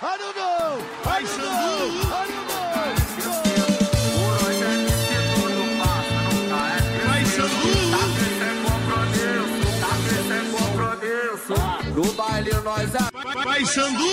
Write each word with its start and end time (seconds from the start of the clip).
I 0.00 0.16
don't 0.16 0.36
know. 0.36 0.78
I 1.06 1.22
don't 1.22 1.38
know. 1.38 1.90
I 2.14 2.26
don't 2.28 2.48
No 11.96 12.12
baile 12.12 12.52
nós 12.62 12.90
Vai, 13.42 13.64
Xandu! 13.66 14.04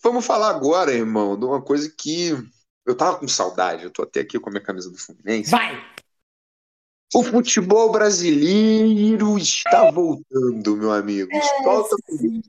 Vamos 0.00 0.24
falar 0.24 0.50
agora, 0.50 0.92
irmão, 0.92 1.36
de 1.36 1.44
uma 1.44 1.60
coisa 1.60 1.92
que 1.98 2.30
eu 2.86 2.94
tava 2.94 3.18
com 3.18 3.26
saudade. 3.26 3.82
Eu 3.82 3.90
tô 3.90 4.02
até 4.02 4.20
aqui 4.20 4.38
com 4.38 4.50
a 4.50 4.52
minha 4.52 4.62
camisa 4.62 4.88
do 4.88 4.96
Fluminense. 4.96 5.50
Vai! 5.50 5.95
O 7.14 7.22
futebol 7.22 7.90
brasileiro 7.92 9.38
está 9.38 9.90
voltando, 9.90 10.76
meu 10.76 10.92
amigo. 10.92 11.30
É, 11.32 11.40
solta, 11.62 11.96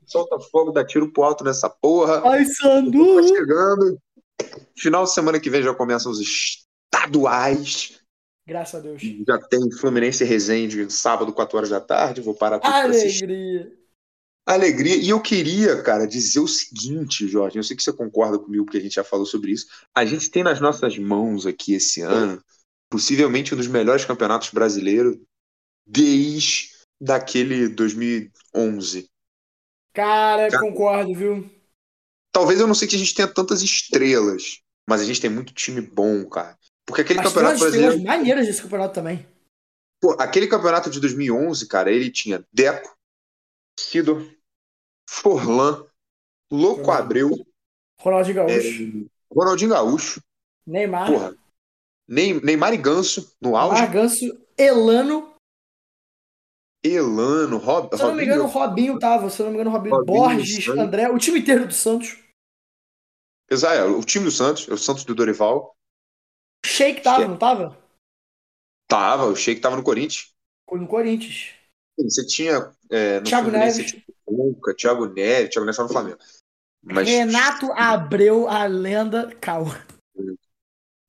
solta 0.06 0.40
fogo, 0.40 0.72
dá 0.72 0.84
tiro 0.84 1.12
pro 1.12 1.22
alto 1.22 1.44
nessa 1.44 1.70
porra. 1.70 2.20
Vai, 2.20 2.44
Sandu! 2.44 3.22
Tá 3.22 3.28
chegando. 3.28 3.98
Final 4.76 5.04
de 5.04 5.12
semana 5.12 5.40
que 5.40 5.50
vem 5.50 5.62
já 5.62 5.72
começam 5.74 6.10
os 6.10 6.20
estaduais. 6.20 8.00
Graças 8.46 8.74
a 8.74 8.82
Deus. 8.82 9.02
Já 9.26 9.38
tem 9.38 9.70
Fluminense 9.72 10.24
e 10.24 10.26
Resende 10.26 10.90
sábado, 10.90 11.32
4 11.32 11.56
horas 11.56 11.70
da 11.70 11.80
tarde. 11.80 12.20
Vou 12.20 12.34
parar 12.34 12.58
tudo. 12.58 12.72
Alegria! 12.72 13.72
Alegria. 14.46 14.96
E 14.96 15.10
eu 15.10 15.20
queria, 15.20 15.82
cara, 15.82 16.06
dizer 16.06 16.40
o 16.40 16.48
seguinte, 16.48 17.28
Jorge. 17.28 17.58
Eu 17.58 17.62
sei 17.62 17.76
que 17.76 17.82
você 17.82 17.92
concorda 17.92 18.38
comigo, 18.38 18.64
porque 18.64 18.78
a 18.78 18.80
gente 18.80 18.94
já 18.94 19.04
falou 19.04 19.26
sobre 19.26 19.52
isso. 19.52 19.66
A 19.94 20.06
gente 20.06 20.30
tem 20.30 20.42
nas 20.42 20.58
nossas 20.58 20.96
mãos 20.96 21.46
aqui 21.46 21.74
esse 21.74 22.00
ano, 22.00 22.42
possivelmente 22.90 23.54
um 23.54 23.56
dos 23.56 23.66
melhores 23.66 24.04
campeonatos 24.04 24.50
brasileiros 24.50 25.16
desde 25.86 26.70
daquele 27.00 27.68
2011. 27.68 29.08
Cara, 29.92 30.50
Cara. 30.50 30.62
concordo, 30.62 31.14
viu? 31.14 31.50
Talvez 32.32 32.60
eu 32.60 32.66
não 32.66 32.74
sei 32.74 32.86
que 32.86 32.94
a 32.96 32.98
gente 32.98 33.14
tenha 33.14 33.26
tantas 33.28 33.62
estrelas, 33.62 34.60
mas 34.88 35.00
a 35.00 35.04
gente 35.04 35.20
tem 35.20 35.30
muito 35.30 35.52
time 35.52 35.80
bom, 35.80 36.28
cara. 36.28 36.56
Porque 36.86 37.02
aquele 37.02 37.20
Mas 37.20 37.28
campeonato 37.28 37.58
brasileiro. 37.58 38.02
maneiras 38.02 38.46
desse 38.46 38.62
campeonato 38.62 38.94
também. 38.94 39.26
Pô, 40.00 40.12
aquele 40.18 40.46
campeonato 40.46 40.88
de 40.90 41.00
2011, 41.00 41.66
cara, 41.66 41.90
ele 41.90 42.10
tinha 42.10 42.44
Deco, 42.52 42.96
Sidor, 43.78 44.24
Forlan, 45.08 45.84
Louco. 46.50 46.90
Abreu, 46.90 47.30
Ronaldinho 48.00 48.40
é, 48.40 48.46
Gaúcho, 48.46 49.10
Ronaldinho 49.30 49.70
Gaúcho, 49.70 50.22
Neymar, 50.66 51.10
porra, 51.10 51.36
Neymar 52.08 52.72
e 52.72 52.78
Ganso 52.78 53.36
no 53.40 53.56
auge, 53.56 53.82
Marganço, 53.82 54.24
Elano. 54.56 55.34
Elano, 56.82 57.58
Rob, 57.58 57.94
Se 57.94 58.02
eu 58.02 58.08
não 58.08 58.14
me 58.14 58.24
engano, 58.24 58.44
o 58.44 58.46
Robinho, 58.46 58.98
tava. 58.98 59.28
Se 59.28 59.40
eu 59.40 59.44
não 59.44 59.52
me 59.52 59.56
engano, 59.56 59.70
o 59.70 59.72
Robinho, 59.74 59.96
Robinho, 59.96 60.16
Borges, 60.16 60.64
Santos. 60.64 60.80
André, 60.80 61.08
o 61.10 61.18
time 61.18 61.40
inteiro 61.40 61.66
do 61.66 61.74
Santos. 61.74 62.16
Exato, 63.50 63.74
é, 63.74 63.84
o 63.84 64.02
time 64.02 64.24
do 64.24 64.30
Santos, 64.30 64.68
é 64.68 64.72
o 64.72 64.78
Santos 64.78 65.04
do 65.04 65.14
Dorival, 65.14 65.76
Sheik 66.64 67.02
tava, 67.02 67.18
Sheik. 67.18 67.30
não 67.30 67.36
tava? 67.36 67.78
tava, 68.88 69.24
o 69.26 69.36
Sheik 69.36 69.60
tava 69.60 69.76
no 69.76 69.82
Corinthians. 69.82 70.32
No 70.70 70.86
Corinthians. 70.86 71.54
Você 71.98 72.24
tinha 72.26 72.72
é, 72.90 73.20
Thiago 73.20 73.50
Fluminense, 73.50 73.82
Neves. 73.82 74.02
Luca, 74.28 74.74
Thiago 74.74 75.06
Neves, 75.06 75.50
Thiago 75.50 75.66
Neves 75.66 75.76
tava 75.76 75.88
no 75.88 75.92
Flamengo. 75.92 76.18
Mas 76.82 77.08
Renato 77.08 77.72
Abreu, 77.72 78.46
a 78.48 78.64
lenda. 78.66 79.34
Calma. 79.40 79.84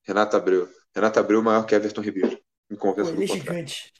Renato 0.02 0.36
Abreu. 0.36 0.68
Renato 0.94 1.18
Abreu 1.20 1.42
maior 1.42 1.64
que 1.64 1.74
Everton 1.74 2.00
Ribeiro. 2.00 2.40
Me 2.68 2.76
Pô, 2.76 2.82
convença 2.82 3.10
ele 3.10 3.24
é 3.24 3.26
gigante. 3.26 3.92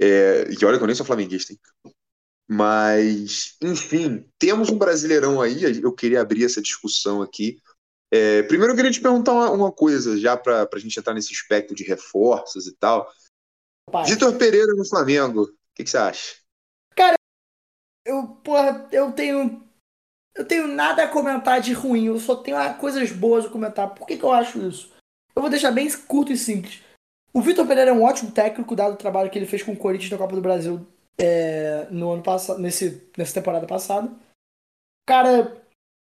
É, 0.00 0.46
e 0.50 0.64
olha 0.64 0.76
que 0.76 0.82
eu 0.82 0.86
nem 0.86 0.96
sou 0.96 1.06
flamenguista, 1.06 1.52
hein? 1.52 1.60
Mas, 2.46 3.56
enfim, 3.62 4.28
temos 4.38 4.68
um 4.68 4.76
brasileirão 4.76 5.40
aí. 5.40 5.80
Eu 5.82 5.92
queria 5.92 6.20
abrir 6.20 6.44
essa 6.44 6.60
discussão 6.60 7.22
aqui. 7.22 7.58
É, 8.10 8.42
primeiro, 8.42 8.72
eu 8.72 8.76
queria 8.76 8.90
te 8.90 9.00
perguntar 9.00 9.32
uma, 9.32 9.50
uma 9.50 9.72
coisa, 9.72 10.18
já 10.18 10.36
para 10.36 10.68
a 10.70 10.78
gente 10.78 10.98
entrar 10.98 11.14
nesse 11.14 11.32
espectro 11.32 11.74
de 11.74 11.84
reforços 11.84 12.66
e 12.66 12.76
tal. 12.76 13.10
Vitor 14.06 14.36
Pereira 14.36 14.74
no 14.74 14.86
Flamengo, 14.86 15.42
o 15.42 15.48
que, 15.74 15.84
que 15.84 15.90
você 15.90 15.98
acha? 15.98 16.44
Eu, 18.04 18.28
porra, 18.44 18.86
eu 18.92 19.12
tenho. 19.12 19.64
Eu 20.34 20.44
tenho 20.44 20.66
nada 20.66 21.04
a 21.04 21.08
comentar 21.08 21.60
de 21.60 21.72
ruim, 21.72 22.06
eu 22.06 22.18
só 22.18 22.34
tenho 22.34 22.56
coisas 22.78 23.10
boas 23.12 23.46
a 23.46 23.48
comentar. 23.48 23.94
Por 23.94 24.06
que, 24.06 24.16
que 24.16 24.24
eu 24.24 24.32
acho 24.32 24.58
isso? 24.66 24.92
Eu 25.34 25.42
vou 25.42 25.50
deixar 25.50 25.70
bem 25.70 25.88
curto 26.06 26.32
e 26.32 26.36
simples. 26.36 26.82
O 27.32 27.40
Vitor 27.40 27.66
Pereira 27.66 27.90
é 27.90 27.94
um 27.94 28.04
ótimo 28.04 28.30
técnico, 28.30 28.76
dado 28.76 28.94
o 28.94 28.98
trabalho 28.98 29.30
que 29.30 29.38
ele 29.38 29.46
fez 29.46 29.62
com 29.62 29.72
o 29.72 29.76
Corinthians 29.76 30.10
na 30.10 30.18
Copa 30.18 30.36
do 30.36 30.42
Brasil 30.42 30.86
é, 31.18 31.86
no 31.90 32.12
ano 32.12 32.22
passado, 32.22 32.60
nesse, 32.60 33.10
nessa 33.16 33.34
temporada 33.34 33.66
passada. 33.66 34.10
Cara, 35.06 35.60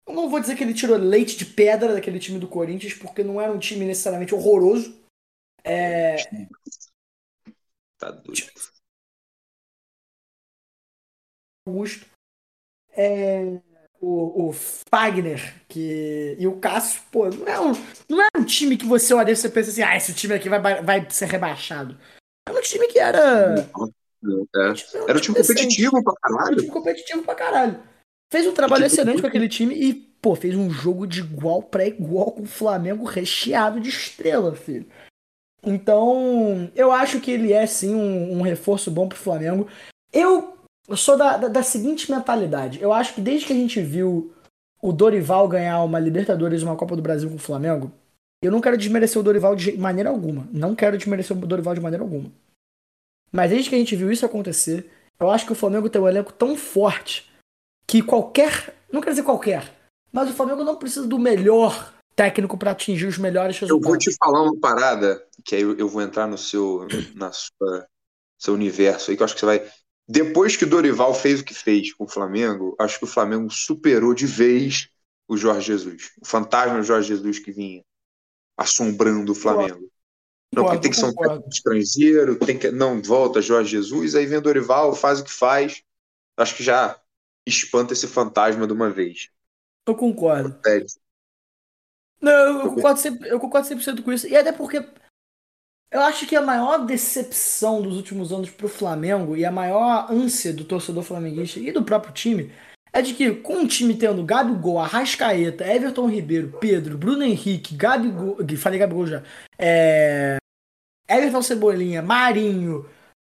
eu 0.08 0.14
não 0.14 0.30
vou 0.30 0.40
dizer 0.40 0.56
que 0.56 0.64
ele 0.64 0.74
tirou 0.74 0.98
leite 0.98 1.38
de 1.38 1.46
pedra 1.46 1.94
daquele 1.94 2.20
time 2.20 2.40
do 2.40 2.48
Corinthians, 2.48 2.96
porque 2.96 3.24
não 3.24 3.40
era 3.40 3.52
um 3.52 3.60
time 3.60 3.86
necessariamente 3.86 4.34
horroroso. 4.34 5.00
É, 5.64 6.16
Tá 8.00 8.12
doido. 8.12 8.50
Augusto. 11.68 12.06
É, 12.92 13.62
o, 14.02 14.50
o 14.50 14.54
Fagner 14.54 15.56
que, 15.68 16.36
e 16.40 16.48
o 16.48 16.58
Cássio, 16.58 17.02
pô, 17.12 17.30
não 17.30 17.48
é, 17.48 17.60
um, 17.60 17.74
não 18.08 18.22
é 18.22 18.28
um 18.38 18.44
time 18.44 18.78
que 18.78 18.86
você 18.86 19.14
olha 19.14 19.32
e 19.32 19.36
você 19.36 19.50
pensa 19.50 19.70
assim, 19.70 19.82
ah, 19.84 19.96
esse 19.96 20.14
time 20.14 20.34
aqui 20.34 20.50
vai, 20.50 20.82
vai 20.82 21.08
ser 21.10 21.26
rebaixado. 21.26 21.98
É 22.48 22.52
um 22.52 22.62
time 22.62 22.88
que 22.88 23.00
era. 23.00 23.56
É. 23.56 25.08
Era 25.08 25.18
um 25.18 25.22
time 25.22 25.36
decente. 25.38 25.88
competitivo 25.88 26.04
pra 26.04 26.14
Era 26.24 26.34
um 26.34 26.38
caralho. 26.38 26.58
time 26.58 26.72
competitivo 26.72 27.24
pra 27.24 27.36
caralho. 27.36 27.80
Fez 28.32 28.46
um 28.46 28.54
trabalho 28.54 28.84
Time 28.84 28.94
excelente 28.94 29.22
com 29.22 29.28
aquele 29.28 29.50
time 29.50 29.76
e, 29.76 29.94
pô, 29.94 30.36
fez 30.36 30.56
um 30.56 30.70
jogo 30.70 31.08
de 31.08 31.20
igual 31.22 31.64
pra 31.64 31.86
igual 31.86 32.32
com 32.32 32.44
o 32.44 32.48
Flamengo 32.48 33.04
recheado 33.04 33.80
de 33.80 33.90
estrela, 33.90 34.56
filho. 34.56 34.88
Então, 35.64 36.72
eu 36.76 36.92
acho 36.92 37.20
que 37.20 37.32
ele 37.32 37.52
é 37.52 37.66
sim 37.66 37.94
um, 37.94 38.40
um 38.40 38.42
reforço 38.42 38.92
bom 38.92 39.10
pro 39.10 39.18
Flamengo. 39.18 39.68
Eu, 40.14 40.58
eu 40.90 40.98
sou 40.98 41.16
da, 41.18 41.38
da, 41.38 41.48
da 41.48 41.64
seguinte 41.64 42.12
mentalidade. 42.12 42.82
Eu 42.82 42.92
acho 42.92 43.14
que 43.14 43.22
desde 43.22 43.46
que 43.46 43.54
a 43.54 43.56
gente 43.56 43.80
viu 43.82 44.34
o 44.82 44.92
Dorival 44.92 45.48
ganhar 45.48 45.84
uma 45.84 46.00
Libertadores 46.00 46.62
e 46.62 46.66
uma 46.66 46.76
Copa 46.76 46.96
do 46.96 47.02
Brasil 47.02 47.30
com 47.30 47.36
o 47.36 47.40
Flamengo, 47.40 47.92
eu 48.42 48.52
não 48.52 48.62
quero 48.62 48.78
desmerecer 48.78 49.20
o 49.20 49.24
Dorival 49.24 49.56
de 49.56 49.78
maneira 49.78 50.10
alguma. 50.10 50.48
Não 50.52 50.74
quero 50.76 50.98
desmerecer 50.98 51.38
o 51.38 51.40
Dorival 51.40 51.76
de 51.76 51.82
maneira 51.82 52.04
alguma. 52.04 52.32
Mas 53.32 53.52
desde 53.52 53.70
que 53.70 53.76
a 53.76 53.80
gente 53.80 53.96
viu 53.96 54.12
isso 54.12 54.26
acontecer, 54.26 54.90
eu 55.20 55.30
acho 55.30 55.46
que 55.46 55.52
o 55.52 55.56
Flamengo 55.56 55.90
tem 55.90 56.02
um 56.02 56.08
elenco 56.08 56.34
tão 56.34 56.56
forte 56.56 57.30
que 57.86 58.02
qualquer. 58.02 58.74
Não 58.92 59.02
quero 59.02 59.12
dizer 59.12 59.24
qualquer, 59.24 59.72
mas 60.12 60.30
o 60.30 60.34
Flamengo 60.34 60.64
não 60.64 60.78
precisa 60.78 61.06
do 61.06 61.20
melhor 61.20 61.94
técnico 62.16 62.58
para 62.58 62.72
atingir 62.72 63.06
os 63.06 63.18
melhores 63.18 63.62
Eu 63.62 63.68
vou 63.68 63.78
resultados. 63.78 64.06
te 64.06 64.18
falar 64.18 64.42
uma 64.44 64.60
parada, 64.60 65.24
que 65.46 65.56
aí 65.56 65.62
eu, 65.62 65.78
eu 65.78 65.88
vou 65.88 66.02
entrar 66.02 66.28
no 66.28 66.38
seu, 66.38 66.88
na 67.16 67.32
sua, 67.32 67.88
seu 68.38 68.54
universo 68.54 69.12
aí, 69.12 69.18
que 69.18 69.22
eu 69.22 69.26
acho 69.26 69.36
que 69.36 69.40
você 69.42 69.46
vai. 69.46 69.72
Depois 70.12 70.56
que 70.56 70.64
o 70.64 70.70
Dorival 70.70 71.14
fez 71.14 71.40
o 71.40 71.46
que 71.46 71.54
fez 71.54 71.94
com 71.94 72.06
o 72.06 72.08
Flamengo, 72.08 72.76
acho 72.80 72.98
que 72.98 73.04
o 73.04 73.08
Flamengo 73.08 73.48
superou 73.52 74.16
de 74.16 74.26
vez 74.26 74.90
o 75.28 75.38
Jorge 75.38 75.68
Jesus. 75.68 76.14
O 76.20 76.26
fantasma 76.26 76.82
Jorge 76.82 77.10
Jesus 77.10 77.38
que 77.38 77.52
vinha 77.52 77.84
assombrando 78.58 79.34
o 79.34 79.36
Flamengo. 79.36 79.88
Não, 80.52 80.64
porque 80.64 80.80
tem 80.80 80.90
que 80.90 80.98
ser 80.98 81.06
um 81.06 81.14
técnico 81.14 81.50
estrangeiro, 81.50 82.40
tem 82.40 82.58
que. 82.58 82.72
Não, 82.72 83.00
volta 83.00 83.40
Jorge 83.40 83.70
Jesus, 83.70 84.16
aí 84.16 84.26
vem 84.26 84.40
o 84.40 84.42
Dorival, 84.42 84.96
faz 84.96 85.20
o 85.20 85.24
que 85.24 85.32
faz. 85.32 85.84
Acho 86.36 86.56
que 86.56 86.64
já 86.64 87.00
espanta 87.48 87.94
esse 87.94 88.08
fantasma 88.08 88.66
de 88.66 88.74
uma 88.74 88.90
vez. 88.90 89.30
Eu 89.88 89.96
concordo. 89.96 90.60
Não, 92.20 92.64
eu 92.64 92.70
concordo, 92.74 93.00
100%, 93.00 93.26
eu 93.26 93.40
concordo 93.40 93.68
100% 93.68 94.04
com 94.04 94.12
isso. 94.12 94.28
E 94.28 94.36
até 94.36 94.52
porque 94.52 94.84
eu 95.92 96.02
acho 96.02 96.28
que 96.28 96.36
a 96.36 96.42
maior 96.42 96.86
decepção 96.86 97.82
dos 97.82 97.96
últimos 97.96 98.32
anos 98.32 98.50
pro 98.50 98.70
Flamengo 98.70 99.36
e 99.36 99.44
a 99.44 99.52
maior 99.52 100.12
ânsia 100.12 100.54
do 100.54 100.64
torcedor 100.64 101.04
flamenguista 101.04 101.60
e 101.60 101.72
do 101.72 101.84
próprio 101.84 102.14
time 102.14 102.52
é 102.94 103.02
de 103.02 103.14
que 103.14 103.32
com 103.36 103.64
o 103.64 103.68
time 103.68 103.96
tendo 103.96 104.24
Gabigol, 104.24 104.80
Arrascaeta, 104.80 105.66
Everton 105.66 106.08
Ribeiro, 106.08 106.58
Pedro, 106.60 106.98
Bruno 106.98 107.24
Henrique, 107.24 107.76
Gabigol, 107.76 108.38
falei 108.58 108.80
Gabigol 108.80 109.08
já, 109.08 109.24
é, 109.58 110.38
Everton 111.08 111.42
Cebolinha, 111.42 112.02
Marinho, 112.02 112.88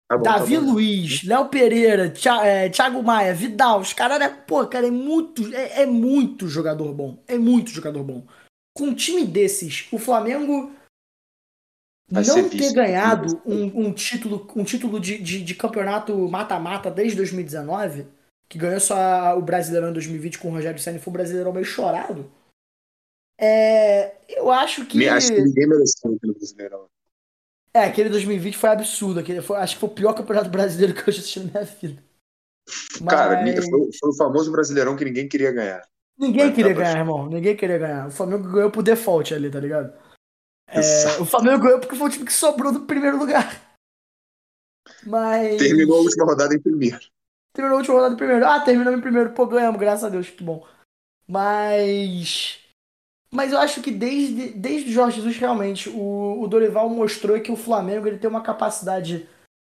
tá 0.09 0.17
bom, 0.17 0.23
tá 0.23 0.38
Davi 0.38 0.56
bom. 0.59 0.73
Luiz, 0.73 1.23
Léo 1.25 1.49
Pereira, 1.49 2.12
é, 2.44 2.69
Thiago 2.69 3.03
Maia, 3.03 3.35
Vidal, 3.35 3.81
os 3.81 3.93
caras, 3.93 4.19
né? 4.19 4.29
Pô, 4.29 4.67
cara, 4.67 4.87
é 4.87 4.91
muito, 4.91 5.55
é, 5.55 5.82
é 5.82 5.87
muito 5.87 6.49
jogador 6.49 6.93
bom. 6.93 7.23
É 7.27 7.38
muito 7.38 7.71
jogador 7.71 8.03
bom. 8.03 8.27
Com 8.77 8.87
um 8.87 8.94
time 8.94 9.25
desses, 9.25 9.87
o 9.93 9.99
Flamengo 9.99 10.73
Vai 12.10 12.25
não 12.25 12.49
ter 12.49 12.72
ganhado 12.72 13.43
um, 13.44 13.87
um 13.88 13.93
título, 13.93 14.46
um 14.56 14.64
título 14.64 14.99
de, 14.99 15.19
de, 15.19 15.43
de 15.44 15.55
campeonato 15.55 16.16
mata-mata 16.28 16.90
desde 16.90 17.16
2019, 17.16 18.06
que 18.49 18.56
ganhou 18.58 18.81
só 18.81 19.37
o 19.38 19.43
Brasileirão 19.43 19.90
em 19.90 19.93
2020 19.93 20.38
com 20.38 20.49
o 20.49 20.52
Rogério 20.52 20.81
Senna 20.81 20.99
foi 20.99 21.10
um 21.10 21.12
Brasileirão 21.12 21.52
meio 21.52 21.66
chorado. 21.66 22.31
É, 23.40 24.16
eu 24.28 24.50
acho 24.50 24.84
que. 24.87 24.96
Me- 24.99 25.08
Acho 25.08 25.32
que 25.34 25.40
ninguém 25.40 25.69
mereceu 25.69 26.14
aquele 26.14 26.32
Brasileirão. 26.32 26.87
É, 27.75 27.84
aquele 27.84 28.08
2020 28.08 28.56
foi 28.56 28.70
absurdo. 28.70 29.20
Aquele 29.20 29.43
foi, 29.43 29.56
acho 29.58 29.75
que 29.75 29.81
foi 29.81 29.88
o 29.88 29.93
pior 29.94 30.12
campeonato 30.14 30.49
brasileiro 30.49 30.94
que 30.94 31.08
eu 31.08 31.12
já 31.12 31.20
assisti 31.20 31.40
na 31.40 31.50
minha 31.52 31.64
vida. 31.64 32.02
Cara, 33.08 33.43
Mas- 33.43 33.69
foi, 33.69 33.90
foi 34.00 34.10
o 34.10 34.16
famoso 34.16 34.50
brasileirão 34.50 34.96
que 34.96 35.05
ninguém 35.05 35.28
queria 35.28 35.52
ganhar. 35.52 35.82
Ninguém 36.19 36.46
Vai 36.46 36.55
queria 36.55 36.75
pra- 36.75 36.84
ganhar, 36.84 36.99
irmão. 36.99 37.28
Ninguém 37.28 37.56
queria 37.56 37.78
ganhar. 37.78 38.08
O 38.08 38.10
Flamengo 38.10 38.50
ganhou 38.50 38.70
por 38.70 38.82
default 38.82 39.32
ali, 39.32 39.50
tá 39.50 39.60
ligado? 39.60 39.93
É, 40.69 41.20
o 41.20 41.25
Flamengo 41.25 41.62
ganhou 41.62 41.81
porque 41.81 41.97
foi 41.97 42.09
o 42.09 42.11
time 42.11 42.25
que 42.26 42.32
sobrou 42.32 42.73
do 42.73 42.81
primeiro 42.81 43.17
lugar. 43.19 43.61
Mas. 45.05 45.56
Terminou 45.59 45.99
a 45.99 46.00
última 46.03 46.25
rodada 46.25 46.55
em 46.55 46.61
primeiro. 46.61 46.99
Terminou 47.53 47.76
a 47.76 47.79
última 47.79 47.94
rodada 47.97 48.15
em 48.15 48.19
primeiro. 48.19 48.47
Ah, 48.47 48.61
terminamos 48.61 48.99
em 48.99 49.03
primeiro. 49.03 49.31
Pô, 49.32 49.47
ganhamos, 49.47 49.81
graças 49.81 50.05
a 50.05 50.09
Deus, 50.09 50.29
que 50.31 50.43
bom. 50.43 50.67
Mas. 51.26 52.59
Mas 53.31 53.53
eu 53.53 53.59
acho 53.59 53.82
que 53.82 53.91
desde, 53.91 54.50
desde 54.50 54.88
o 54.88 54.93
Jorge 54.93 55.17
Jesus, 55.17 55.37
realmente, 55.37 55.91
o, 55.91 56.41
o 56.41 56.49
Dorival 56.49 56.88
mostrou 56.88 57.38
que 57.41 57.53
o 57.53 57.56
Flamengo 57.56 58.06
ele 58.06 58.19
tem 58.19 58.29
uma 58.31 58.43
capacidade 58.43 59.29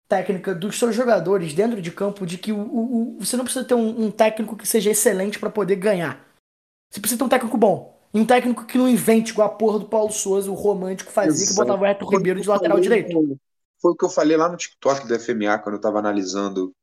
técnica 0.08 0.54
dos 0.54 0.78
seus 0.78 0.96
jogadores 0.96 1.54
dentro 1.54 1.82
de 1.82 1.92
campo 1.92 2.26
de 2.28 2.38
que 2.38 2.52
o, 2.52 2.58
o- 2.60 3.18
o- 3.18 3.20
você 3.20 3.36
não 3.36 3.44
precisa 3.44 3.66
ter 3.66 3.74
um, 3.74 4.06
um 4.06 4.12
técnico 4.12 4.56
que 4.56 4.68
seja 4.68 4.92
excelente 4.92 5.40
pra 5.40 5.50
poder 5.50 5.76
ganhar. 5.78 6.24
Você 6.92 7.00
precisa 7.00 7.18
ter 7.18 7.24
um 7.24 7.30
técnico 7.30 7.58
bom. 7.58 7.99
Um 8.14 8.26
técnico 8.26 8.66
que 8.66 8.78
não 8.78 8.88
invente 8.90 9.32
igual 9.32 9.48
a 9.48 9.52
porra 9.52 9.80
do 9.80 9.86
Paulo 9.88 10.12
Souza, 10.12 10.50
o 10.50 10.56
romântico 10.56 11.12
fazia, 11.12 11.46
que 11.46 11.52
Exato. 11.54 11.56
botava 11.68 11.84
o 11.84 11.86
Reto 11.86 12.06
Ribeiro 12.10 12.42
de 12.42 12.48
lateral 12.50 12.78
falei- 12.78 13.04
direito. 13.04 13.40
Foi 13.82 13.92
o 13.92 13.96
que 13.96 14.04
eu 14.06 14.10
falei 14.10 14.36
lá 14.36 14.50
no 14.50 14.58
TikTok 14.58 15.08
do 15.08 15.14
FMA, 15.20 15.58
quando 15.60 15.76
eu 15.76 15.82
tava 15.82 16.00
analisando 16.00 16.74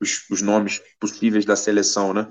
os, 0.00 0.28
os 0.30 0.42
nomes 0.42 0.80
possíveis 1.00 1.44
da 1.44 1.56
seleção, 1.56 2.12
né? 2.12 2.28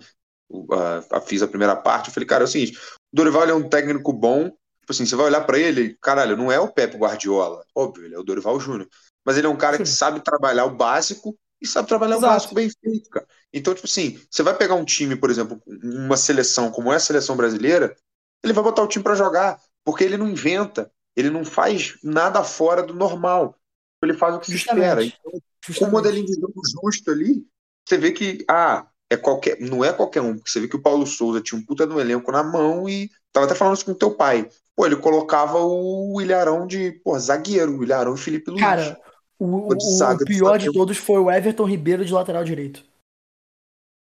O- 0.47 0.71
a- 0.73 1.03
a- 1.17 1.21
fiz 1.21 1.41
a 1.41 1.47
primeira 1.47 1.75
parte. 1.75 2.07
Eu 2.09 2.13
falei, 2.13 2.27
cara, 2.27 2.43
é 2.43 2.45
o 2.45 2.47
seguinte: 2.47 2.77
o 2.77 3.15
Dorival 3.15 3.43
é 3.49 3.53
um 3.53 3.67
técnico 3.67 4.13
bom. 4.13 4.45
Tipo 4.45 4.91
assim, 4.91 5.05
você 5.05 5.15
vai 5.15 5.25
olhar 5.25 5.41
pra 5.41 5.57
ele, 5.57 5.97
caralho, 5.99 6.37
não 6.37 6.51
é 6.51 6.59
o 6.59 6.67
Pepe 6.71 6.95
Guardiola. 6.97 7.65
Óbvio, 7.73 8.05
ele 8.05 8.13
é 8.15 8.19
o 8.19 8.23
Dorival 8.23 8.59
Júnior. 8.59 8.87
Mas 9.25 9.35
ele 9.37 9.47
é 9.47 9.49
um 9.49 9.55
cara 9.57 9.77
que 9.79 9.85
Sim. 9.87 9.95
sabe 9.95 10.19
trabalhar 10.23 10.65
o 10.65 10.75
básico 10.75 11.35
e 11.59 11.65
sabe 11.67 11.87
trabalhar 11.87 12.17
Exato. 12.17 12.31
o 12.31 12.35
básico 12.35 12.53
bem 12.55 12.69
feito, 12.69 13.09
cara. 13.09 13.25
Então, 13.51 13.73
tipo 13.73 13.87
assim, 13.87 14.21
você 14.29 14.43
vai 14.43 14.55
pegar 14.55 14.75
um 14.75 14.85
time, 14.85 15.15
por 15.15 15.31
exemplo, 15.31 15.59
uma 15.83 16.15
seleção 16.15 16.69
como 16.69 16.93
é 16.93 16.97
a 16.97 16.99
seleção 16.99 17.35
brasileira, 17.35 17.95
ele 18.43 18.53
vai 18.53 18.63
botar 18.63 18.81
o 18.83 18.87
time 18.87 19.03
pra 19.03 19.15
jogar, 19.15 19.59
porque 19.83 20.03
ele 20.03 20.17
não 20.17 20.27
inventa, 20.29 20.91
ele 21.15 21.29
não 21.29 21.43
faz 21.45 21.97
nada 22.03 22.43
fora 22.43 22.83
do 22.83 22.93
normal. 22.93 23.55
Ele 24.03 24.13
faz 24.13 24.35
o 24.35 24.39
que 24.39 24.47
se 24.47 24.55
espera. 24.55 25.01
Justamente. 25.01 25.17
Então, 25.19 25.31
com 25.31 25.37
o 25.37 25.41
Justamente. 25.65 25.91
modelinho 25.93 26.25
de 26.27 26.33
jogo 26.35 26.61
justo 26.83 27.09
ali, 27.11 27.43
você 27.87 27.97
vê 27.97 28.11
que, 28.11 28.45
ah, 28.47 28.87
é 29.09 29.17
qualquer, 29.17 29.59
não 29.59 29.83
é 29.83 29.91
qualquer 29.93 30.21
um, 30.21 30.35
porque 30.35 30.49
você 30.49 30.59
vê 30.59 30.67
que 30.67 30.75
o 30.75 30.81
Paulo 30.81 31.05
Souza 31.07 31.41
tinha 31.41 31.59
um 31.59 31.65
puta 31.65 31.85
no 31.85 31.99
elenco 31.99 32.31
na 32.31 32.43
mão 32.43 32.87
e 32.89 33.09
tava 33.31 33.45
até 33.45 33.55
falando 33.55 33.75
isso 33.75 33.85
com 33.85 33.91
o 33.91 33.95
teu 33.95 34.11
pai. 34.11 34.47
Pô, 34.75 34.85
ele 34.85 34.95
colocava 34.97 35.57
o 35.59 36.19
Ilharão 36.21 36.67
de, 36.67 36.91
pô, 37.03 37.17
zagueiro, 37.17 37.77
o 37.79 37.83
Ilharão 37.83 38.13
e 38.15 38.17
Felipe 38.17 38.51
Luiz. 38.51 38.61
Cara, 38.63 38.99
o, 39.39 39.45
O 39.45 39.75
o- 39.75 39.79
zaga 39.97 40.15
o 40.15 40.17
do 40.19 40.25
pior 40.25 40.57
de 40.59 40.71
todos 40.71 40.97
foi 40.97 41.17
o 41.19 41.31
Everton 41.31 41.63
Ribeiro 41.65 42.03
de 42.05 42.13
lateral 42.13 42.43
direito. 42.43 42.83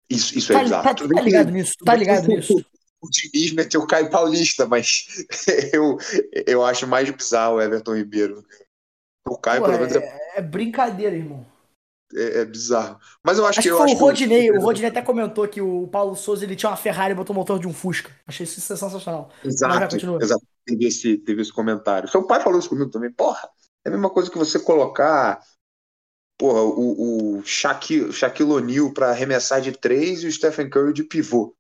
isso, 0.10 0.38
isso 0.38 0.54
é 0.54 0.68
Tá, 0.70 0.82
tá- 0.84 0.94
Tudo 0.94 1.14
tá 1.14 1.20
que- 1.20 1.26
ligado 1.26 1.52
nisso? 1.52 1.74
Tá 1.86 1.96
ligado 1.96 2.28
nisso? 2.28 2.66
O, 3.02 3.10
Diniz 3.10 3.52
meteu 3.54 3.82
o 3.82 3.88
Caio 3.88 4.10
Paulista, 4.10 4.68
mas 4.68 5.06
eu, 5.74 5.98
eu 6.46 6.64
acho 6.64 6.86
mais 6.88 7.10
bizarro 7.10 7.56
o 7.56 7.62
Everton 7.62 7.96
Ribeiro. 7.96 8.46
O 9.28 9.38
Caio, 9.38 9.62
Pô, 9.62 9.68
pelo 9.68 9.80
menos, 9.80 9.96
é, 9.96 10.00
é, 10.00 10.34
é 10.38 10.42
brincadeira, 10.42 11.16
irmão. 11.16 11.46
é- 12.14 12.42
é 12.42 12.46
bizarro. 12.46 13.00
Mas 13.24 13.38
eu 13.38 13.46
acho, 13.46 13.60
Acho 13.60 13.68
que 13.68 13.74
eu 13.74 13.78
foi 13.78 13.92
o 13.92 13.98
Rodinei. 13.98 14.52
O 14.52 14.62
Rodinei 14.62 14.90
até 14.90 15.02
comentou 15.02 15.48
que 15.48 15.62
o 15.62 15.88
Paulo 15.88 16.16
Souza 16.16 16.44
ele 16.44 16.56
tinha 16.56 16.70
uma 16.70 16.78
Ferrari 16.78 17.14
e 17.14 17.16
botou 17.16 17.36
o 17.36 17.40
motor 17.40 17.60
de 17.60 17.68
um 17.68 17.74
Fusca. 17.74 18.12
Achei 18.28 18.44
isso 18.44 18.60
sensacional. 18.62 19.32
Exato, 19.44 19.96
exato. 20.22 20.46
Teve 20.66 20.86
esse, 20.86 21.18
teve 21.18 21.42
esse 21.42 21.52
comentário. 21.52 22.08
Seu 22.10 22.26
pai 22.26 22.42
falou 22.42 22.60
isso 22.60 22.70
comigo 22.70 22.92
também. 22.92 23.12
Porra, 23.12 23.50
é 23.86 23.90
a 23.90 23.92
mesma 23.92 24.10
coisa 24.10 24.30
que 24.30 24.38
você 24.38 24.60
colocar 24.60 25.42
porra, 26.38 26.62
o, 26.64 27.38
o 27.40 27.44
Shaquille, 27.44 28.12
Shaquille 28.12 28.52
O'Neal 28.52 28.92
pra 28.94 29.10
arremessar 29.12 29.62
de 29.62 29.72
três 29.72 30.24
e 30.24 30.28
o 30.28 30.32
Stephen 30.32 30.70
Curry 30.70 30.94
de 30.94 31.04
pivô. 31.04 31.56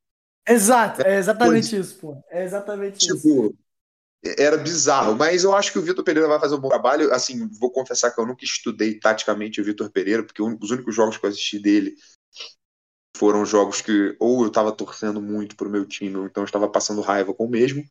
Exato, 0.47 1.01
é 1.01 1.17
exatamente 1.17 1.77
isso, 1.77 1.97
pô. 1.99 2.17
É 2.29 2.43
exatamente 2.43 2.97
isso. 2.97 3.15
Tipo, 3.15 3.55
era 4.23 4.57
bizarro. 4.57 5.15
Mas 5.15 5.43
eu 5.43 5.55
acho 5.55 5.71
que 5.71 5.79
o 5.79 5.81
Vitor 5.81 6.03
Pereira 6.03 6.27
vai 6.27 6.39
fazer 6.39 6.55
um 6.55 6.59
bom 6.59 6.69
trabalho. 6.69 7.13
Assim, 7.13 7.47
vou 7.59 7.71
confessar 7.71 8.11
que 8.11 8.19
eu 8.19 8.25
nunca 8.25 8.45
estudei 8.45 8.99
taticamente 8.99 9.59
o 9.59 9.63
Vitor 9.63 9.89
Pereira, 9.91 10.23
porque 10.23 10.41
os 10.41 10.71
únicos 10.71 10.95
jogos 10.95 11.17
que 11.17 11.25
eu 11.25 11.29
assisti 11.29 11.59
dele 11.59 11.95
foram 13.17 13.45
jogos 13.45 13.81
que 13.81 14.15
ou 14.19 14.43
eu 14.43 14.51
tava 14.51 14.71
torcendo 14.71 15.21
muito 15.21 15.55
pro 15.55 15.69
meu 15.69 15.85
time, 15.85 16.15
ou 16.15 16.25
então 16.25 16.41
eu 16.43 16.45
estava 16.45 16.69
passando 16.69 17.01
raiva 17.01 17.33
com 17.33 17.45
o 17.45 17.49
mesmo. 17.49 17.83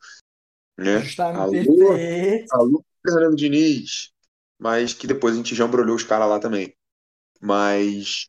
Né? 0.78 1.02
Alô? 1.18 1.50
perfeito. 1.50 2.54
Alô, 2.54 2.84
Fernando 3.04 3.36
Diniz. 3.36 4.12
Mas 4.58 4.94
que 4.94 5.06
depois 5.06 5.34
a 5.34 5.36
gente 5.36 5.54
já 5.54 5.64
embrulhou 5.64 5.96
os 5.96 6.04
caras 6.04 6.28
lá 6.28 6.38
também. 6.38 6.74
Mas. 7.40 8.28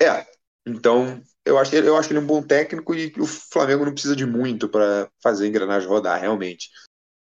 É. 0.00 0.26
Então, 0.66 1.22
eu 1.44 1.58
acho, 1.58 1.74
eu 1.76 1.96
acho 1.96 2.08
que 2.08 2.14
ele 2.14 2.20
é 2.20 2.22
um 2.22 2.26
bom 2.26 2.42
técnico 2.42 2.94
e 2.94 3.10
que 3.10 3.20
o 3.20 3.26
Flamengo 3.26 3.84
não 3.84 3.92
precisa 3.92 4.16
de 4.16 4.24
muito 4.24 4.68
para 4.68 5.08
fazer 5.22 5.44
a 5.44 5.48
engrenagem 5.48 5.88
rodar, 5.88 6.20
realmente. 6.20 6.70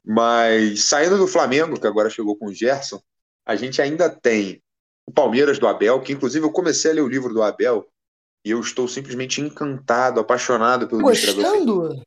Mas 0.04 0.84
saindo 0.84 1.16
do 1.16 1.28
Flamengo, 1.28 1.78
que 1.78 1.86
agora 1.86 2.10
chegou 2.10 2.36
com 2.36 2.46
o 2.46 2.54
Gerson, 2.54 3.00
a 3.46 3.54
gente 3.54 3.80
ainda 3.80 4.08
tem 4.08 4.62
o 5.06 5.12
Palmeiras 5.12 5.58
do 5.58 5.66
Abel, 5.66 6.00
que 6.00 6.12
inclusive 6.12 6.44
eu 6.44 6.52
comecei 6.52 6.90
a 6.90 6.94
ler 6.94 7.02
o 7.02 7.08
livro 7.08 7.32
do 7.32 7.42
Abel 7.42 7.86
e 8.44 8.50
eu 8.50 8.60
estou 8.60 8.88
simplesmente 8.88 9.40
encantado, 9.40 10.20
apaixonado 10.20 10.88
pelo. 10.88 11.02
Gostando? 11.02 12.02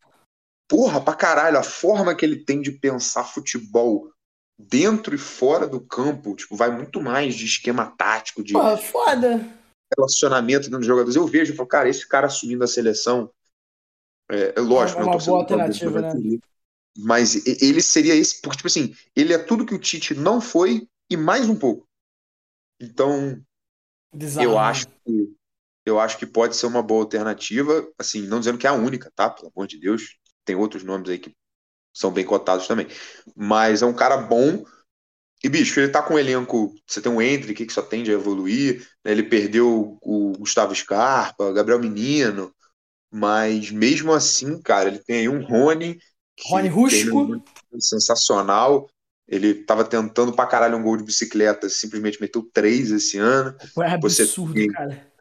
Porra, 0.67 1.00
pra 1.00 1.13
caralho, 1.13 1.57
a 1.57 1.63
forma 1.63 2.15
que 2.15 2.25
ele 2.25 2.44
tem 2.44 2.61
de 2.61 2.71
pensar 2.71 3.23
futebol 3.23 4.09
dentro 4.57 5.13
e 5.13 5.17
fora 5.17 5.67
do 5.67 5.79
campo, 5.79 6.35
tipo, 6.35 6.55
vai 6.55 6.71
muito 6.71 7.01
mais 7.01 7.35
de 7.35 7.45
esquema 7.45 7.94
tático, 7.97 8.44
de 8.44 8.53
Porra, 8.53 8.77
foda. 8.77 9.62
Relacionamento 9.98 10.69
dos 10.69 10.86
jogadores. 10.86 11.16
Eu 11.16 11.28
vejo 11.28 11.54
e 11.54 11.56
falo, 11.56 11.68
cara, 11.68 11.90
esse 11.90 12.07
cara 12.07 12.28
assumindo 12.28 12.63
a 12.63 12.68
seleção, 12.68 13.31
é, 14.30 14.54
é 14.56 14.60
lógico, 14.60 15.01
É 15.01 15.06
né, 15.06 15.12
uma 15.12 15.18
boa 15.18 15.40
alternativa, 15.40 16.01
né? 16.01 16.40
Mas 16.98 17.45
ele 17.48 17.81
seria 17.81 18.16
esse, 18.16 18.40
porque, 18.40 18.57
tipo 18.57 18.68
assim, 18.68 18.95
ele 19.16 19.34
é 19.34 19.38
tudo 19.38 19.66
que 19.66 19.74
o 19.74 19.80
Tite 19.80 20.13
não 20.13 20.40
foi 20.40 20.88
e 21.10 21.18
mais 21.18 21.50
um 21.50 21.56
pouco. 21.56 21.88
Então, 22.80 23.42
eu 24.40 24.51
né? 24.51 24.57
acho 24.57 24.88
que 24.88 25.36
eu 25.86 26.00
acho 26.00 26.18
que 26.18 26.25
pode 26.25 26.56
ser 26.56 26.66
uma 26.66 26.81
boa 26.81 27.01
alternativa, 27.01 27.86
assim, 27.98 28.22
não 28.22 28.39
dizendo 28.39 28.57
que 28.57 28.66
é 28.66 28.69
a 28.69 28.74
única, 28.74 29.12
tá? 29.13 29.30
Pelo 29.30 29.51
amor 29.54 29.68
de 29.68 29.78
Deus, 29.78 30.18
tem 30.46 30.56
outros 30.56 30.84
nomes 30.84 31.10
aí 31.10 31.19
que 31.19 31.36
são 31.94 32.12
bem 32.12 32.25
cotados 32.25 32.68
também. 32.68 32.88
Mas 33.36 33.81
é 33.81 33.86
um 33.86 33.94
cara 33.94 34.18
bom. 34.18 34.63
E, 35.44 35.50
bicho, 35.50 35.80
ele 35.80 35.90
tá 35.92 36.01
com 36.01 36.13
um 36.13 36.19
elenco. 36.19 36.74
Você 36.88 37.01
tem 37.01 37.12
um 37.12 37.22
Hendrick 37.22 37.66
que 37.66 37.74
só 37.74 37.81
tende 37.81 38.10
a 38.12 38.13
evoluir. 38.13 38.88
né? 39.04 39.12
Ele 39.12 39.24
perdeu 39.24 39.98
o 40.01 40.31
Gustavo 40.38 40.74
Scarpa, 40.74 41.51
Gabriel 41.51 41.80
Menino. 41.80 42.54
Mas 43.12 43.69
mesmo 43.69 44.12
assim, 44.13 44.62
cara, 44.62 44.88
ele 44.89 45.00
tem 45.00 45.17
aí 45.17 45.29
um 45.29 45.44
Rony. 45.44 46.00
que 46.36 46.50
Rony 46.50 46.67
Rústico. 46.70 47.44
um 47.72 47.79
sensacional. 47.79 48.89
Ele 49.27 49.53
tava 49.53 49.84
tentando 49.86 50.34
pra 50.34 50.46
caralho 50.48 50.77
um 50.77 50.84
gol 50.84 50.98
de 50.98 51.03
bicicleta, 51.03 51.70
simplesmente 51.70 52.20
meteu 52.20 52.41
três 52.53 52.91
esse 52.91 53.17
ano. 53.17 53.56
Você 54.01 54.24
absurdo, 54.24 54.53
tem- 54.53 54.72
cara. 54.72 55.12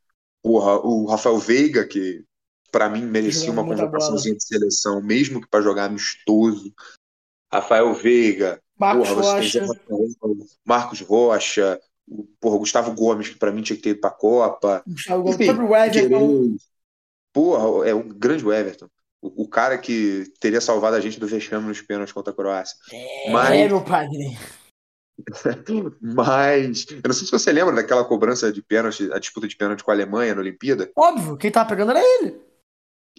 Porra, 0.42 0.78
o 0.80 1.06
Rafael 1.06 1.38
Veiga, 1.38 1.86
que 1.86 2.24
pra 2.70 2.88
mim 2.88 3.02
merecia 3.02 3.50
uma 3.52 3.64
convocaçãozinha 3.64 4.34
de 4.34 4.44
seleção, 4.44 5.00
mesmo 5.02 5.40
que 5.40 5.48
pra 5.48 5.60
jogar 5.60 5.84
amistoso. 5.84 6.72
Rafael 7.52 7.94
Veiga, 7.94 8.60
Marcos 8.82 9.08
porra, 9.08 9.22
Rocha. 9.34 9.66
Marcos 10.64 11.00
Rocha, 11.00 11.80
o, 12.08 12.24
porra, 12.40 12.58
Gustavo 12.58 12.94
Gomes, 12.94 13.28
que 13.28 13.36
pra 13.38 13.52
mim 13.52 13.62
tinha 13.62 13.76
que 13.76 13.82
ter 13.82 13.90
ido 13.90 14.00
pra 14.00 14.10
Copa. 14.10 14.82
Gustavo 14.86 15.22
Gomes, 15.22 15.40
Enfim, 15.40 15.50
o 15.62 15.76
Everton. 15.76 16.56
Porra, 17.32 17.88
é 17.88 17.94
o 17.94 18.02
grande 18.02 18.46
Everton. 18.46 18.88
O, 19.22 19.44
o 19.44 19.48
cara 19.48 19.78
que 19.78 20.24
teria 20.40 20.60
salvado 20.60 20.96
a 20.96 21.00
gente 21.00 21.18
do 21.20 21.26
vexame 21.26 21.66
nos 21.68 21.80
pênaltis 21.80 22.12
contra 22.12 22.32
a 22.32 22.36
Croácia. 22.36 22.76
Mas- 23.30 23.50
É, 23.50 23.68
meu 23.68 23.82
padre. 23.84 24.36
Mas, 26.00 26.86
eu 26.90 27.00
não 27.04 27.12
sei 27.12 27.26
se 27.26 27.30
você 27.32 27.52
lembra 27.52 27.74
daquela 27.74 28.04
cobrança 28.04 28.52
de 28.52 28.62
pênalti, 28.62 29.10
a 29.12 29.18
disputa 29.18 29.46
de 29.46 29.56
pênalti 29.56 29.84
com 29.84 29.90
a 29.90 29.94
Alemanha 29.94 30.34
na 30.34 30.40
Olimpíada. 30.40 30.90
Óbvio, 30.96 31.36
quem 31.36 31.50
tava 31.50 31.68
pegando 31.68 31.92
era 31.92 32.00
ele. 32.00 32.40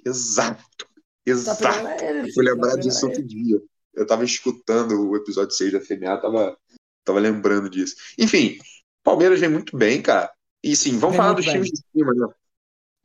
Exato. 0.05 0.87
Exato. 1.25 1.65
era 1.65 2.09
ele. 2.19 2.29
Eu 2.29 2.33
fui 2.33 2.43
lembrar 2.43 2.75
disso 2.77 3.05
outro 3.05 3.23
dia. 3.23 3.61
Eu 3.93 4.07
tava 4.07 4.23
escutando 4.23 5.09
o 5.09 5.15
episódio 5.15 5.55
6 5.55 5.73
da 5.73 5.81
FMA, 5.81 6.17
tava, 6.17 6.57
tava 7.03 7.19
lembrando 7.19 7.69
disso. 7.69 7.95
Enfim, 8.17 8.57
Palmeiras 9.03 9.39
vem 9.39 9.49
muito 9.49 9.77
bem, 9.77 10.01
cara. 10.01 10.31
E 10.63 10.75
sim, 10.75 10.97
vamos 10.97 11.15
Vem 11.15 11.17
falar 11.17 11.33
dos 11.33 11.45
times 11.45 11.69
de 11.69 11.81
cima, 11.91 12.13
né? 12.13 12.27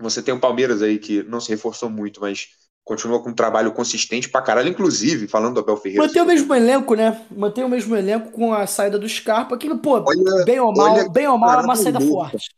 Você 0.01 0.23
tem 0.23 0.33
o 0.33 0.41
Palmeiras 0.41 0.81
aí 0.81 0.99
que 0.99 1.25
não 1.25 1.41
se 1.41 1.51
reforçou 1.51 1.91
muito, 1.91 2.21
mas 2.21 2.51
continua 2.85 3.23
com 3.23 3.31
um 3.31 3.35
trabalho 3.35 3.73
consistente 3.73 4.31
pra 4.31 4.41
caralho, 4.41 4.69
inclusive, 4.69 5.27
falando 5.27 5.55
do 5.55 5.61
Abel 5.61 5.77
Ferreira. 5.77 6.07
Mantém 6.07 6.23
o 6.23 6.27
mesmo 6.27 6.55
elenco, 6.55 6.95
né? 6.95 7.27
Mantém 7.31 7.65
o 7.65 7.69
mesmo 7.69 7.95
elenco 7.97 8.31
com 8.31 8.55
a 8.55 8.67
saída 8.67 8.99
do 8.99 9.09
Scarpa, 9.09 9.59
que, 9.59 9.69
pô, 9.77 10.01
Olha, 10.01 10.45
bem 10.45 10.61
ou 10.61 10.73
mal, 10.73 11.11
bem 11.11 11.27
ou 11.27 11.37
mal 11.37 11.61
é 11.61 11.65
uma 11.65 11.77
saída 11.77 11.99
louca. 11.99 12.31
forte. 12.31 12.49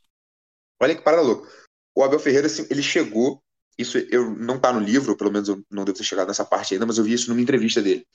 olha 0.81 0.95
que 0.95 1.03
parada 1.03 1.23
louca. 1.23 1.49
O 1.97 2.05
Abel 2.05 2.21
Ferreira, 2.21 2.47
assim, 2.47 2.67
ele 2.71 2.83
chegou, 2.83 3.43
isso 3.81 3.99
eu 4.11 4.31
não 4.31 4.59
tá 4.59 4.73
no 4.73 4.81
livro, 4.81 5.17
pelo 5.17 5.33
menos 5.33 5.49
eu 5.49 5.63
não 5.71 5.85
devo 5.85 5.99
ter 5.99 6.05
chegado 6.05 6.29
nessa 6.29 6.45
parte 6.45 6.75
ainda, 6.75 6.87
mas 6.87 6.99
eu 6.99 7.05
vi 7.05 7.13
isso 7.13 7.29
numa 7.31 7.41
entrevista 7.41 7.81
dele. 7.81 8.07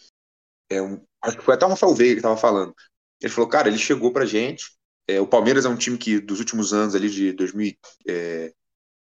É 0.70 0.82
um, 0.82 1.04
acho 1.22 1.38
que 1.38 1.44
foi 1.44 1.56
até 1.56 1.66
o 1.66 1.70
Rafael 1.70 1.94
Veiga 1.94 2.16
que 2.16 2.22
tava 2.22 2.38
falando. 2.38 2.74
Ele 3.22 3.32
falou, 3.32 3.50
cara, 3.50 3.68
ele 3.68 3.78
chegou 3.78 4.12
pra 4.12 4.26
gente. 4.26 4.66
é, 5.08 5.20
o 5.22 5.28
Palmeiras 5.28 5.66
é 5.66 5.70
um 5.70 5.76
time 5.76 5.98
que, 5.98 6.20
dos 6.20 6.40
últimos 6.40 6.74
anos 6.74 6.96
ali, 6.96 7.10
de 7.10 7.32
2000, 7.34 7.76
é, 8.08 8.54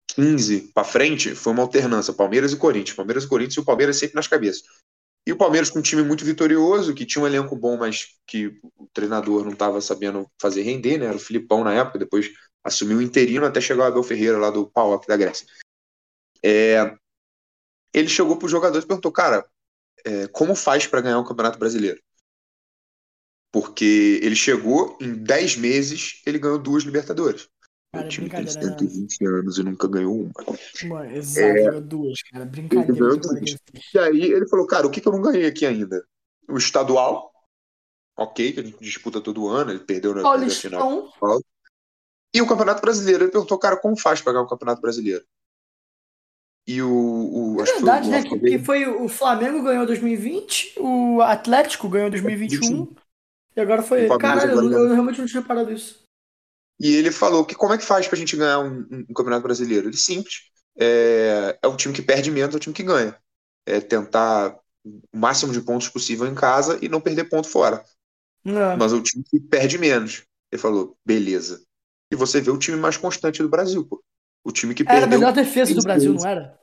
15 0.08 0.72
para 0.74 0.84
frente, 0.84 1.34
foi 1.34 1.52
uma 1.52 1.62
alternância, 1.62 2.12
Palmeiras 2.12 2.52
e 2.52 2.56
Corinthians. 2.56 2.96
Palmeiras 2.96 3.24
e 3.24 3.28
Corinthians 3.28 3.56
e 3.56 3.60
o 3.60 3.64
Palmeiras 3.64 3.96
sempre 3.96 4.16
nas 4.16 4.26
cabeças. 4.26 4.62
E 5.26 5.32
o 5.32 5.36
Palmeiras 5.36 5.70
com 5.70 5.80
um 5.80 5.82
time 5.82 6.02
muito 6.02 6.24
vitorioso, 6.24 6.94
que 6.94 7.04
tinha 7.04 7.22
um 7.22 7.26
elenco 7.26 7.56
bom, 7.56 7.76
mas 7.76 8.14
que 8.26 8.46
o 8.76 8.86
treinador 8.92 9.44
não 9.44 9.52
estava 9.52 9.80
sabendo 9.80 10.30
fazer 10.40 10.62
render, 10.62 10.98
né? 10.98 11.06
Era 11.06 11.16
o 11.16 11.20
Filipão 11.20 11.64
na 11.64 11.74
época, 11.74 11.98
depois 11.98 12.30
assumiu 12.62 12.98
o 12.98 13.02
interino 13.02 13.44
até 13.44 13.60
chegar 13.60 13.84
o 13.84 13.86
Abel 13.86 14.02
Ferreira 14.02 14.38
lá 14.38 14.50
do 14.50 14.70
PAOK 14.70 15.06
da 15.06 15.16
Grécia. 15.16 15.46
É, 16.42 16.96
ele 17.92 18.08
chegou 18.08 18.36
para 18.36 18.46
os 18.46 18.50
jogadores 18.50 18.84
e 18.84 18.88
perguntou, 18.88 19.12
cara, 19.12 19.46
é, 20.04 20.26
como 20.28 20.54
faz 20.54 20.86
para 20.86 21.00
ganhar 21.00 21.18
o 21.18 21.24
Campeonato 21.24 21.58
Brasileiro? 21.58 22.00
Porque 23.52 24.20
ele 24.22 24.36
chegou, 24.36 24.98
em 25.00 25.14
10 25.14 25.56
meses, 25.56 26.20
ele 26.26 26.38
ganhou 26.38 26.58
duas 26.58 26.84
Libertadores. 26.84 27.48
Cara, 27.92 28.06
o 28.06 28.08
time 28.08 28.28
tem 28.28 28.44
brincadeira, 28.44 28.70
né? 28.70 28.78
120 28.78 29.26
anos 29.26 29.58
e 29.58 29.62
nunca 29.62 29.88
ganhou 29.88 30.20
uma. 30.20 30.32
Mano, 30.84 31.16
exato, 31.16 31.54
ganhou 31.54 31.80
duas, 31.80 32.22
cara. 32.30 32.44
Brincadeira. 32.44 32.92
ganhou 32.92 33.16
duas. 33.16 33.56
E 33.94 33.98
aí 33.98 34.22
ele 34.32 34.46
falou, 34.48 34.66
cara, 34.66 34.86
o 34.86 34.90
que, 34.90 35.00
que 35.00 35.08
eu 35.08 35.12
não 35.12 35.22
ganhei 35.22 35.46
aqui 35.46 35.64
ainda? 35.64 36.06
O 36.48 36.58
estadual, 36.58 37.32
ok, 38.16 38.52
que 38.52 38.60
a 38.60 38.62
gente 38.62 38.78
disputa 38.80 39.20
todo 39.20 39.48
ano, 39.48 39.70
ele 39.70 39.80
perdeu 39.80 40.14
na 40.14 40.22
final. 40.50 41.02
E 42.34 42.42
o 42.42 42.46
Campeonato 42.46 42.82
Brasileiro. 42.82 43.24
Ele 43.24 43.32
perguntou, 43.32 43.58
cara, 43.58 43.78
como 43.78 43.98
faz 43.98 44.20
pra 44.20 44.32
ganhar 44.32 44.44
o 44.44 44.48
Campeonato 44.48 44.82
Brasileiro? 44.82 45.24
E 46.66 46.82
o. 46.82 46.88
o 47.56 47.60
É 47.60 47.62
acho 47.62 47.74
que 47.74 47.78
foi 47.80 47.90
verdade, 47.90 48.08
o 48.08 48.10
né? 48.10 48.22
Que, 48.22 48.38
que 48.38 48.58
foi 48.58 48.86
o 48.86 49.08
Flamengo 49.08 49.62
ganhou 49.62 49.86
2020, 49.86 50.74
o 50.78 51.20
Atlético 51.22 51.88
ganhou 51.88 52.10
2021 52.10 52.94
e 53.56 53.60
agora 53.60 53.82
foi 53.82 54.02
ele. 54.02 54.16
Caralho, 54.16 54.52
eu, 54.52 54.70
eu 54.88 54.92
realmente 54.92 55.18
não 55.20 55.26
tinha 55.26 55.40
reparado 55.40 55.72
isso. 55.72 56.04
E 56.78 56.94
ele 56.94 57.10
falou 57.10 57.44
que 57.44 57.54
como 57.54 57.72
é 57.72 57.78
que 57.78 57.84
faz 57.84 58.06
pra 58.06 58.18
gente 58.18 58.36
ganhar 58.36 58.58
um, 58.60 58.80
um- 58.90 59.06
um 59.10 59.14
campeonato 59.14 59.42
brasileiro? 59.42 59.88
Ele 59.88 59.96
simples. 59.96 60.42
É, 60.78 61.58
é 61.62 61.66
o 61.68 61.76
time 61.76 61.94
que 61.94 62.02
perde 62.02 62.30
menos, 62.30 62.54
é 62.54 62.58
o 62.58 62.60
time 62.60 62.74
que 62.74 62.82
ganha. 62.82 63.18
É 63.64 63.80
tentar 63.80 64.58
o 64.84 65.18
máximo 65.18 65.52
de 65.52 65.60
pontos 65.60 65.88
possível 65.88 66.26
em 66.26 66.34
casa 66.34 66.78
e 66.82 66.88
não 66.88 67.00
perder 67.00 67.24
ponto 67.24 67.48
fora. 67.48 67.82
Não. 68.44 68.80
Mas 68.80 68.92
é 68.92 68.96
o 68.96 69.02
time 69.02 69.24
que 69.24 69.40
perde 69.40 69.78
menos. 69.78 70.24
Ele 70.52 70.62
falou, 70.62 70.98
beleza. 71.04 71.62
E 72.12 72.16
você 72.16 72.40
vê 72.40 72.50
o 72.50 72.58
time 72.58 72.76
mais 72.78 72.96
constante 72.96 73.42
do 73.42 73.48
Brasil, 73.48 73.86
pô. 73.86 74.02
O 74.46 74.52
time 74.52 74.74
que 74.74 74.84
Era 74.84 74.92
a 74.92 75.00
perdeu 75.00 75.18
melhor 75.18 75.32
defesa 75.32 75.74
do 75.74 75.82
Brasil, 75.82 76.14
não 76.14 76.24
era? 76.24 76.56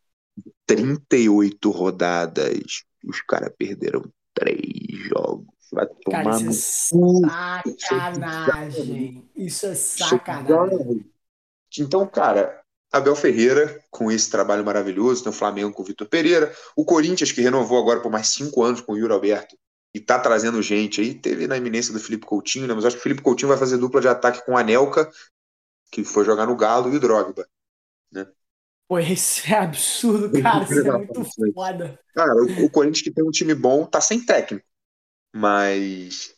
38 0.65 1.69
rodadas. 1.69 2.85
Os 3.05 3.21
caras 3.21 3.51
perderam 3.57 4.01
três 4.33 4.61
jogos. 5.09 5.45
Vai 5.69 5.85
Cara, 6.09 6.23
tomar 6.23 6.39
no 6.39 6.49
isso 6.49 6.95
é 6.95 6.99
cu. 6.99 7.79
sacanagem. 7.79 9.29
Isso 9.35 9.65
é 9.65 9.71
é 9.71 9.75
sacanagem. 9.75 11.05
Então, 11.77 12.07
cara, 12.07 12.61
Abel 12.89 13.17
Ferreira, 13.17 13.83
com 13.91 14.09
esse 14.09 14.29
trabalho 14.31 14.63
maravilhoso, 14.63 15.21
tem 15.21 15.31
o 15.31 15.35
Flamengo 15.35 15.73
com 15.73 15.81
o 15.81 15.85
Vitor 15.85 16.07
Pereira, 16.07 16.55
o 16.77 16.85
Corinthians, 16.85 17.33
que 17.33 17.41
renovou 17.41 17.77
agora 17.77 17.99
por 17.99 18.09
mais 18.11 18.29
cinco 18.29 18.63
anos 18.63 18.79
com 18.79 18.93
o 18.93 18.97
Yuri 18.97 19.11
Alberto 19.11 19.57
e 19.93 19.99
tá 19.99 20.17
trazendo 20.17 20.61
gente 20.61 21.01
aí, 21.01 21.13
teve 21.13 21.47
na 21.47 21.57
iminência 21.57 21.93
do 21.93 21.99
Felipe 21.99 22.25
Coutinho, 22.25 22.65
né? 22.65 22.73
Mas 22.73 22.85
acho 22.85 22.95
que 22.95 23.01
o 23.01 23.03
Felipe 23.03 23.21
Coutinho 23.21 23.49
vai 23.49 23.57
fazer 23.57 23.77
dupla 23.77 23.99
de 23.99 24.07
ataque 24.07 24.43
com 24.45 24.53
o 24.53 24.57
Anelka, 24.57 25.11
que 25.91 26.03
foi 26.03 26.23
jogar 26.25 26.47
no 26.47 26.55
Galo, 26.55 26.91
e 26.91 26.95
o 26.95 26.99
Drogba. 26.99 27.47
Pô, 28.87 28.99
isso 28.99 29.41
é 29.51 29.55
absurdo, 29.57 30.41
cara. 30.41 30.63
Isso 30.63 30.87
é 30.87 30.91
muito 30.91 31.25
foda. 31.53 31.99
Cara, 32.13 32.35
o, 32.35 32.65
o 32.65 32.69
Corinthians 32.69 33.01
que 33.01 33.11
tem 33.11 33.23
um 33.23 33.31
time 33.31 33.55
bom 33.55 33.85
tá 33.85 33.99
sem 33.99 34.23
técnico. 34.23 34.65
Mas, 35.35 36.35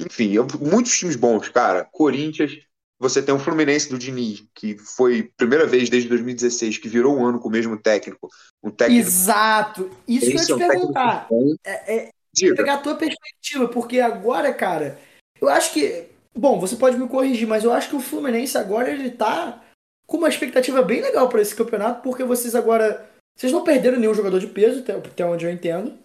enfim, 0.00 0.32
eu- 0.32 0.46
muitos 0.60 0.96
times 0.98 1.16
bons, 1.16 1.48
cara. 1.48 1.84
Corinthians, 1.92 2.52
você 2.98 3.22
tem 3.22 3.34
o 3.34 3.38
Fluminense 3.38 3.88
do 3.88 3.98
Diniz, 3.98 4.44
que 4.54 4.76
foi 4.78 5.30
primeira 5.36 5.66
vez 5.66 5.88
desde 5.90 6.08
2016 6.08 6.78
que 6.78 6.88
virou 6.88 7.16
um 7.16 7.26
ano 7.26 7.40
com 7.40 7.48
o 7.48 7.52
mesmo 7.52 7.78
técnico. 7.78 8.28
Um 8.62 8.70
técnico. 8.70 9.00
Exato. 9.00 9.90
Isso 10.06 10.26
que 10.26 10.26
eu 10.26 10.30
ia 10.32 10.36
Esse 10.38 10.46
te 10.46 10.52
é 10.52 10.54
um 10.56 10.58
perguntar. 10.58 11.28
É, 11.64 11.96
é 11.96 12.10
Diga. 12.32 12.56
pegar 12.56 12.74
a 12.74 12.78
tua 12.78 12.94
perspectiva, 12.96 13.68
porque 13.68 14.00
agora, 14.00 14.52
cara, 14.52 14.98
eu 15.40 15.48
acho 15.48 15.72
que. 15.72 16.06
Bom, 16.38 16.60
você 16.60 16.76
pode 16.76 16.98
me 16.98 17.08
corrigir, 17.08 17.46
mas 17.48 17.64
eu 17.64 17.72
acho 17.72 17.88
que 17.88 17.96
o 17.96 18.00
Fluminense 18.00 18.58
agora 18.58 18.90
ele 18.90 19.10
tá 19.10 19.62
com 20.06 20.16
uma 20.18 20.28
expectativa 20.28 20.82
bem 20.82 21.02
legal 21.02 21.28
para 21.28 21.42
esse 21.42 21.54
campeonato, 21.54 22.02
porque 22.02 22.24
vocês 22.24 22.54
agora. 22.54 23.10
Vocês 23.36 23.52
não 23.52 23.64
perderam 23.64 23.98
nenhum 23.98 24.14
jogador 24.14 24.38
de 24.38 24.46
peso, 24.46 24.80
até, 24.80 25.24
onde 25.26 25.44
eu 25.44 25.50
entendo. 25.50 25.98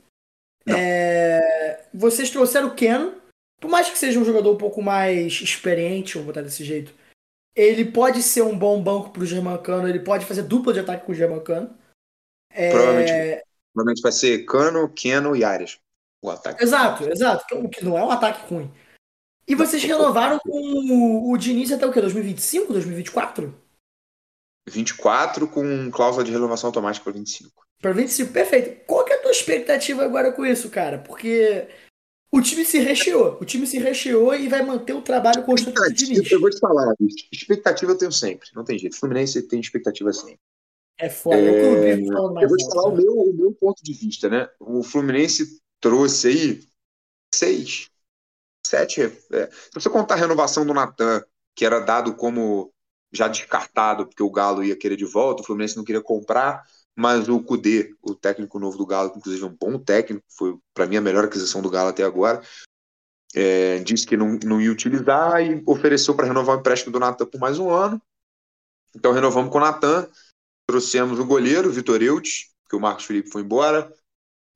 É, 0.67 1.86
vocês 1.93 2.29
trouxeram 2.29 2.67
o 2.67 2.75
Keno, 2.75 3.15
por 3.60 3.70
mais 3.70 3.89
que 3.89 3.98
seja 3.98 4.20
um 4.20 4.25
jogador 4.25 4.53
um 4.53 4.58
pouco 4.58 4.81
mais 4.81 5.34
experiente, 5.41 6.15
vamos 6.15 6.27
botar 6.27 6.41
desse 6.41 6.63
jeito. 6.65 6.93
Ele 7.55 7.86
pode 7.86 8.22
ser 8.22 8.41
um 8.41 8.58
bom 8.58 8.81
banco 8.81 9.12
pro 9.12 9.25
Germancano, 9.25 9.88
ele 9.88 10.00
pode 10.00 10.25
fazer 10.25 10.43
dupla 10.43 10.74
de 10.74 10.81
ataque 10.81 11.05
com 11.05 11.13
o 11.13 11.15
Germancano. 11.15 11.74
É, 12.53 12.72
Provavelmente, 12.72 13.43
provavelmente 13.74 14.01
vai 14.01 14.12
ser 14.12 14.46
Cano, 14.46 14.89
Keno 14.89 15.36
e 15.36 15.43
Arias. 15.43 15.79
O 16.22 16.29
ataque. 16.29 16.63
Exato, 16.63 17.10
exato. 17.10 17.55
O 17.58 17.70
que 17.70 17.84
não 17.84 17.98
é 17.98 18.03
um 18.03 18.12
ataque 18.12 18.48
ruim. 18.53 18.72
E 19.48 19.55
vocês 19.55 19.84
renovaram 19.84 20.39
com 20.39 20.51
o, 20.51 21.31
o 21.31 21.38
Diniz 21.38 21.72
até 21.72 21.86
o 21.86 21.91
quê? 21.91 22.00
2025, 22.00 22.74
2024? 22.74 23.61
24 24.68 25.48
com 25.48 25.89
cláusula 25.91 26.24
de 26.24 26.32
renovação 26.32 26.68
automática 26.68 27.03
para 27.03 27.13
25. 27.13 27.65
Para 27.82 27.94
25, 27.94 28.32
perfeito. 28.32 28.86
Qual 28.86 29.03
que 29.03 29.13
é 29.13 29.15
a 29.15 29.22
tua 29.22 29.32
expectativa 29.32 30.03
agora 30.03 30.32
com 30.32 30.46
isso, 30.46 30.70
cara? 30.70 31.00
Porque 31.00 31.68
o 32.32 32.41
time 32.41 32.63
se 32.63 32.80
recheou. 32.80 33.38
O 33.41 33.46
time 33.46 33.65
se 33.65 33.80
recheou 33.80 34.34
e 34.36 34.48
vai 34.48 34.63
manter 34.63 34.94
o 34.94 35.01
trabalho 35.01 35.44
constante 35.44 35.75
do 35.75 35.94
Diniz. 35.94 36.32
Eu 36.32 36.39
vou 36.39 36.50
te 36.50 36.60
falar, 36.60 36.94
expectativa 37.32 37.91
eu 37.91 37.98
tenho 37.98 38.12
sempre, 38.12 38.48
não 38.56 38.63
tem 38.63 38.77
jeito. 38.77 38.96
Fluminense 38.96 39.41
tem 39.48 39.60
expectativa 39.60 40.13
sempre. 40.13 40.39
É 40.98 41.10
foda. 41.10 41.38
É, 41.38 42.06
falando 42.06 42.34
mais 42.36 42.44
Eu 42.44 42.50
vou 42.50 42.58
te 42.58 42.65
falar 42.65 42.88
o 42.88 42.96
né? 42.96 43.03
meu, 43.03 43.13
o 43.13 43.34
meu 43.34 43.51
ponto 43.53 43.84
de 43.84 43.94
vista, 43.94 44.30
né? 44.30 44.48
O 44.60 44.84
Fluminense 44.84 45.60
trouxe 45.80 46.27
aí 46.27 46.63
seis, 47.34 47.89
sete. 48.65 49.01
é, 49.01 49.10
se 49.10 49.74
você 49.74 49.89
contar 49.89 50.13
a 50.13 50.18
renovação 50.18 50.65
do 50.65 50.74
Natan, 50.74 51.24
que 51.56 51.65
era 51.65 51.80
dado 51.80 52.15
como 52.15 52.72
já 53.12 53.27
descartado, 53.27 54.06
porque 54.06 54.24
o 54.24 54.32
Galo 54.32 54.63
ia 54.63 54.75
querer 54.75 54.96
de 54.96 55.06
volta, 55.06 55.41
o 55.41 55.46
Fluminense 55.46 55.75
não 55.75 55.84
queria 55.84 56.01
comprar, 56.01 56.63
mas 56.96 57.27
o 57.27 57.41
Cudê, 57.41 57.94
o 58.01 58.15
técnico 58.15 58.60
novo 58.60 58.77
do 58.77 58.86
Galo, 58.86 59.12
que 59.12 59.18
inclusive 59.18 59.44
é 59.44 59.48
um 59.48 59.56
bom 59.60 59.77
técnico, 59.77 60.25
foi 60.30 60.58
para 60.74 60.86
mim 60.86 60.98
a 60.98 61.01
melhor 61.01 61.25
aquisição 61.25 61.62
do 61.62 61.70
Galo 61.70 61.89
até 61.89 62.03
agora, 62.03 62.41
é, 63.34 63.80
disse 63.80 64.06
que 64.06 64.18
não, 64.18 64.38
não 64.44 64.62
ia 64.62 64.72
utilizar 64.72 65.41
e 65.41 65.62
ofereceu 65.65 66.15
para 66.15 66.27
renovar 66.27 66.58
o 66.58 66.60
empréstimo 66.60 66.91
do 66.91 67.00
Natan 67.00 67.25
por 67.25 67.39
mais 67.39 67.60
um 67.60 67.70
ano. 67.70 68.01
Então 68.96 69.13
renovamos 69.13 69.51
com 69.51 69.58
o 69.58 69.62
Natan, 69.62 70.08
trouxemos 70.68 71.18
o 71.18 71.25
goleiro, 71.25 71.72
Vitor 71.72 72.01
Eudes, 72.01 72.50
que 72.70 72.75
o 72.75 72.80
Marcos 72.80 73.06
Felipe 73.06 73.30
foi 73.30 73.41
embora, 73.41 73.94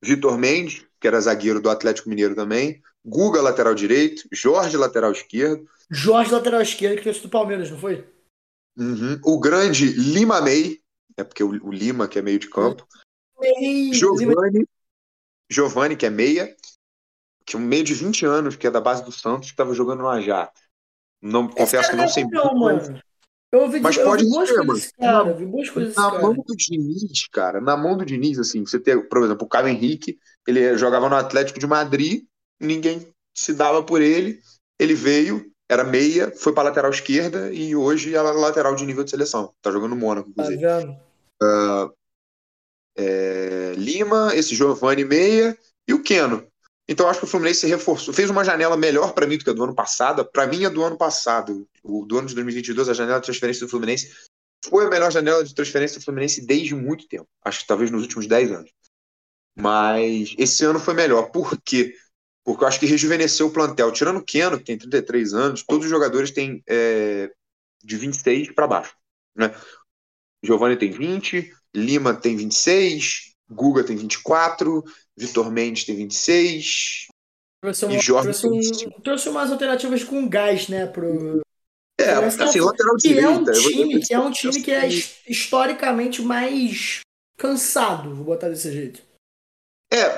Vitor 0.02 0.38
Mendes, 0.38 0.86
que 1.00 1.08
era 1.08 1.22
zagueiro 1.22 1.62
do 1.62 1.70
Atlético 1.70 2.10
Mineiro 2.10 2.36
também, 2.36 2.82
Guga, 3.04 3.42
lateral 3.42 3.74
direito, 3.76 4.28
Jorge, 4.32 4.76
lateral 4.76 5.12
esquerdo, 5.12 5.66
Jorge, 5.90 6.32
lateral 6.32 6.62
esquerdo, 6.62 6.98
que 6.98 7.04
trouxe 7.04 7.22
do 7.22 7.30
Palmeiras, 7.30 7.70
não 7.70 7.78
foi? 7.78 8.04
Uhum, 8.78 9.20
o 9.24 9.40
grande 9.40 9.86
Lima 9.88 10.42
May, 10.42 10.80
é 11.18 11.24
porque 11.24 11.44
o, 11.44 11.50
o 11.50 11.72
Lima, 11.72 12.08
que 12.08 12.20
é 12.20 12.22
meio 12.22 12.40
de 12.40 12.50
campo, 12.50 12.86
Ei, 13.42 13.94
Giovani, 13.94 14.68
Giovani, 15.50 15.96
que 15.96 16.06
é 16.06 16.10
meia, 16.10 16.56
que 17.46 17.56
é 17.56 17.60
um 17.60 17.62
meio 17.62 17.84
de 17.84 17.94
20 17.94 18.26
anos, 18.26 18.56
que 18.56 18.66
é 18.66 18.72
da 18.72 18.82
base 18.82 19.04
do 19.04 19.12
Santos, 19.12 19.50
que 19.50 19.54
estava 19.54 19.74
jogando 19.74 20.00
no 20.00 20.10
Ajax. 20.10 20.52
Não, 21.22 21.46
Esse 21.48 21.56
confesso 21.56 21.90
que 21.90 21.96
não 21.96 22.04
é 22.04 22.08
sei 22.08 22.24
muito, 22.24 22.56
mano. 22.56 23.02
Eu 23.52 23.62
ouvi, 23.62 23.80
Mas 23.80 23.96
eu 23.96 24.04
pode 24.04 24.24
ser, 24.30 24.58
mano. 24.58 24.74
desse 24.74 24.92
cara. 24.94 25.30
Eu 25.30 25.38
vi 25.38 25.46
boas 25.46 25.70
coisas 25.70 25.90
desse 25.94 26.02
Na 26.02 26.12
cara. 26.12 26.22
mão 26.22 26.34
do 26.34 26.56
Diniz, 26.56 27.28
cara, 27.28 27.62
na 27.62 27.78
mão 27.78 27.98
do 27.98 28.06
Diniz, 28.06 28.38
assim, 28.40 28.66
você 28.66 28.80
tem, 28.80 29.02
por 29.08 29.24
exemplo, 29.24 29.46
o 29.46 29.50
Caio 29.50 29.68
Henrique, 29.68 30.20
ele 30.48 30.78
jogava 30.78 31.08
no 31.08 31.16
Atlético 31.16 31.60
de 31.60 31.68
Madrid, 31.68 32.26
ninguém 32.60 33.08
se 33.34 33.54
dava 33.54 33.84
por 33.84 34.02
ele, 34.02 34.42
ele 34.80 34.94
veio, 34.94 35.52
era 35.70 35.84
meia, 35.84 36.32
foi 36.36 36.54
pra 36.54 36.64
lateral 36.64 36.92
esquerda 36.92 37.52
e 37.52 37.76
hoje 37.76 38.16
é 38.16 38.22
lateral 38.22 38.76
de 38.76 38.86
nível 38.86 39.04
de 39.04 39.10
seleção. 39.10 39.54
Tá 39.62 39.72
jogando 39.72 39.92
no 39.92 39.96
Mônaco, 39.96 40.32
Tá 40.34 40.44
inclusive. 40.44 40.62
vendo? 40.62 40.98
É, 42.98 43.74
Lima, 43.78 44.32
esse 44.36 44.56
Giovanni 44.56 45.04
meia 45.04 45.58
e 45.88 45.94
o 45.94 46.02
Keno. 46.02 46.48
Então 46.88 47.10
acho 47.10 47.20
que 47.20 47.26
o 47.26 47.28
Fluminense 47.28 47.62
se 47.62 47.68
reforçou, 47.68 48.14
fez 48.14 48.30
uma 48.30 48.44
janela 48.44 48.78
melhor 48.78 49.14
para 49.14 49.26
mim 49.26 49.38
do 49.38 49.44
que 49.44 49.50
a 49.50 49.54
do 49.54 49.64
ano 49.64 49.74
passado. 49.74 50.24
Para 50.24 50.46
mim, 50.46 50.66
a 50.66 50.70
do 50.70 50.84
ano 50.84 50.98
passado, 50.98 51.68
o 51.84 52.06
do 52.06 52.20
ano 52.20 52.28
de 52.28 52.36
2022, 52.36 52.88
a 52.90 52.94
janela 52.94 53.20
de 53.20 53.26
transferência 53.26 53.66
do 53.66 53.70
Fluminense 53.70 54.12
foi 54.64 54.86
a 54.86 54.90
melhor 54.90 55.12
janela 55.12 55.44
de 55.44 55.54
transferência 55.54 56.00
do 56.00 56.04
Fluminense 56.06 56.46
desde 56.46 56.76
muito 56.76 57.08
tempo. 57.08 57.28
Acho 57.44 57.62
que 57.62 57.68
talvez 57.68 57.90
nos 57.90 58.04
últimos 58.04 58.28
10 58.28 58.52
anos. 58.52 58.72
Mas 59.58 60.36
esse 60.38 60.64
ano 60.64 60.80
foi 60.80 60.94
melhor. 60.94 61.32
Por 61.32 61.58
quê? 61.64 61.96
Porque 62.46 62.64
eu 62.64 62.68
acho 62.68 62.80
que 62.80 62.86
rejuvenesceu 62.86 63.48
o 63.48 63.52
plantel. 63.52 63.92
Tirando 63.92 64.18
o 64.18 64.24
Keno, 64.24 64.58
que 64.60 64.64
tem 64.66 64.78
33 64.78 65.34
anos, 65.34 65.64
todos 65.64 65.86
os 65.86 65.90
jogadores 65.90 66.30
têm 66.30 66.64
é, 66.70 67.32
de 67.84 67.98
26 67.98 68.52
para 68.54 68.68
baixo. 68.68 68.96
Né? 69.36 69.54
Giovanni 70.44 70.78
tem 70.78 70.92
20, 70.92 71.52
Lima 71.76 72.14
tem 72.14 72.38
26, 72.38 73.34
Guga 73.50 73.84
tem 73.84 73.96
24, 73.96 74.84
Vitor 75.18 75.52
Mendes 75.52 75.86
tem 75.86 75.96
26. 75.96 77.08
Trouxe, 77.62 77.86
E 77.86 77.88
uma, 77.88 78.00
Jorge 78.00 78.40
trouxe, 78.42 78.48
um- 78.88 79.02
trouxe 79.02 79.30
umas 79.30 79.52
alternativas 79.52 80.04
com 80.04 80.28
gás, 80.30 80.68
né? 80.70 80.86
Pro... 80.86 81.42
É, 82.00 82.04
É, 82.04 82.14
assim, 82.26 82.60
lateral 82.60 82.96
que 82.98 83.08
é 83.08 83.28
um 83.28 83.44
direita. 83.44 83.52
eu 83.52 83.62
vou- 83.64 83.72
time, 83.72 84.00
que 84.06 84.14
é 84.14 84.20
um 84.20 84.32
time 84.32 84.62
que 84.62 84.72
é 84.72 84.88
his- 84.88 85.16
historicamente 85.28 86.22
mais 86.22 87.00
cansado, 87.38 88.14
vou 88.14 88.26
botar 88.26 88.50
desse 88.50 88.72
jeito. 88.72 89.02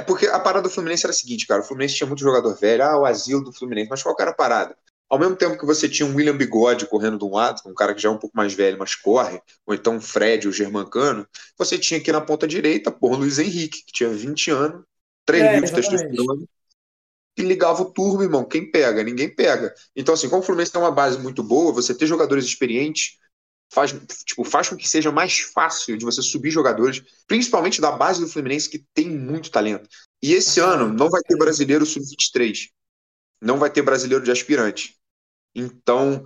Porque 0.07 0.25
a 0.27 0.39
parada 0.39 0.67
do 0.67 0.73
Fluminense 0.73 1.05
era 1.05 1.11
a 1.11 1.15
seguinte, 1.15 1.45
cara. 1.45 1.61
O 1.61 1.63
Fluminense 1.63 1.95
tinha 1.95 2.07
muito 2.07 2.21
jogador 2.21 2.55
velho, 2.55 2.83
ah, 2.83 2.99
o 2.99 3.05
asilo 3.05 3.43
do 3.43 3.53
Fluminense, 3.53 3.89
mas 3.89 4.01
qual 4.01 4.15
era 4.19 4.31
a 4.31 4.33
parada? 4.33 4.75
Ao 5.09 5.17
mesmo 5.19 5.35
tempo 5.35 5.57
que 5.57 5.65
você 5.65 5.87
tinha 5.87 6.07
um 6.07 6.15
William 6.15 6.35
Bigode 6.35 6.85
correndo 6.87 7.17
de 7.17 7.23
um 7.25 7.33
lado, 7.33 7.61
um 7.65 7.73
cara 7.73 7.93
que 7.93 8.01
já 8.01 8.09
é 8.09 8.11
um 8.11 8.17
pouco 8.17 8.35
mais 8.35 8.53
velho, 8.53 8.77
mas 8.77 8.95
corre, 8.95 9.41
ou 9.65 9.73
então 9.73 9.95
um 9.95 10.01
Fred, 10.01 10.47
o 10.47 10.51
Germancano, 10.51 11.25
você 11.57 11.77
tinha 11.77 11.99
aqui 11.99 12.11
na 12.11 12.19
ponta 12.19 12.45
direita, 12.47 12.91
pô, 12.91 13.09
o 13.11 13.15
Luiz 13.15 13.39
Henrique, 13.39 13.85
que 13.85 13.91
tinha 13.93 14.09
20 14.09 14.51
anos, 14.51 14.83
3 15.25 15.43
É, 15.43 15.53
mil 15.53 15.63
de 15.63 15.71
testosterona, 15.73 16.43
e 17.37 17.41
ligava 17.43 17.83
o 17.83 17.91
turbo, 17.91 18.23
irmão. 18.23 18.43
Quem 18.43 18.69
pega? 18.69 19.03
Ninguém 19.03 19.33
pega. 19.33 19.73
Então, 19.95 20.13
assim, 20.13 20.27
como 20.27 20.41
o 20.41 20.45
Fluminense 20.45 20.71
tem 20.71 20.81
uma 20.81 20.91
base 20.91 21.19
muito 21.19 21.43
boa, 21.43 21.71
você 21.71 21.93
ter 21.93 22.07
jogadores 22.07 22.45
experientes 22.45 23.17
faz, 23.71 23.93
tipo, 24.25 24.43
faz 24.43 24.69
com 24.69 24.77
que 24.77 24.87
seja 24.87 25.11
mais 25.11 25.39
fácil 25.39 25.97
de 25.97 26.05
você 26.05 26.21
subir 26.21 26.51
jogadores, 26.51 27.01
principalmente 27.27 27.81
da 27.81 27.91
base 27.91 28.21
do 28.21 28.27
Fluminense, 28.27 28.69
que 28.69 28.85
tem 28.93 29.09
muito 29.09 29.51
talento. 29.51 29.87
E 30.21 30.33
esse 30.33 30.59
ano 30.59 30.87
não 30.91 31.09
vai 31.09 31.21
ter 31.21 31.37
brasileiro 31.37 31.85
sub-23. 31.85 32.69
Não 33.41 33.57
vai 33.57 33.69
ter 33.69 33.81
brasileiro 33.81 34.23
de 34.23 34.31
aspirante. 34.31 34.95
Então, 35.53 36.25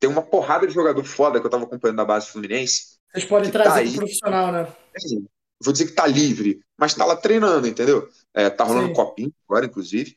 tem 0.00 0.10
uma 0.10 0.22
porrada 0.22 0.66
de 0.66 0.74
jogador 0.74 1.04
foda 1.04 1.40
que 1.40 1.46
eu 1.46 1.50
tava 1.50 1.64
acompanhando 1.64 1.98
da 1.98 2.04
base 2.04 2.26
do 2.26 2.32
Fluminense. 2.32 2.98
Vocês 3.12 3.24
podem 3.26 3.50
Que 3.50 3.56
tá 3.56 3.64
trazer 3.64 3.80
aí. 3.80 3.90
pro 3.90 3.98
profissional, 3.98 4.52
né? 4.52 4.76
assim, 4.96 5.26
vou 5.62 5.72
dizer 5.72 5.86
que 5.86 5.92
tá 5.92 6.06
livre, 6.06 6.60
mas 6.78 6.94
tá 6.94 7.04
lá 7.04 7.16
treinando, 7.16 7.68
entendeu? 7.68 8.08
É, 8.34 8.50
tá 8.50 8.64
rolando 8.64 8.88
Sim. 8.88 8.94
copinho 8.94 9.32
agora, 9.48 9.66
inclusive. 9.66 10.16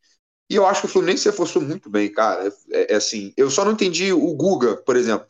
E 0.50 0.56
eu 0.56 0.66
acho 0.66 0.82
que 0.82 0.88
o 0.88 0.90
Fluminense 0.90 1.24
se 1.24 1.30
reforçou 1.30 1.62
muito 1.62 1.90
bem, 1.90 2.12
cara. 2.12 2.52
É, 2.72 2.94
é 2.94 2.96
assim, 2.96 3.34
eu 3.36 3.50
só 3.50 3.66
não 3.66 3.74
entendi 3.74 4.14
o 4.14 4.34
Guga, 4.34 4.78
por 4.78 4.96
exemplo. 4.96 5.28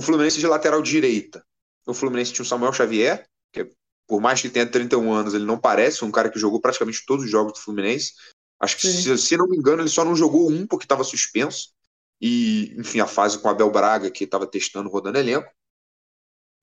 O 0.00 0.02
Fluminense 0.02 0.38
de 0.38 0.46
lateral 0.46 0.80
direita. 0.80 1.44
O 1.86 1.92
Fluminense 1.92 2.32
tinha 2.32 2.42
o 2.42 2.46
Samuel 2.46 2.72
Xavier, 2.72 3.28
que 3.52 3.70
por 4.08 4.18
mais 4.18 4.40
que 4.40 4.48
tenha 4.48 4.64
31 4.64 5.12
anos, 5.12 5.34
ele 5.34 5.44
não 5.44 5.58
parece 5.60 6.02
um 6.06 6.10
cara 6.10 6.30
que 6.30 6.38
jogou 6.38 6.58
praticamente 6.58 7.04
todos 7.06 7.26
os 7.26 7.30
jogos 7.30 7.52
do 7.52 7.58
Fluminense. 7.58 8.14
Acho 8.58 8.78
que, 8.78 8.86
se, 8.86 9.18
se 9.18 9.36
não 9.36 9.46
me 9.46 9.58
engano, 9.58 9.82
ele 9.82 9.90
só 9.90 10.02
não 10.02 10.16
jogou 10.16 10.50
um 10.50 10.66
porque 10.66 10.86
estava 10.86 11.04
suspenso. 11.04 11.74
E, 12.18 12.74
enfim, 12.78 13.00
a 13.00 13.06
fase 13.06 13.38
com 13.38 13.46
o 13.46 13.50
Abel 13.50 13.70
Braga, 13.70 14.10
que 14.10 14.24
estava 14.24 14.46
testando, 14.46 14.88
rodando 14.88 15.18
elenco. 15.18 15.52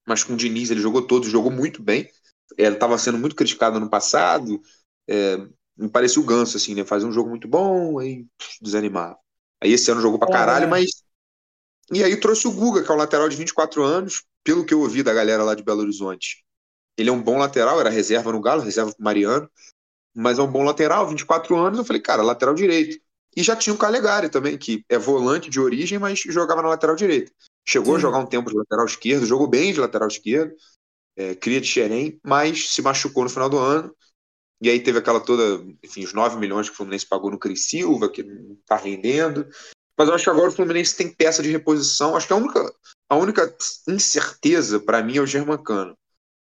Mas 0.08 0.24
com 0.24 0.34
o 0.34 0.38
Diniz 0.38 0.72
ele 0.72 0.82
jogou 0.82 1.06
todos, 1.06 1.30
jogou 1.30 1.52
muito 1.52 1.84
bem. 1.84 2.10
Ele 2.58 2.74
estava 2.74 2.98
sendo 2.98 3.20
muito 3.20 3.36
criticado 3.36 3.80
no 3.80 3.88
passado. 3.88 4.60
É, 5.08 5.38
me 5.78 5.90
parecia 5.90 6.20
o 6.20 6.26
Ganso, 6.26 6.58
assim, 6.58 6.74
né? 6.74 6.84
Fazia 6.84 7.08
um 7.08 7.14
jogo 7.14 7.30
muito 7.30 7.48
bom, 7.48 8.00
aí 8.00 8.26
desanimava. 8.60 9.16
Aí 9.62 9.72
esse 9.72 9.92
ano 9.92 10.02
jogou 10.02 10.18
pra 10.18 10.28
É, 10.28 10.32
caralho, 10.32 10.66
é. 10.66 10.68
mas. 10.68 11.04
E 11.92 12.04
aí 12.04 12.18
trouxe 12.18 12.48
o 12.48 12.52
Guga, 12.52 12.84
que 12.84 12.92
é 12.92 12.94
um 12.94 12.98
lateral 12.98 13.30
de 13.30 13.36
24 13.36 13.84
anos, 13.84 14.24
pelo 14.44 14.66
que 14.66 14.74
eu 14.74 14.82
ouvi 14.82 15.04
da 15.04 15.14
galera 15.14 15.44
lá 15.44 15.56
de 15.56 15.64
Belo 15.64 15.82
Horizonte. 15.82 16.44
Ele 16.98 17.10
é 17.10 17.14
um 17.14 17.22
bom 17.22 17.38
lateral, 17.38 17.80
era 17.80 17.90
reserva 17.90 18.32
no 18.32 18.42
Galo, 18.42 18.62
reserva 18.62 18.92
pro 18.92 19.04
Mariano, 19.04 19.50
mas 20.14 20.40
é 20.40 20.42
um 20.42 20.52
bom 20.52 20.64
lateral, 20.64 21.08
24 21.08 21.56
anos. 21.56 21.80
Eu 21.80 21.86
falei, 21.86 22.02
cara, 22.02 22.24
lateral 22.24 22.56
direito. 22.56 23.00
E 23.36 23.44
já 23.44 23.56
tinha 23.56 23.74
o 23.74 23.78
Calegari 23.78 24.30
também, 24.30 24.58
que 24.58 24.84
é 24.90 24.98
volante 24.98 25.50
de 25.50 25.60
origem, 25.60 26.00
mas 26.00 26.20
jogava 26.20 26.62
na 26.62 26.70
lateral 26.70 26.96
direita. 26.96 27.32
Chegou 27.68 27.96
a 27.96 27.98
Sim. 27.98 28.02
jogar 28.02 28.18
um 28.18 28.26
tempo 28.26 28.50
de 28.50 28.58
lateral 28.58 28.86
esquerdo, 28.86 29.26
jogou 29.26 29.48
bem 29.48 29.72
de 29.72 29.80
lateral 29.80 30.08
esquerdo, 30.08 30.56
é, 31.16 31.36
cria 31.36 31.62
de 31.62 31.68
Xerém, 31.68 32.20
mas 32.24 32.72
se 32.72 32.82
machucou 32.82 33.24
no 33.24 33.30
final 33.30 33.48
do 33.48 33.60
ano. 33.60 33.96
E 34.60 34.70
aí 34.70 34.80
teve 34.80 34.98
aquela 34.98 35.20
toda, 35.20 35.64
enfim, 35.84 36.04
os 36.04 36.14
9 36.14 36.40
milhões 36.40 36.68
que 36.68 36.74
o 36.74 36.78
Fluminense 36.78 37.06
pagou 37.06 37.30
no 37.30 37.38
Cris 37.38 37.66
Silva, 37.66 38.10
que 38.10 38.24
não 38.24 38.58
tá 38.66 38.76
rendendo. 38.76 39.48
Mas 39.98 40.08
eu 40.08 40.14
acho 40.14 40.24
que 40.24 40.30
agora 40.30 40.50
o 40.50 40.52
Fluminense 40.52 40.96
tem 40.96 41.12
peça 41.12 41.42
de 41.42 41.50
reposição. 41.50 42.16
Acho 42.16 42.28
que 42.28 42.34
a 42.34 42.38
única, 42.38 42.74
a 43.10 43.16
única 43.16 43.58
incerteza 43.88 44.80
para 44.80 45.02
mim 45.02 45.18
é 45.18 45.22
o 45.22 45.26
Germancano. 45.26 45.98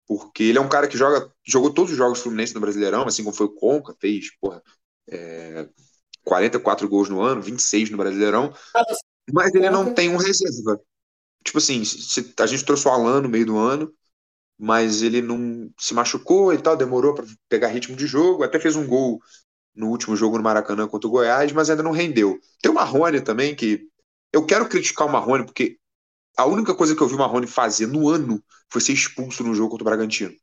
Porque 0.05 0.43
ele 0.43 0.57
é 0.57 0.61
um 0.61 0.69
cara 0.69 0.87
que 0.87 0.97
joga, 0.97 1.31
jogou 1.45 1.73
todos 1.73 1.91
os 1.91 1.97
jogos 1.97 2.19
do 2.19 2.23
Fluminense 2.23 2.53
no 2.53 2.61
Brasileirão, 2.61 3.03
assim 3.03 3.23
como 3.23 3.35
foi 3.35 3.45
o 3.45 3.53
Conca, 3.53 3.95
fez, 3.99 4.31
porra, 4.39 4.61
é, 5.09 5.67
44 6.23 6.87
gols 6.89 7.09
no 7.09 7.21
ano, 7.21 7.41
26 7.41 7.89
no 7.89 7.97
Brasileirão. 7.97 8.53
Mas 9.31 9.53
ele 9.53 9.69
não 9.69 9.93
tem 9.93 10.09
um 10.09 10.17
reserva. 10.17 10.79
Tipo 11.43 11.57
assim, 11.57 11.81
a 12.39 12.45
gente 12.45 12.65
trouxe 12.65 12.87
o 12.87 12.91
Alan 12.91 13.21
no 13.21 13.29
meio 13.29 13.45
do 13.45 13.57
ano, 13.57 13.93
mas 14.57 15.01
ele 15.01 15.21
não 15.21 15.71
se 15.77 15.93
machucou 15.93 16.53
e 16.53 16.57
tal, 16.57 16.75
demorou 16.75 17.13
para 17.13 17.25
pegar 17.47 17.67
ritmo 17.67 17.95
de 17.95 18.07
jogo, 18.07 18.43
até 18.43 18.59
fez 18.59 18.75
um 18.75 18.87
gol 18.87 19.21
no 19.77 19.87
último 19.89 20.15
jogo 20.15 20.37
no 20.37 20.43
Maracanã 20.43 20.87
contra 20.87 21.07
o 21.07 21.11
Goiás, 21.11 21.51
mas 21.51 21.69
ainda 21.69 21.83
não 21.83 21.91
rendeu. 21.91 22.39
Tem 22.61 22.71
o 22.71 22.75
Marrone 22.75 23.21
também, 23.21 23.55
que 23.55 23.87
eu 24.33 24.45
quero 24.45 24.67
criticar 24.67 25.07
o 25.07 25.11
Marrone, 25.11 25.45
porque 25.45 25.77
a 26.35 26.45
única 26.45 26.73
coisa 26.75 26.95
que 26.95 27.01
eu 27.01 27.07
vi 27.07 27.15
o 27.15 27.17
Marrone 27.19 27.47
fazer 27.47 27.87
no 27.87 28.09
ano 28.09 28.43
foi 28.69 28.81
ser 28.81 28.93
expulso 28.93 29.43
no 29.43 29.53
jogo 29.53 29.69
contra 29.69 29.83
o 29.83 29.85
Bragantino. 29.85 30.35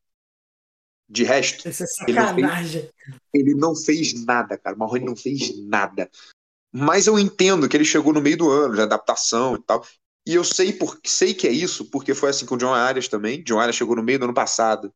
De 1.08 1.22
resto, 1.24 1.68
Isso 1.68 1.82
é 1.82 1.86
Ele 2.08 2.18
não 2.18 2.34
fez- 2.34 2.46
sacanagem. 2.46 2.90
ele 3.34 3.54
não 3.54 3.76
fez 3.76 4.24
nada, 4.24 4.56
cara. 4.56 4.74
O 4.74 4.78
Marrone 4.78 5.04
não 5.04 5.16
fez 5.16 5.56
nada. 5.66 6.08
Mas 6.72 7.06
eu 7.06 7.18
entendo 7.18 7.68
que 7.68 7.76
ele 7.76 7.84
chegou 7.84 8.12
no 8.12 8.20
meio 8.22 8.36
do 8.36 8.50
ano, 8.50 8.74
de 8.74 8.80
adaptação 8.80 9.54
e 9.56 9.62
tal. 9.62 9.86
E 10.26 10.34
eu 10.34 10.42
sei, 10.42 10.72
por, 10.72 10.98
sei 11.04 11.34
que 11.34 11.46
é 11.46 11.52
isso, 11.52 11.84
porque 11.90 12.14
foi 12.14 12.30
assim 12.30 12.46
com 12.46 12.54
o 12.54 12.58
John 12.58 12.72
Arias 12.72 13.06
também. 13.08 13.42
John 13.44 13.60
Arias 13.60 13.76
chegou 13.76 13.94
no 13.94 14.02
meio 14.02 14.18
do 14.18 14.24
ano 14.24 14.34
passado, 14.34 14.92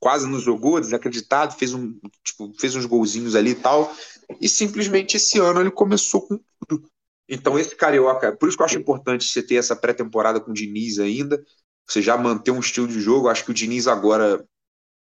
quase 0.00 0.26
não 0.28 0.38
jogou, 0.38 0.80
desacreditado, 0.80 1.54
fez, 1.54 1.72
um, 1.72 1.98
tipo, 2.22 2.52
fez 2.58 2.74
uns 2.76 2.86
golzinhos 2.86 3.34
ali 3.34 3.50
e 3.50 3.54
tal. 3.54 3.94
E 4.40 4.48
simplesmente 4.48 5.16
esse 5.16 5.38
ano 5.38 5.60
ele 5.60 5.70
começou 5.70 6.26
com 6.26 6.38
tudo. 6.66 6.88
Então, 7.28 7.58
esse 7.58 7.74
carioca, 7.74 8.36
por 8.36 8.48
isso 8.48 8.56
que 8.56 8.62
eu 8.62 8.66
acho 8.66 8.78
importante 8.78 9.24
você 9.24 9.42
ter 9.42 9.56
essa 9.56 9.74
pré-temporada 9.74 10.40
com 10.40 10.50
o 10.50 10.54
Diniz 10.54 10.98
ainda, 10.98 11.42
você 11.86 12.02
já 12.02 12.16
manter 12.16 12.50
um 12.50 12.60
estilo 12.60 12.86
de 12.86 13.00
jogo. 13.00 13.26
Eu 13.26 13.30
acho 13.30 13.44
que 13.44 13.50
o 13.50 13.54
Diniz 13.54 13.86
agora. 13.86 14.44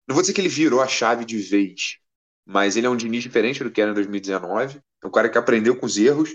Não 0.08 0.14
vou 0.14 0.22
dizer 0.22 0.32
que 0.32 0.40
ele 0.40 0.48
virou 0.48 0.80
a 0.80 0.88
chave 0.88 1.24
de 1.24 1.38
vez, 1.38 1.98
mas 2.44 2.76
ele 2.76 2.86
é 2.86 2.90
um 2.90 2.96
Diniz 2.96 3.22
diferente 3.22 3.62
do 3.62 3.70
que 3.70 3.80
era 3.80 3.92
em 3.92 3.94
2019. 3.94 4.80
É 5.02 5.06
um 5.06 5.10
cara 5.10 5.28
que 5.28 5.38
aprendeu 5.38 5.76
com 5.76 5.86
os 5.86 5.96
erros. 5.96 6.30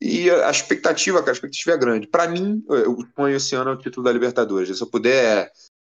E 0.00 0.28
a 0.28 0.50
expectativa, 0.50 1.20
cara, 1.20 1.30
a 1.30 1.34
expectativa 1.34 1.70
é 1.72 1.78
grande. 1.78 2.08
Para 2.08 2.28
mim, 2.28 2.62
o 2.68 3.06
sonho 3.14 3.36
esse 3.36 3.54
ano 3.54 3.70
o 3.70 3.76
título 3.76 4.04
da 4.04 4.12
Libertadores. 4.12 4.76
Se 4.76 4.82
eu 4.82 4.90
puder, 4.90 5.50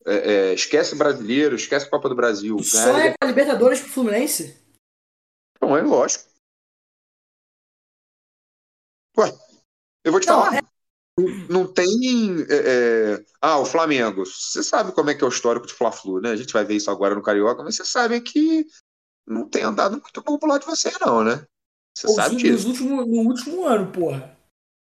é, 0.07 0.33
é, 0.51 0.55
esquece 0.55 0.95
brasileiro, 0.95 1.57
esquece 1.57 1.89
Copa 1.89 2.09
do 2.09 2.15
Brasil. 2.15 2.57
O 2.57 2.59
ganhar 2.59 2.85
a 2.85 2.93
sonho 2.93 3.07
é 3.07 3.15
a 3.21 3.27
Libertadores 3.27 3.81
pro 3.81 3.91
Fluminense? 3.91 4.59
Não, 5.61 5.77
é 5.77 5.83
lógico. 5.83 6.25
Ué, 9.17 9.33
eu 10.05 10.13
vou 10.13 10.21
te 10.21 10.27
Não, 10.27 10.43
falar. 10.43 10.63
Não, 11.17 11.27
não 11.49 11.73
tem. 11.73 11.87
é, 12.51 13.15
é, 13.15 13.25
Ah, 13.41 13.59
o 13.59 13.65
Flamengo. 13.65 14.27
Você 14.27 14.63
sabe 14.63 14.93
como 14.93 15.11
é 15.11 15.15
que 15.15 15.23
é 15.23 15.27
o 15.27 15.31
histórico 15.31 15.67
de 15.67 15.73
Fla-Flu, 15.73 16.21
né? 16.21 16.31
A 16.31 16.37
gente 16.37 16.53
vai 16.53 16.65
ver 16.65 16.75
isso 16.75 16.91
agora 16.91 17.15
no 17.15 17.23
Carioca, 17.23 17.63
mas 17.63 17.77
você 17.77 17.85
sabe 17.85 18.21
que 18.21 18.67
não 19.27 19.49
tem 19.49 19.63
andado 19.63 19.93
muito 19.93 20.23
bom 20.23 20.39
pro 20.39 20.49
lado 20.49 20.61
de 20.63 20.67
você, 20.67 20.93
não, 21.01 21.25
né? 21.25 21.47
Você 21.97 22.09
sabe 22.09 22.37
disso. 22.37 22.69
no 22.69 23.29
último 23.29 23.65
ano, 23.65 23.93
porra. 23.93 24.37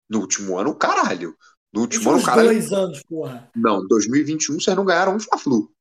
No 0.09 0.21
último 0.21 0.57
ano, 0.57 0.73
caralho. 0.73 1.37
Nos 1.75 1.83
último 1.83 2.11
ano, 2.11 2.23
caralho. 2.23 2.49
dois 2.49 2.71
anos, 2.73 3.03
porra. 3.03 3.49
Não, 3.55 3.85
2021 3.87 4.59
vocês 4.59 4.75
não 4.75 4.85
ganharam 4.85 5.15
um 5.15 5.19
Fla-Flu. 5.19 5.71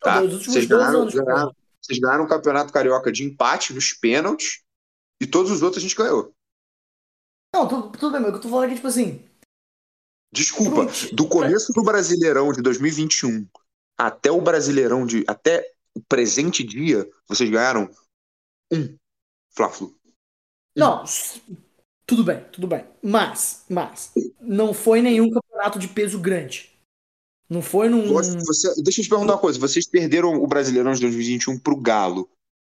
Tá? 0.00 0.20
Não, 0.20 0.30
Vocês 0.38 0.66
ganharam, 0.66 1.02
anos, 1.02 1.14
ganharam- 1.14 1.54
vocês 1.82 1.98
ganharam 1.98 2.24
o 2.24 2.28
Campeonato 2.28 2.72
Carioca 2.72 3.10
de 3.12 3.24
empate 3.24 3.72
nos 3.74 3.92
pênaltis 3.92 4.62
e 5.20 5.26
todos 5.26 5.50
os 5.50 5.62
outros 5.62 5.82
a 5.82 5.86
gente 5.86 5.96
ganhou. 5.96 6.32
Não, 7.54 7.68
tudo, 7.68 7.90
tudo 7.98 8.12
bem, 8.12 8.22
eu 8.22 8.40
tô 8.40 8.48
falando 8.48 8.64
aqui, 8.66 8.74
tipo 8.76 8.88
assim. 8.88 9.22
Desculpa, 10.32 10.86
pro- 10.86 11.14
do 11.14 11.28
começo 11.28 11.72
do 11.72 11.82
Brasileirão 11.82 12.52
de 12.52 12.60
2021 12.62 13.46
até 13.96 14.30
o 14.30 14.40
Brasileirão 14.40 15.06
de 15.06 15.24
até 15.28 15.64
o 15.96 16.00
presente 16.02 16.64
dia, 16.64 17.08
vocês 17.28 17.48
ganharam 17.48 17.88
um 18.72 18.98
Fla-Flu. 19.56 19.96
Não, 20.76 21.04
tudo 22.06 22.22
bem, 22.24 22.44
tudo 22.52 22.66
bem. 22.66 22.84
Mas, 23.02 23.64
mas, 23.68 24.12
não 24.40 24.72
foi 24.74 25.00
nenhum 25.00 25.30
campeonato 25.30 25.78
de 25.78 25.88
peso 25.88 26.18
grande. 26.18 26.70
Não 27.48 27.62
foi 27.62 27.88
num. 27.88 28.08
Você- 28.12 28.82
deixa 28.82 29.00
eu 29.00 29.04
te 29.04 29.08
perguntar 29.10 29.34
uma 29.34 29.38
coisa, 29.40 29.58
vocês 29.58 29.86
perderam 29.86 30.34
o 30.42 30.46
Brasileirão 30.46 30.92
de 30.92 31.00
2021 31.00 31.58
pro 31.58 31.76
Galo, 31.76 32.28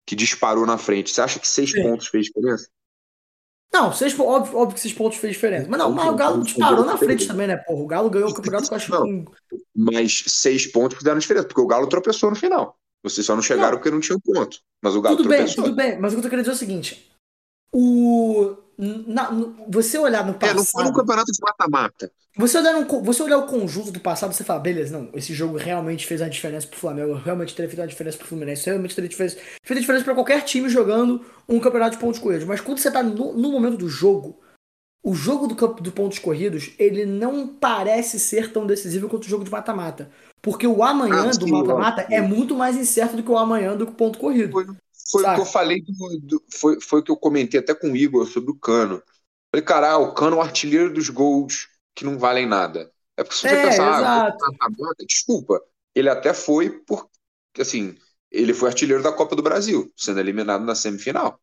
que 0.06 0.14
disparou 0.14 0.66
na 0.66 0.78
frente. 0.78 1.10
Você 1.10 1.20
acha 1.20 1.38
que 1.38 1.48
seis 1.48 1.70
Sim. 1.70 1.82
pontos 1.82 2.08
fez 2.08 2.26
diferença? 2.26 2.68
Não, 3.72 3.92
seis, 3.92 4.18
óbvio, 4.18 4.56
óbvio 4.56 4.74
que 4.74 4.80
seis 4.80 4.94
pontos 4.94 5.18
fez 5.18 5.34
diferença. 5.34 5.66
Mas 5.68 5.78
não, 5.78 5.90
mas 5.92 6.08
o 6.08 6.14
Galo 6.16 6.42
disparou 6.42 6.84
na 6.84 6.96
frente 6.96 7.26
também, 7.26 7.46
né, 7.46 7.56
porra? 7.56 7.82
O 7.82 7.86
Galo 7.86 8.08
ganhou 8.10 8.30
o 8.30 8.34
campeonato 8.34 8.68
com 8.68 8.74
acho 8.74 8.86
que 8.90 9.24
Mas 9.76 10.24
seis 10.26 10.66
pontos 10.66 10.96
fizeram 10.96 11.18
diferença, 11.18 11.46
porque 11.46 11.60
o 11.60 11.66
Galo 11.66 11.86
tropeçou 11.86 12.30
no 12.30 12.36
final. 12.36 12.78
Vocês 13.02 13.26
só 13.26 13.34
não 13.34 13.42
chegaram 13.42 13.72
Não. 13.72 13.76
porque 13.78 13.90
não 13.90 14.00
tinham 14.00 14.18
ponto. 14.20 14.58
Mas 14.82 14.94
o 14.96 15.00
Galo 15.00 15.16
Tudo 15.16 15.28
bem, 15.28 15.38
tropeçou. 15.38 15.64
tudo 15.64 15.76
bem. 15.76 15.98
Mas 15.98 16.12
o 16.12 16.16
que 16.16 16.20
eu 16.20 16.22
tô 16.24 16.30
querendo 16.30 16.44
dizer 16.46 16.52
é 16.52 16.54
o 16.54 16.58
seguinte. 16.58 17.10
O. 17.72 18.56
na- 18.78 19.30
no- 19.32 19.54
você 19.68 19.98
olhar 19.98 20.24
no 20.24 20.30
É, 20.30 20.34
passado. 20.34 20.56
não 20.56 20.64
foi 20.64 20.84
um 20.84 20.92
campeonato 20.92 21.32
de 21.32 21.38
mata-mata. 21.40 22.10
Você 22.36 22.56
olhar, 22.58 22.72
no 22.74 23.02
você 23.02 23.22
olhar 23.24 23.38
o 23.38 23.46
conjunto 23.48 23.90
do 23.90 23.98
passado, 23.98 24.32
você 24.32 24.44
fala, 24.44 24.60
beleza, 24.60 24.96
não, 24.96 25.10
esse 25.12 25.34
jogo 25.34 25.56
realmente 25.56 26.06
fez 26.06 26.22
a 26.22 26.28
diferença 26.28 26.68
pro 26.68 26.78
Flamengo, 26.78 27.14
realmente 27.14 27.52
teria 27.52 27.68
feito 27.68 27.80
uma 27.80 27.88
diferença 27.88 28.16
pro 28.16 28.28
Fluminense, 28.28 28.64
realmente 28.66 28.94
teria 28.94 29.10
feito, 29.10 29.34
feito 29.64 29.78
a 29.78 29.80
diferença 29.80 30.04
pra 30.04 30.14
qualquer 30.14 30.42
time 30.44 30.68
jogando 30.68 31.24
um 31.48 31.58
campeonato 31.58 31.96
de 31.96 32.00
pontos 32.00 32.20
corridos. 32.20 32.46
Mas 32.46 32.60
quando 32.60 32.78
você 32.78 32.92
tá 32.92 33.02
no, 33.02 33.32
no 33.32 33.50
momento 33.50 33.76
do 33.78 33.88
jogo, 33.88 34.38
o 35.04 35.14
jogo 35.14 35.48
do 35.48 35.56
campo 35.56 35.82
do 35.82 35.90
pontos 35.90 36.20
corridos, 36.20 36.70
ele 36.78 37.04
não 37.04 37.48
parece 37.48 38.20
ser 38.20 38.52
tão 38.52 38.64
decisivo 38.66 39.08
quanto 39.08 39.24
o 39.24 39.28
jogo 39.28 39.42
de 39.44 39.50
mata-mata. 39.50 40.08
Porque 40.40 40.66
o 40.66 40.84
amanhã 40.84 41.30
Ah, 41.30 41.36
do 41.36 41.48
mata-mata 41.48 42.06
é 42.08 42.20
muito 42.20 42.54
mais 42.54 42.76
incerto 42.76 43.16
do 43.16 43.22
que 43.24 43.30
o 43.30 43.36
amanhã 43.36 43.76
do 43.76 43.88
ponto 43.88 44.18
corrido. 44.20 44.56
Foi, 45.10 45.24
foi 45.24 45.30
o 45.30 45.32
Saca. 45.32 45.34
que 45.34 45.40
eu 45.40 45.44
falei, 45.46 45.82
do- 45.82 46.18
do- 46.20 46.44
foi, 46.52 46.80
foi 46.80 47.00
o 47.00 47.02
que 47.02 47.10
eu 47.10 47.16
comentei 47.16 47.60
até 47.60 47.74
com 47.74 47.92
o 47.92 47.96
Igor 47.96 48.26
sobre 48.26 48.50
o 48.50 48.58
Cano. 48.58 49.02
Falei, 49.50 49.64
cara, 49.64 49.96
o 49.98 50.14
Cano 50.14 50.36
é 50.36 50.38
o 50.40 50.42
artilheiro 50.42 50.92
dos 50.92 51.08
gols 51.08 51.68
que 51.94 52.04
não 52.04 52.18
valem 52.18 52.46
nada. 52.46 52.92
É 53.16 53.24
porque 53.24 53.36
se 53.36 53.48
você 53.48 53.56
É, 53.56 53.58
pensar, 53.58 53.88
ah, 53.88 53.90
exato. 53.90 54.48
mata-mata, 54.60 55.04
desculpa, 55.06 55.60
ele 55.94 56.08
até 56.08 56.34
foi 56.34 56.70
porque, 56.86 57.62
assim, 57.62 57.96
ele 58.30 58.54
foi 58.54 58.68
artilheiro 58.68 59.02
da 59.02 59.12
Copa 59.12 59.34
do 59.36 59.42
Brasil, 59.42 59.92
sendo 59.96 60.20
eliminado 60.20 60.64
na 60.64 60.74
semifinal. 60.74 61.40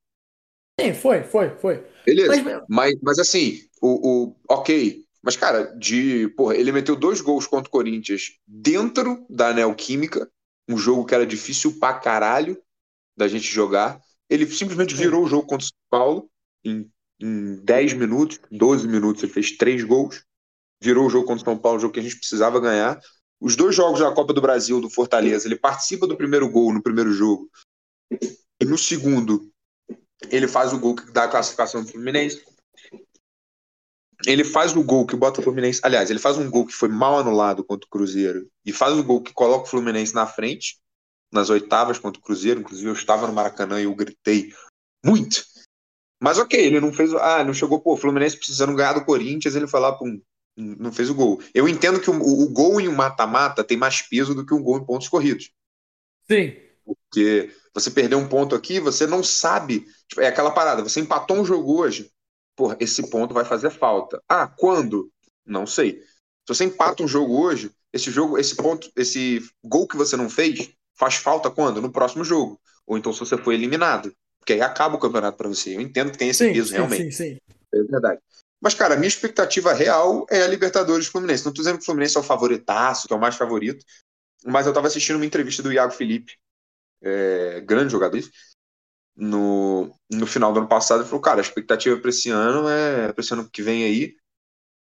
Sim, 0.80 0.93
foi, 0.93 1.23
foi, 1.23 1.49
foi. 1.58 1.84
Beleza. 2.06 2.39
Mas, 2.43 2.43
Mas, 2.67 2.93
mas 3.01 3.19
assim, 3.19 3.60
o, 3.82 4.28
o 4.30 4.36
ok. 4.49 5.04
Mas, 5.23 5.36
cara, 5.36 5.63
de. 5.78 6.30
Porra, 6.30 6.56
ele 6.56 6.71
meteu 6.71 6.95
dois 6.95 7.21
gols 7.21 7.47
contra 7.47 7.67
o 7.67 7.71
Corinthians 7.71 8.34
dentro 8.47 9.25
da 9.30 9.54
Neoquímica, 9.54 10.30
um 10.67 10.78
jogo 10.78 11.06
que 11.06 11.15
era 11.15 11.25
difícil 11.25 11.80
pra 11.80 11.93
caralho 11.99 12.62
da 13.15 13.28
gente 13.28 13.45
jogar. 13.45 13.99
Ele 14.30 14.45
simplesmente 14.47 14.95
virou 14.95 15.23
o 15.23 15.28
jogo 15.28 15.47
contra 15.47 15.65
o 15.65 15.67
São 15.67 15.78
Paulo 15.89 16.30
em, 16.63 16.91
em 17.19 17.56
10 17.63 17.93
minutos, 17.93 18.39
12 18.51 18.88
minutos, 18.88 19.23
ele 19.23 19.32
fez 19.32 19.51
três 19.51 19.84
gols. 19.84 20.23
Virou 20.82 21.08
o 21.08 21.10
jogo 21.10 21.28
contra 21.28 21.41
o 21.41 21.45
São 21.45 21.58
Paulo, 21.58 21.78
o 21.78 21.82
jogo 21.82 21.93
que 21.93 21.99
a 21.99 22.04
gente 22.04 22.17
precisava 22.17 22.60
ganhar. 22.60 22.99
Os 23.39 23.56
dois 23.56 23.75
jogos 23.75 23.99
da 23.99 24.12
Copa 24.12 24.34
do 24.34 24.41
Brasil 24.41 24.82
do 24.82 24.89
Fortaleza, 24.89 25.47
ele 25.47 25.56
participa 25.56 26.08
do 26.08 26.17
primeiro 26.17 26.49
gol 26.49 26.73
no 26.73 26.82
primeiro 26.82 27.12
jogo. 27.12 27.49
E 28.60 28.65
no 28.65 28.78
segundo, 28.78 29.51
ele 30.30 30.47
faz 30.47 30.73
o 30.73 30.80
gol 30.80 30.95
que 30.95 31.12
dá 31.12 31.25
a 31.25 31.28
classificação 31.28 31.84
do 31.84 31.91
Fluminense. 31.91 32.43
Ele 34.25 34.43
faz 34.43 34.75
o 34.75 34.84
gol 34.84 35.06
que 35.06 35.15
bota 35.15 35.39
o 35.39 35.43
Fluminense. 35.43 35.82
Aliás, 35.84 36.10
ele 36.10 36.19
faz 36.19 36.38
um 36.38 36.49
gol 36.49 36.65
que 36.65 36.73
foi 36.73 36.89
mal 36.89 37.19
anulado 37.19 37.63
contra 37.63 37.86
o 37.86 37.89
Cruzeiro. 37.89 38.49
E 38.65 38.71
faz 38.71 38.97
o 38.97 39.04
gol 39.04 39.21
que 39.21 39.34
coloca 39.34 39.65
o 39.65 39.69
Fluminense 39.69 40.13
na 40.13 40.25
frente, 40.25 40.78
nas 41.36 41.50
oitavas 41.50 42.00
contra 42.00 42.19
o 42.19 42.24
Cruzeiro. 42.24 42.62
Inclusive, 42.62 42.89
eu 42.89 42.93
estava 42.93 43.28
no 43.28 43.34
Maracanã 43.34 43.80
e 43.80 43.84
eu 43.84 43.93
gritei 43.93 44.52
muito. 45.06 45.43
Mas 46.21 46.39
ok, 46.39 46.60
ele 46.60 46.80
não 46.80 46.91
fez. 46.91 47.13
Ah, 47.13 47.43
não 47.43 47.54
chegou, 47.54 47.80
pô, 47.80 47.93
o 47.93 47.98
Fluminense 47.98 48.38
precisando 48.38 48.74
ganhar 48.74 48.93
do 48.93 49.06
Corinthians, 49.06 49.56
ele 49.56 49.67
foi 49.67 49.80
lá, 49.80 49.91
pum, 49.91 50.19
não 50.58 50.91
fez 50.91 51.10
o 51.10 51.15
gol. 51.15 51.39
Eu 51.54 51.67
entendo 51.67 52.00
que 52.00 52.10
o, 52.10 52.15
o 52.15 52.50
gol 52.50 52.80
em 52.82 52.88
um 52.88 52.95
mata-mata 52.95 53.63
tem 53.63 53.78
mais 53.78 54.02
peso 54.02 54.34
do 54.34 54.45
que 54.45 54.54
um 54.54 54.63
gol 54.63 54.78
em 54.78 54.86
pontos 54.86 55.10
corridos. 55.10 55.52
sim. 56.28 56.56
Porque 56.86 57.52
você 57.74 57.89
perdeu 57.89 58.19
um 58.19 58.30
ponto 58.30 58.54
aqui, 58.54 58.80
você 58.80 59.08
não 59.08 59.24
sabe. 59.24 59.88
Tipo, 60.08 60.21
é 60.21 60.28
aquela 60.28 60.52
parada, 60.52 60.84
você 60.84 61.00
empatou 61.00 61.36
um 61.38 61.43
jogo 61.43 61.80
hoje, 61.80 62.12
porra, 62.56 62.78
esse 62.80 63.10
ponto 63.10 63.34
vai 63.34 63.43
fazer 63.43 63.71
falta. 63.71 64.21
Ah, 64.30 64.48
quando? 64.48 65.12
Não 65.43 65.65
sei. 65.65 66.00
Se 66.48 66.54
você 66.54 66.65
empata 66.65 67.02
um 67.02 67.08
jogo 67.08 67.41
hoje, 67.41 67.71
esse 67.91 68.12
jogo, 68.12 68.38
esse 68.38 68.56
ponto, 68.56 68.91
esse 68.95 69.41
gol 69.63 69.88
que 69.88 69.98
você 69.98 70.15
não 70.15 70.30
fez, 70.30 70.71
faz 70.96 71.16
falta 71.16 71.50
quando? 71.50 71.82
No 71.82 71.92
próximo 71.92 72.24
jogo. 72.24 72.60
Ou 72.86 72.98
então 72.98 73.14
se 73.14 73.20
você 73.20 73.38
foi 73.38 73.56
eliminado. 73.56 74.14
Porque 74.40 74.54
aí 74.54 74.62
acaba 74.62 74.96
o 74.96 75.00
campeonato 75.00 75.38
pra 75.38 75.48
você. 75.48 75.76
Eu 75.76 75.82
entendo 75.82 76.12
que 76.12 76.18
tem 76.18 76.30
esse 76.30 76.46
Sim, 76.46 76.54
peso, 76.54 76.70
sim, 76.70 76.76
realmente. 76.76 77.12
sim, 77.12 77.32
sim. 77.32 77.38
É 77.74 77.84
verdade. 77.84 78.22
Mas, 78.62 78.74
cara, 78.74 78.94
a 78.94 78.98
minha 78.98 79.08
expectativa 79.08 79.74
real 79.74 80.26
é 80.30 80.42
a 80.42 80.48
Libertadores 80.48 81.06
do 81.06 81.12
Fluminense. 81.12 81.46
Não 81.46 81.54
tô 81.54 81.62
dizendo 81.62 81.78
que 81.78 81.84
o 81.84 81.86
Fluminense 81.86 82.18
é 82.18 82.20
o 82.20 82.24
favoritaço, 82.24 83.08
que 83.08 83.14
é 83.14 83.18
o 83.18 83.20
mais 83.20 83.36
favorito, 83.36 83.84
mas 84.46 84.66
eu 84.66 84.74
tava 84.74 84.88
assistindo 84.88 85.18
uma 85.18 85.26
entrevista 85.26 85.62
do 85.62 85.74
Iago 85.74 85.92
Felipe, 85.92 86.38
é, 87.02 87.62
grande 87.62 87.92
jogador, 87.92 88.22
no, 89.16 89.94
no 90.12 90.28
final 90.28 90.52
do 90.52 90.60
ano 90.60 90.68
passado, 90.68 91.02
ele 91.02 91.10
falou, 91.10 91.22
cara, 91.22 91.40
a 91.40 91.42
expectativa 91.42 91.98
para 91.98 92.10
esse 92.10 92.30
ano 92.30 92.68
é, 92.68 93.12
para 93.14 93.24
esse 93.24 93.34
ano 93.34 93.50
que 93.50 93.62
vem 93.62 93.84
aí, 93.84 94.16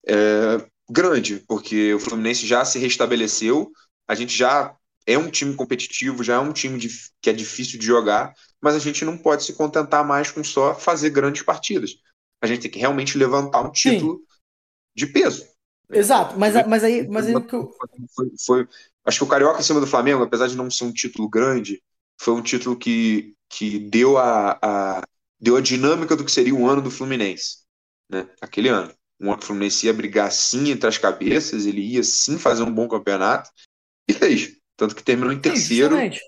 é 0.06 0.66
grande, 0.90 1.44
porque 1.48 1.94
o 1.94 2.00
Fluminense 2.00 2.48
já 2.48 2.64
se 2.64 2.80
restabeleceu, 2.80 3.72
a 4.08 4.16
gente 4.16 4.36
já 4.38 4.76
é 5.08 5.18
um 5.18 5.32
time 5.32 5.56
competitivo, 5.56 6.24
já 6.24 6.36
é 6.36 6.40
um 6.40 6.54
time 6.54 6.78
de, 6.78 6.90
que 7.22 7.30
é 7.30 7.34
difícil 7.34 7.80
de 7.80 7.86
jogar, 7.86 8.34
mas 8.62 8.76
a 8.76 8.80
gente 8.80 9.06
não 9.06 9.18
pode 9.18 9.44
se 9.44 9.54
contentar 9.54 10.06
mais 10.06 10.32
com 10.32 10.44
só 10.44 10.76
fazer 10.76 11.10
grandes 11.10 11.42
partidas. 11.44 11.96
A 12.42 12.48
gente 12.48 12.62
tem 12.64 12.72
que 12.72 12.80
realmente 12.80 13.18
levantar 13.18 13.62
um 13.62 13.72
título 13.72 14.22
de 14.96 15.08
peso. 15.08 15.46
Exato, 15.90 16.38
mas, 16.38 16.54
mas 16.68 16.84
aí, 16.84 17.08
mas 17.08 17.28
aí 17.28 17.36
o 17.36 17.42
que 17.46 17.56
eu. 17.56 17.72
Foi, 18.14 18.32
foi- 18.46 18.68
acho 19.06 19.20
que 19.20 19.24
o 19.24 19.28
Carioca 19.28 19.60
em 19.60 19.64
cima 19.64 19.80
do 19.80 19.88
Flamengo, 19.88 20.24
apesar 20.24 20.48
de 20.48 20.56
não 20.58 20.70
ser 20.70 20.84
um 20.84 20.92
título 20.92 21.30
grande, 21.30 21.82
foi 22.20 22.34
um 22.34 22.42
título 22.42 22.78
que, 22.78 23.34
que 23.50 23.80
deu, 23.80 24.18
a, 24.18 24.60
a- 24.62 25.04
deu 25.40 25.56
a 25.56 25.62
dinâmica 25.62 26.16
do 26.16 26.26
que 26.26 26.32
seria 26.32 26.54
o 26.54 26.68
ano 26.68 26.82
do 26.82 26.92
Fluminense. 26.92 27.60
Né? 28.10 28.28
Aquele 28.42 28.70
ano. 28.70 28.94
Um 29.20 29.30
ano 29.30 29.38
que 29.38 29.44
o 29.46 29.48
Fluminense 29.48 29.86
ia 29.86 29.94
brigar 29.94 30.32
sim 30.32 30.70
entre 30.70 30.88
as 30.88 30.98
cabeças, 30.98 31.66
ele 31.66 31.82
ia 31.82 32.04
sim 32.04 32.38
fazer 32.38 32.64
um 32.64 32.74
bom 32.74 32.88
campeonato, 32.88 33.50
e 34.10 34.14
fez. 34.14 34.57
Tanto 34.78 34.96
que 34.96 35.04
terminou 35.04 35.34
em 35.34 35.38
Sim, 35.38 35.42
terceiro. 35.42 35.90
justamente. 35.90 36.22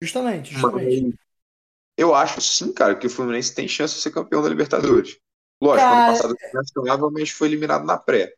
Justamente, 0.00 0.52
justamente. 0.52 1.02
Mas 1.02 1.14
eu 1.96 2.14
acho 2.14 2.40
sim, 2.40 2.72
cara, 2.72 2.94
que 2.94 3.06
o 3.06 3.10
Fluminense 3.10 3.54
tem 3.54 3.66
chance 3.66 3.94
de 3.94 4.00
ser 4.00 4.10
campeão 4.10 4.42
da 4.42 4.48
Libertadores. 4.48 5.16
Lógico, 5.60 5.88
Cara, 5.88 6.04
ano 6.04 6.12
passado 6.12 6.34
o 6.34 6.38
Fluminense 6.38 6.72
ganhava, 6.76 7.10
mas 7.10 7.30
foi 7.30 7.48
eliminado 7.48 7.84
na 7.86 7.96
pré. 7.98 8.32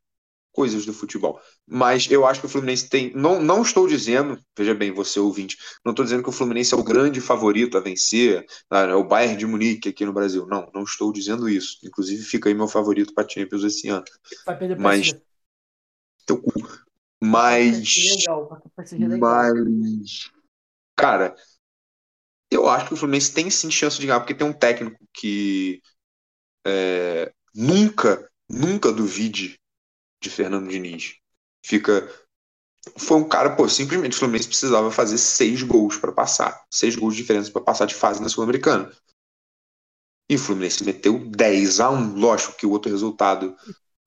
Coisas 0.52 0.86
do 0.86 0.92
futebol. 0.92 1.40
Mas 1.66 2.10
eu 2.10 2.26
acho 2.26 2.40
que 2.40 2.46
o 2.46 2.48
Fluminense 2.48 2.88
tem. 2.88 3.12
Não, 3.14 3.40
não 3.40 3.62
estou 3.62 3.86
dizendo, 3.86 4.40
veja 4.56 4.74
bem, 4.74 4.90
você 4.92 5.20
ouvinte, 5.20 5.56
não 5.84 5.92
estou 5.92 6.04
dizendo 6.04 6.22
que 6.22 6.30
o 6.30 6.32
Fluminense 6.32 6.74
é 6.74 6.76
o 6.76 6.82
grande 6.82 7.20
favorito 7.20 7.76
a 7.76 7.80
vencer, 7.80 8.44
ah, 8.70 8.80
é 8.80 8.94
o 8.94 9.04
Bayern 9.04 9.36
de 9.36 9.46
Munique 9.46 9.88
aqui 9.90 10.04
no 10.04 10.12
Brasil. 10.12 10.46
Não, 10.46 10.68
não 10.74 10.82
estou 10.82 11.12
dizendo 11.12 11.48
isso. 11.48 11.78
Inclusive, 11.84 12.22
fica 12.24 12.48
aí 12.48 12.54
meu 12.54 12.66
favorito 12.66 13.14
para 13.14 13.28
Champions 13.28 13.62
esse 13.62 13.88
ano. 13.88 14.04
Vai 14.46 14.58
perder 14.58 14.76
pra 14.76 14.84
Mas. 14.84 15.14
Teu 16.26 16.40
cu. 16.40 16.52
Mas. 17.20 17.94
Legal. 18.16 18.62
Mas, 19.18 20.30
cara, 20.96 21.34
eu 22.50 22.68
acho 22.68 22.88
que 22.88 22.94
o 22.94 22.96
Fluminense 22.96 23.32
tem 23.32 23.50
sim 23.50 23.70
chance 23.70 23.98
de 23.98 24.06
ganhar, 24.06 24.20
porque 24.20 24.34
tem 24.34 24.46
um 24.46 24.52
técnico 24.52 25.04
que 25.12 25.82
é, 26.66 27.32
nunca, 27.54 28.30
nunca 28.48 28.92
duvide 28.92 29.58
de 30.22 30.30
Fernando 30.30 30.68
Diniz. 30.68 31.16
Fica. 31.64 32.08
Foi 32.96 33.18
um 33.18 33.28
cara, 33.28 33.54
pô, 33.54 33.68
simplesmente 33.68 34.14
o 34.14 34.18
Fluminense 34.18 34.48
precisava 34.48 34.90
fazer 34.90 35.18
seis 35.18 35.62
gols 35.62 35.96
para 35.96 36.12
passar. 36.12 36.64
Seis 36.70 36.96
gols 36.96 37.14
de 37.14 37.22
diferença 37.22 37.50
para 37.50 37.60
passar 37.60 37.84
de 37.86 37.94
fase 37.94 38.22
na 38.22 38.28
Sul-Americana. 38.28 38.90
E 40.30 40.36
o 40.36 40.38
Fluminense 40.38 40.84
meteu 40.84 41.18
10 41.18 41.80
a 41.80 41.90
1 41.90 42.14
Lógico 42.14 42.56
que 42.56 42.66
o 42.66 42.70
outro 42.70 42.90
resultado. 42.90 43.56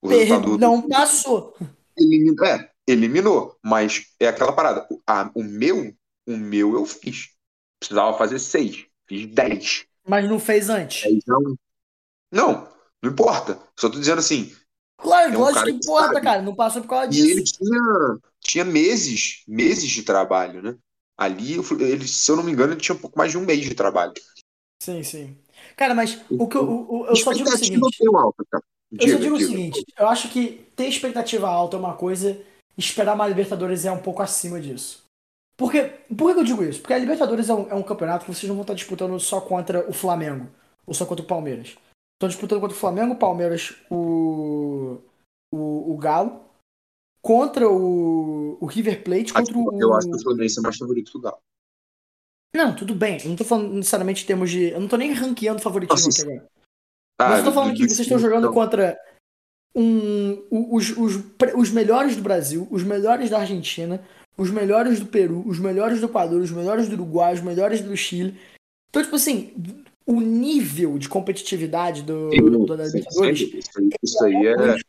O 0.01 0.07
resultado 0.07 0.51
do- 0.51 0.57
Não 0.57 0.87
passou. 0.87 1.55
eliminou, 1.95 2.45
é, 2.45 2.70
eliminou, 2.87 3.57
mas 3.63 4.05
é 4.19 4.27
aquela 4.27 4.53
parada. 4.53 4.87
O, 4.91 5.01
a- 5.07 5.31
o 5.35 5.43
meu, 5.43 5.93
o 6.27 6.37
meu 6.37 6.73
eu 6.75 6.85
fiz. 6.85 7.29
Precisava 7.79 8.17
fazer 8.17 8.39
seis, 8.39 8.85
fiz 9.07 9.27
dez. 9.27 9.85
Mas 10.07 10.29
não 10.29 10.39
fez 10.39 10.69
antes. 10.69 11.11
Não. 11.27 11.55
Não, 12.31 12.69
importa. 13.03 13.59
Só 13.79 13.89
tô 13.89 13.99
dizendo 13.99 14.19
assim. 14.19 14.55
Claro, 14.97 15.31
É 15.31 15.37
um 15.37 15.45
lógico 15.45 15.65
que 15.69 15.75
importa, 15.75 16.21
sabe. 16.21 16.21
cara. 16.21 16.41
Não 16.41 16.55
passou 16.55 16.81
por 16.81 16.87
causa 16.89 17.09
E 17.09 17.21
ele 17.31 17.41
disso. 17.41 17.43
tinha, 17.43 17.81
tinha 18.41 18.65
meses, 18.65 19.43
meses 19.47 19.89
de 19.89 20.03
trabalho, 20.03 20.61
né? 20.63 20.77
Ali, 21.17 21.55
ele, 21.81 22.07
se 22.07 22.31
eu 22.31 22.35
não 22.37 22.43
me 22.43 22.51
engano, 22.51 22.73
ele 22.73 22.81
tinha 22.81 22.95
um 22.95 22.99
pouco 22.99 23.17
mais 23.17 23.31
de 23.31 23.37
um 23.37 23.45
mês 23.45 23.61
de 23.65 23.75
trabalho. 23.75 24.13
Sim, 24.79 25.03
sim. 25.03 25.37
Cara, 25.77 25.93
mas 25.93 26.19
o 26.37 26.47
que 26.47 26.57
eu, 26.57 26.63
o- 26.69 27.01
o- 27.03 27.05
eu 27.07 27.17
só 27.17 27.31
digo 27.33 27.49
o 27.49 27.53
seguinte. 27.53 28.11
alta, 28.17 28.43
cara. 28.49 28.63
Eu 28.99 29.07
só 29.07 29.17
Diga, 29.17 29.19
digo 29.19 29.35
o 29.35 29.39
diga. 29.39 29.41
seguinte, 29.41 29.85
eu 29.97 30.07
acho 30.07 30.29
que 30.31 30.65
ter 30.75 30.87
expectativa 30.87 31.49
alta 31.49 31.75
é 31.77 31.79
uma 31.79 31.95
coisa, 31.97 32.39
esperar 32.85 33.15
uma 33.15 33.27
Libertadores 33.27 33.85
é 33.85 33.91
um 33.91 34.01
pouco 34.01 34.21
acima 34.21 34.59
disso. 34.59 35.03
Porque, 35.57 35.83
por 36.17 36.33
que 36.33 36.39
eu 36.39 36.43
digo 36.43 36.63
isso? 36.63 36.81
Porque 36.81 36.93
a 36.93 36.97
Libertadores 36.97 37.49
é 37.49 37.53
um, 37.53 37.69
é 37.69 37.75
um 37.75 37.83
campeonato 37.83 38.25
que 38.25 38.33
vocês 38.33 38.47
não 38.47 38.55
vão 38.55 38.63
estar 38.63 38.73
disputando 38.73 39.19
só 39.19 39.39
contra 39.39 39.87
o 39.89 39.93
Flamengo, 39.93 40.47
ou 40.85 40.93
só 40.93 41.05
contra 41.05 41.23
o 41.23 41.27
Palmeiras. 41.27 41.77
Estão 42.15 42.29
disputando 42.29 42.59
contra 42.59 42.75
o 42.75 42.79
Flamengo, 42.79 43.13
o 43.13 43.17
Palmeiras, 43.17 43.75
o, 43.89 44.97
o, 45.53 45.93
o 45.93 45.97
Galo, 45.97 46.41
contra 47.21 47.69
o, 47.69 48.57
o 48.59 48.65
River 48.65 49.03
Plate, 49.03 49.33
contra 49.33 49.57
o... 49.57 49.81
Eu 49.81 49.93
acho 49.93 50.09
que 50.09 50.15
o 50.15 50.21
Fluminense 50.21 50.59
é 50.59 50.61
mais 50.61 50.77
favorito 50.77 51.11
que 51.11 51.17
o 51.17 51.21
Galo. 51.21 51.39
Não, 52.55 52.75
tudo 52.75 52.93
bem, 52.95 53.21
eu 53.21 53.29
não 53.29 53.35
tô 53.35 53.45
falando 53.45 53.73
necessariamente 53.73 54.23
em 54.23 54.27
termos 54.27 54.49
de... 54.49 54.69
Eu 54.71 54.79
não 54.79 54.87
tô 54.87 54.97
nem 54.97 55.13
ranqueando 55.13 55.61
favoritismo 55.61 56.07
Nossa, 56.07 56.21
aqui 56.21 56.31
agora. 56.31 56.49
Ah, 57.19 57.29
Mas 57.29 57.39
eu 57.39 57.45
tô 57.45 57.51
falando 57.51 57.71
do- 57.73 57.77
que 57.77 57.87
vocês 57.87 57.99
estão 57.99 58.17
jogando 58.17 58.45
então, 58.45 58.53
contra 58.53 58.97
um, 59.73 60.43
os, 60.49 60.95
os, 60.97 61.19
os 61.55 61.71
melhores 61.71 62.15
do 62.15 62.21
Brasil, 62.21 62.67
os 62.69 62.83
melhores 62.83 63.29
da 63.29 63.39
Argentina, 63.39 64.01
os 64.37 64.49
melhores 64.49 64.99
do 64.99 65.05
Peru, 65.05 65.43
os 65.45 65.59
melhores 65.59 65.99
do 65.99 66.07
Equador, 66.07 66.41
os 66.41 66.51
melhores 66.51 66.87
do 66.87 66.93
Uruguai, 66.93 67.33
os 67.33 67.41
melhores 67.41 67.81
do 67.81 67.95
Chile. 67.95 68.35
Então, 68.89 69.03
tipo 69.03 69.15
assim, 69.15 69.53
o 70.05 70.19
nível 70.19 70.97
de 70.97 71.07
competitividade 71.07 72.01
do, 72.03 72.29
do, 72.29 72.89
Sim, 72.89 72.97
Libertadores 72.97 73.41
Isso 74.01 74.23
aí, 74.23 74.35
aí 74.35 74.47
é, 74.47 74.79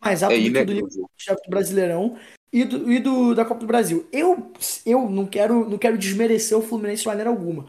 mais 0.00 0.22
alto 0.22 0.34
é 0.34 0.64
do 0.64 0.74
que 0.74 0.82
o 0.82 0.86
do 0.86 1.10
chefe 1.16 1.42
do 1.44 1.50
Brasileirão 1.50 2.16
e 2.52 2.64
do, 2.64 2.92
e 2.92 2.98
do 2.98 3.34
da 3.34 3.44
Copa 3.44 3.60
do 3.60 3.66
Brasil. 3.66 4.06
Eu, 4.12 4.52
eu 4.86 5.08
não 5.10 5.26
quero 5.26 5.68
não 5.68 5.78
quero 5.78 5.98
desmerecer 5.98 6.56
o 6.56 6.62
Fluminense 6.62 7.02
de 7.02 7.08
maneira 7.08 7.30
alguma. 7.30 7.66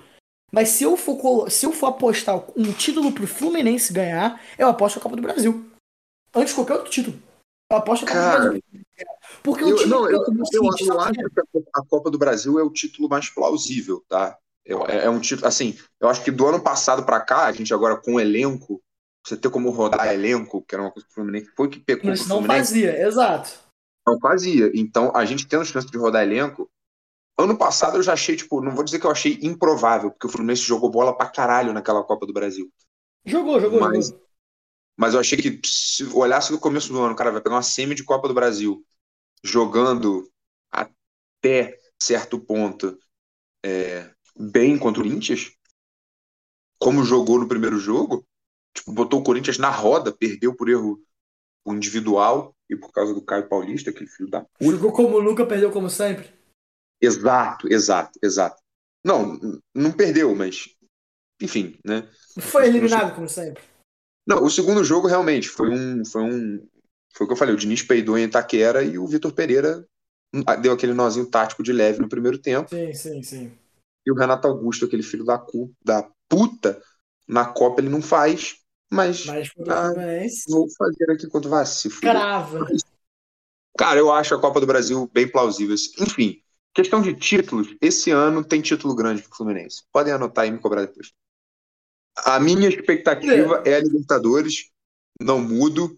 Mas 0.52 0.70
se 0.70 0.84
eu 0.84 0.96
for 0.96 1.50
se 1.50 1.66
eu 1.66 1.72
for 1.72 1.88
apostar 1.88 2.44
um 2.56 2.72
título 2.72 3.12
pro 3.12 3.28
Fluminense 3.28 3.92
ganhar, 3.92 4.40
eu 4.58 4.68
aposto 4.68 5.00
a 5.00 5.02
Copa 5.02 5.16
do 5.16 5.22
Brasil. 5.22 5.66
Antes 6.36 6.50
de 6.50 6.56
qualquer 6.56 6.74
outro 6.76 6.92
título. 6.92 7.20
Eu 7.72 7.78
aposto 7.78 8.06
Cara. 8.06 8.60
Porque 9.42 9.64
o 9.64 9.70
Eu, 9.70 9.76
time. 9.78 9.90
não, 9.90 10.10
eu, 10.10 10.22
eu- 10.24 10.42
assim, 10.42 10.58
eu 10.88 11.00
acho 11.00 11.14
que 11.14 11.64
a 11.74 11.82
Copa- 11.86 12.10
do 12.12 12.18
Brasil 12.18 12.60
é 12.60 12.64
o 12.64 12.70
título 12.72 13.10
mais 13.10 13.30
plausível, 13.30 14.04
tá? 14.08 14.38
É, 14.66 15.06
é 15.06 15.10
um 15.10 15.20
título, 15.20 15.48
assim, 15.48 15.78
eu 16.00 16.08
acho 16.08 16.24
que 16.24 16.32
do 16.32 16.46
ano 16.48 16.62
passado 16.62 17.04
pra 17.04 17.20
cá, 17.20 17.46
a 17.46 17.52
gente 17.52 17.74
agora 17.74 17.98
com 17.98 18.16
o 18.16 18.20
elenco, 18.20 18.82
você 19.26 19.36
ter 19.36 19.50
como 19.50 19.70
rodar 19.72 20.08
elenco, 20.14 20.62
que 20.64 20.76
era 20.76 20.84
uma 20.84 20.92
coisa 20.92 21.06
que 21.06 21.12
o 21.12 21.16
Fluminense 21.16 21.52
foi 21.56 21.70
que 21.70 21.80
pecou 21.80 22.10
Mas 22.10 22.28
não 22.28 22.44
fazia, 22.44 23.02
exato. 23.06 23.52
não 24.08 24.20
fazia. 24.20 24.72
Então, 24.74 25.12
a 25.16 25.26
gente 25.26 25.48
tendo 25.48 25.66
chance 25.66 25.88
de 25.88 25.98
rodar 25.98 26.24
elenco, 26.24 26.70
ano 27.38 27.58
passado 27.58 27.98
eu 27.98 28.04
já 28.04 28.14
achei, 28.14 28.36
tipo, 28.36 28.62
não 28.62 28.72
vou 28.76 28.84
dizer 28.84 29.00
que 29.00 29.06
eu 29.06 29.12
achei 29.12 29.40
improvável, 29.42 30.12
porque 30.12 30.28
o 30.28 30.30
Fluminense 30.30 30.62
jogou 30.62 30.90
bola 30.90 31.16
pra 31.18 31.30
caralho 31.30 31.74
naquela 31.74 32.04
Copa 32.04 32.26
do 32.26 32.34
Brasil. 32.34 32.70
Jogou, 33.26 33.60
jogou, 33.60 33.80
Mas- 33.80 34.08
jogou. 34.10 34.24
Mas 34.98 35.14
eu 35.14 35.20
achei 35.20 35.38
que 35.38 35.60
se 35.66 36.04
olhasse 36.14 36.52
no 36.52 36.60
começo 36.60 36.92
do 36.92 37.02
ano, 37.02 37.14
o 37.14 37.16
cara 37.16 37.32
vai 37.32 37.42
pegar 37.42 37.56
uma 37.56 37.64
semi 37.64 37.96
de 37.96 38.04
Copa 38.04 38.28
do 38.28 38.34
Brasil, 38.34 38.86
jogando 39.44 40.32
até 40.72 41.80
certo 42.02 42.40
ponto 42.40 42.98
é, 43.66 44.10
bem 44.38 44.78
contra 44.78 45.02
o 45.02 45.06
Corinthians, 45.06 45.52
como 46.78 47.04
jogou 47.04 47.40
no 47.40 47.48
primeiro 47.48 47.80
jogo, 47.80 48.26
tipo, 48.74 48.92
botou 48.92 49.22
o 49.22 49.24
Corinthians 49.24 49.58
na 49.58 49.70
roda, 49.70 50.12
perdeu 50.12 50.56
por 50.56 50.70
erro 50.70 51.02
individual 51.66 52.56
e 52.70 52.76
por 52.76 52.92
causa 52.92 53.14
do 53.14 53.24
Caio 53.24 53.48
Paulista, 53.48 53.90
aquele 53.90 54.10
filho 54.10 54.30
da 54.30 54.42
puta. 54.42 54.72
Jogou 54.72 54.92
como 54.92 55.22
nunca, 55.22 55.46
perdeu 55.46 55.72
como 55.72 55.90
sempre. 55.90 56.30
Exato, 57.02 57.72
exato, 57.72 58.20
exato. 58.22 58.62
Não, 59.04 59.40
não 59.74 59.92
perdeu, 59.92 60.36
mas 60.36 60.76
enfim, 61.42 61.78
né? 61.84 62.10
Foi 62.40 62.68
eliminado 62.68 63.16
como 63.16 63.28
sempre. 63.28 63.64
Não, 64.26 64.44
o 64.44 64.50
segundo 64.50 64.84
jogo 64.84 65.08
realmente 65.08 65.50
foi 65.50 65.70
um, 65.70 66.06
foi 66.06 66.22
um, 66.24 66.68
foi 67.14 67.26
o 67.26 67.28
que 67.28 67.34
eu 67.34 67.38
falei, 67.38 67.54
o 67.54 67.58
Diniz 67.58 67.84
peidou 67.84 68.18
em 68.18 68.24
Itaquera 68.24 68.84
e 68.84 68.98
o 68.98 69.06
Vitor 69.06 69.34
Pereira 69.34 69.86
hum, 70.34 70.42
deu 70.62 70.74
aquele 70.74 70.94
nozinho 70.94 71.26
tático 71.26 71.62
de 71.62 71.74
leve 71.74 72.00
no 72.00 72.10
primeiro 72.10 72.38
tempo 72.38 72.70
Sim, 72.70 72.94
sim, 72.94 73.24
sim. 73.24 73.52
e 74.06 74.12
o 74.12 74.16
Renato 74.16 74.48
Augusto, 74.48 74.86
aquele 74.86 75.04
filho 75.04 75.26
da, 75.26 75.38
cu, 75.38 75.72
da 75.84 76.08
puta, 76.30 76.82
na 77.28 77.46
Copa 77.46 77.82
ele 77.82 77.90
não 77.90 78.02
faz, 78.02 78.56
mas 78.92 79.26
Mas 79.26 79.52
Ah, 79.68 79.92
vou 80.50 80.68
fazer 80.78 81.12
aqui 81.12 81.28
quanto 81.28 81.50
vai 81.50 81.66
se. 81.66 81.90
Crava. 81.90 82.66
Cara, 83.78 84.00
eu 84.00 84.12
acho 84.12 84.36
a 84.36 84.40
Copa 84.40 84.60
do 84.60 84.68
Brasil 84.68 85.10
bem 85.14 85.28
plausível. 85.28 85.76
Enfim, 86.00 86.42
questão 86.74 87.02
de 87.02 87.14
títulos, 87.16 87.76
esse 87.82 88.12
ano 88.12 88.44
tem 88.44 88.62
título 88.62 88.96
grande 88.96 89.24
pro 89.24 89.36
Fluminense. 89.36 89.84
Podem 89.92 90.14
anotar 90.14 90.46
e 90.46 90.52
me 90.52 90.60
cobrar 90.60 90.82
depois. 90.82 91.12
A 92.18 92.40
minha 92.40 92.68
expectativa 92.70 93.64
é 93.66 93.76
a 93.76 93.80
Libertadores, 93.80 94.70
não 95.20 95.42
mudo, 95.42 95.98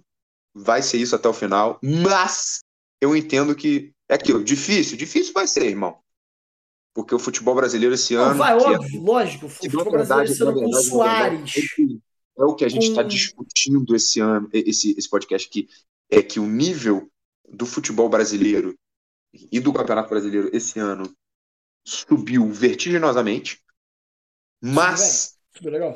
vai 0.53 0.81
ser 0.81 0.97
isso 0.97 1.15
até 1.15 1.27
o 1.27 1.33
final, 1.33 1.79
mas 1.83 2.59
eu 3.01 3.15
entendo 3.15 3.55
que 3.55 3.93
é 4.09 4.15
aquilo, 4.15 4.43
difícil, 4.43 4.95
difícil 4.97 5.33
vai 5.33 5.47
ser, 5.47 5.65
irmão. 5.65 5.99
Porque 6.93 7.13
o 7.13 7.19
futebol 7.19 7.53
brasileiro 7.55 7.93
esse 7.95 8.13
Não, 8.13 8.23
ano, 8.23 8.37
vai, 8.37 8.53
é- 8.53 8.55
óbvio, 8.55 9.01
lógico. 9.01 9.47
O 9.47 9.49
futebol 9.49 9.91
brasileiro 9.91 10.31
esse 10.31 10.41
ano 10.41 10.53
com 10.53 10.59
verdade, 10.61 10.73
verdade, 10.89 10.89
Soares. 10.89 11.55
é 12.37 12.43
o 12.45 12.55
que- 12.55 12.63
é 12.63 12.67
a 12.67 12.69
gente 12.69 12.87
está 12.87 13.01
com- 13.01 13.09
discutindo 13.09 13.95
esse 13.95 14.19
ano, 14.21 14.49
esse, 14.53 14.95
esse 14.97 15.09
podcast 15.09 15.47
aqui, 15.49 15.67
é 16.09 16.21
que 16.23 16.39
o 16.39 16.45
nível 16.47 17.11
do 17.49 17.65
futebol 17.65 18.07
brasileiro 18.07 18.73
e 19.51 19.59
do 19.59 19.73
Campeonato 19.73 20.09
Brasileiro 20.09 20.49
esse 20.55 20.79
ano 20.79 21.13
subiu 21.85 22.49
vertiginosamente, 22.49 23.61
mas. 24.63 25.34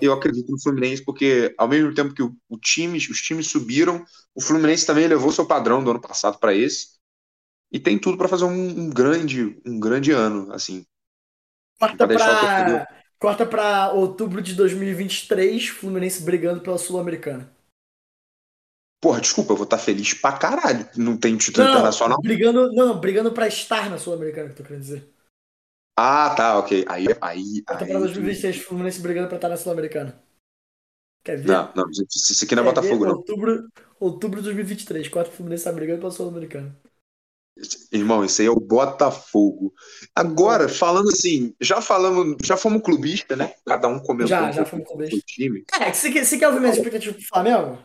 Eu 0.01 0.13
acredito 0.13 0.51
no 0.51 0.61
Fluminense 0.61 1.03
porque 1.03 1.53
ao 1.57 1.67
mesmo 1.67 1.93
tempo 1.93 2.13
que 2.13 2.23
o, 2.23 2.35
o 2.49 2.57
times, 2.57 3.09
os 3.09 3.21
times 3.21 3.47
subiram, 3.47 4.03
o 4.33 4.41
Fluminense 4.41 4.85
também 4.85 5.03
elevou 5.05 5.31
seu 5.31 5.45
padrão 5.45 5.83
do 5.83 5.91
ano 5.91 6.01
passado 6.01 6.39
para 6.39 6.53
esse 6.55 6.99
e 7.71 7.79
tem 7.79 7.99
tudo 7.99 8.17
para 8.17 8.27
fazer 8.29 8.45
um, 8.45 8.51
um 8.85 8.89
grande, 8.89 9.59
um 9.65 9.79
grande 9.79 10.11
ano, 10.11 10.51
assim. 10.53 10.85
Corta 12.07 12.07
torcedor- 12.39 12.87
corta 13.19 13.45
pra 13.45 13.91
outubro 13.91 14.41
de 14.41 14.53
2023, 14.55 15.67
Fluminense 15.67 16.23
brigando 16.23 16.61
pela 16.61 16.77
Sul-Americana. 16.77 17.51
Porra, 19.01 19.19
desculpa, 19.21 19.51
eu 19.53 19.57
vou 19.57 19.63
estar 19.65 19.77
feliz 19.77 20.13
pra 20.13 20.33
caralho. 20.37 20.87
Não 20.97 21.17
tem 21.17 21.35
título 21.37 21.65
Não, 21.65 21.67
internacional. 21.67 22.17
brigando, 22.21 22.71
não, 22.73 22.99
brigando 22.99 23.31
pra 23.33 23.47
estar 23.47 23.89
na 23.89 23.97
Sul-Americana, 23.97 24.47
que 24.47 24.53
eu 24.53 24.57
tô 24.57 24.63
querendo 24.63 24.81
dizer. 24.81 25.13
Ah, 26.01 26.33
tá, 26.33 26.57
ok. 26.57 26.85
Aí, 26.87 27.07
aí, 27.07 27.17
aí. 27.19 27.61
pra 27.63 27.75
2023, 27.75 28.57
Fluminense 28.59 29.01
brigando 29.01 29.27
pra 29.27 29.35
estar 29.35 29.49
na 29.49 29.57
Sul-Americana. 29.57 30.17
Quer 31.21 31.39
ver? 31.39 31.47
Não, 31.47 31.73
não, 31.75 31.93
gente, 31.93 32.15
isso 32.15 32.45
aqui 32.45 32.55
não 32.55 32.63
é 32.63 32.65
Quer 32.67 32.73
Botafogo, 32.73 33.03
ver? 33.03 33.09
não. 33.09 33.17
Outubro, 33.17 33.67
outubro 33.99 34.39
de 34.39 34.45
2023, 34.45 35.09
quarto 35.09 35.31
Fluminense 35.31 35.65
tá 35.65 35.73
brigando 35.73 35.99
pela 35.99 36.11
Sul-Americana. 36.11 36.73
Irmão, 37.91 38.23
isso 38.23 38.39
aí 38.39 38.47
é 38.47 38.49
o 38.49 38.55
Botafogo. 38.55 39.73
Agora, 40.15 40.69
falando 40.69 41.09
assim, 41.09 41.53
já 41.59 41.81
falamos, 41.81 42.37
já 42.45 42.55
fomos 42.55 42.81
clubista, 42.81 43.35
né? 43.35 43.51
Cada 43.65 43.89
um 43.89 43.99
comentou 43.99 44.27
Já, 44.29 44.49
um 44.49 44.53
já 44.53 44.63
fomos 44.63 44.87
do 44.87 45.05
seu 45.05 45.21
time. 45.21 45.65
É, 45.81 45.91
você 45.91 46.09
quer, 46.09 46.23
você 46.23 46.37
quer 46.37 46.47
ouvir 46.47 46.61
minhas 46.61 46.77
expectativas 46.77 47.17
pro 47.17 47.27
Flamengo? 47.27 47.77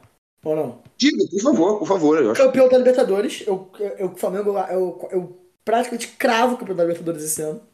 Ou 0.44 0.54
não? 0.54 0.82
Diga, 0.96 1.24
por 1.28 1.40
favor, 1.40 1.78
por 1.80 1.88
favor. 1.88 2.22
Eu 2.22 2.30
acho 2.30 2.40
Campeão 2.40 2.68
da 2.68 2.78
Libertadores. 2.78 3.42
Eu, 3.44 3.72
eu, 3.98 4.14
Flamengo, 4.14 4.56
eu, 4.70 5.08
eu 5.10 5.50
praticamente 5.64 6.06
cravo 6.16 6.54
o 6.54 6.58
campeão 6.58 6.76
da 6.76 6.84
Libertadores 6.84 7.24
esse 7.24 7.42
ano. 7.42 7.73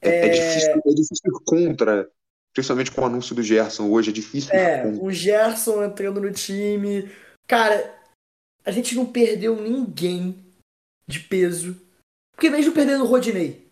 É, 0.00 0.26
É- 0.26 0.28
difícil, 0.28 0.70
é 0.84 0.90
difícil 0.94 1.30
ir 1.32 1.44
contra, 1.44 2.10
principalmente 2.52 2.90
com 2.92 3.00
o 3.02 3.04
anúncio 3.06 3.34
do 3.34 3.42
Gerson 3.42 3.90
hoje, 3.90 4.10
é 4.10 4.12
difícil 4.12 4.52
É, 4.52 4.86
o 4.86 5.10
Gerson 5.10 5.82
entrando 5.84 6.20
no 6.20 6.32
time. 6.32 7.10
Cara, 7.46 7.94
a 8.64 8.70
gente 8.70 8.94
não 8.94 9.06
perdeu 9.06 9.56
ninguém 9.56 10.44
de 11.06 11.20
peso. 11.20 11.76
Porque 12.34 12.50
mesmo 12.50 12.72
perdendo 12.72 13.02
o 13.04 13.06
Rodinei, 13.06 13.66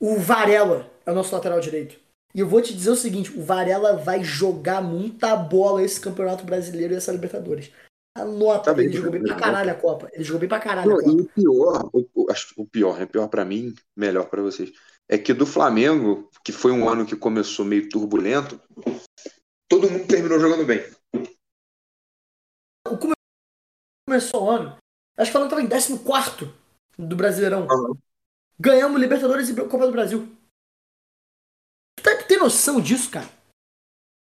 o 0.00 0.16
Varela 0.16 0.90
é 1.04 1.10
o 1.10 1.14
nosso 1.14 1.34
lateral 1.34 1.60
direito. 1.60 1.98
E 2.34 2.40
eu 2.40 2.46
vou 2.48 2.62
te 2.62 2.74
dizer 2.74 2.90
o 2.90 2.96
seguinte: 2.96 3.36
o 3.36 3.42
Varela 3.42 3.96
vai 3.96 4.22
jogar 4.22 4.82
muita 4.82 5.34
bola 5.36 5.82
esse 5.82 6.00
Campeonato 6.00 6.44
Brasileiro 6.44 6.94
e 6.94 6.96
essa 6.96 7.12
Libertadores. 7.12 7.70
Anota, 8.16 8.74
Tá 8.74 8.82
ele 8.82 8.92
jogou 8.94 9.12
bem 9.12 9.22
pra 9.22 9.34
caralho 9.34 9.70
a 9.70 9.74
Copa. 9.74 10.08
Ele 10.12 10.24
jogou 10.24 10.40
bem 10.40 10.48
pra 10.48 10.58
caralho 10.58 10.88
Não, 10.88 10.98
a 10.98 11.02
Copa. 11.02 11.12
e 11.12 11.20
o 11.20 11.24
pior, 11.26 11.90
o, 11.92 12.30
acho 12.30 12.54
o 12.56 12.66
pior, 12.66 12.98
né? 12.98 13.04
Pior 13.04 13.28
pra 13.28 13.44
mim, 13.44 13.74
melhor 13.94 14.26
pra 14.30 14.40
vocês. 14.40 14.72
É 15.08 15.16
que 15.16 15.32
do 15.32 15.46
Flamengo, 15.46 16.28
que 16.44 16.52
foi 16.52 16.72
um 16.72 16.88
ano 16.88 17.06
que 17.06 17.14
começou 17.16 17.64
meio 17.64 17.88
turbulento, 17.88 18.60
todo 19.68 19.90
mundo 19.90 20.06
terminou 20.06 20.40
jogando 20.40 20.66
bem. 20.66 20.80
Começou 24.08 24.44
o 24.44 24.50
ano. 24.50 24.76
Acho 25.16 25.30
que 25.30 25.36
o 25.36 25.40
Flamengo 25.40 25.50
tava 25.50 25.62
em 25.62 25.68
14 25.68 26.52
do 26.98 27.16
Brasileirão. 27.16 27.64
Aham. 27.70 27.96
Ganhamos 28.58 29.00
Libertadores 29.00 29.48
e 29.48 29.54
Copa 29.54 29.86
do 29.86 29.92
Brasil. 29.92 30.28
Tu, 31.96 32.02
tá- 32.02 32.16
tu 32.16 32.26
tem 32.26 32.38
noção 32.38 32.80
disso, 32.80 33.10
cara? 33.10 33.26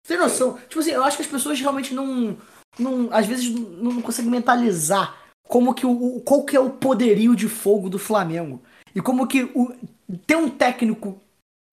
Tu 0.03 0.09
tem 0.09 0.17
noção? 0.17 0.57
Tipo 0.67 0.79
assim, 0.79 0.91
eu 0.91 1.03
acho 1.03 1.17
que 1.17 1.23
as 1.23 1.29
pessoas 1.29 1.59
realmente 1.59 1.93
não. 1.93 2.37
não 2.77 3.11
às 3.13 3.25
vezes 3.25 3.49
não, 3.49 3.93
não 3.93 4.01
conseguem 4.01 4.31
mentalizar 4.31 5.23
como 5.47 5.73
que 5.73 5.85
o- 5.85 6.21
qual 6.21 6.43
que 6.43 6.55
é 6.55 6.59
o 6.59 6.71
poderio 6.71 7.35
de 7.35 7.47
fogo 7.47 7.89
do 7.89 7.99
Flamengo. 7.99 8.61
E 8.95 9.01
como 9.01 9.27
que 9.27 9.43
o, 9.43 9.75
ter 10.25 10.37
um 10.37 10.49
técnico 10.49 11.21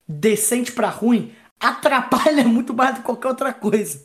decente 0.07 0.71
pra 0.71 0.89
ruim 0.89 1.33
atrapalha 1.59 2.43
muito 2.45 2.73
mais 2.73 2.95
do 2.95 2.99
que 2.99 3.05
qualquer 3.05 3.29
outra 3.29 3.53
coisa. 3.53 3.97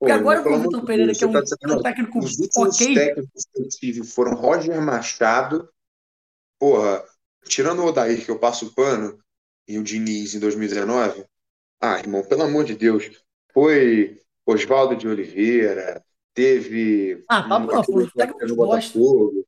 Porque 0.00 0.12
Pô, 0.12 0.18
agora 0.18 0.48
o 0.48 0.60
Vitor 0.60 0.84
Pereira, 0.84 1.12
que 1.12 1.24
é 1.24 1.26
um, 1.26 1.32
tá 1.32 1.40
um 1.66 1.82
técnico 1.82 2.18
Os 2.18 2.36
ok. 2.56 2.94
técnicos 2.94 3.46
que 3.52 3.62
eu 3.62 3.68
tive 3.68 4.04
foram 4.04 4.34
Roger 4.34 4.80
Machado, 4.80 5.68
porra, 6.58 7.04
tirando 7.44 7.80
o 7.80 7.86
Odair 7.86 8.24
que 8.24 8.30
eu 8.30 8.38
passo 8.38 8.66
o 8.66 8.74
pano, 8.74 9.18
e 9.68 9.78
o 9.78 9.82
Diniz 9.82 10.34
em 10.34 10.40
2019. 10.40 11.24
Ah, 11.80 11.98
irmão, 11.98 12.24
pelo 12.24 12.42
amor 12.42 12.64
de 12.64 12.74
Deus. 12.74 13.10
Foi 13.52 14.20
Oswaldo 14.46 14.96
de 14.96 15.06
Oliveira, 15.06 16.02
teve. 16.32 17.24
Ah, 17.28 17.40
aquele 17.40 17.84
foi 17.84 18.02
outro 18.02 18.16
técnico. 18.16 18.56
Botafogo. 18.56 19.47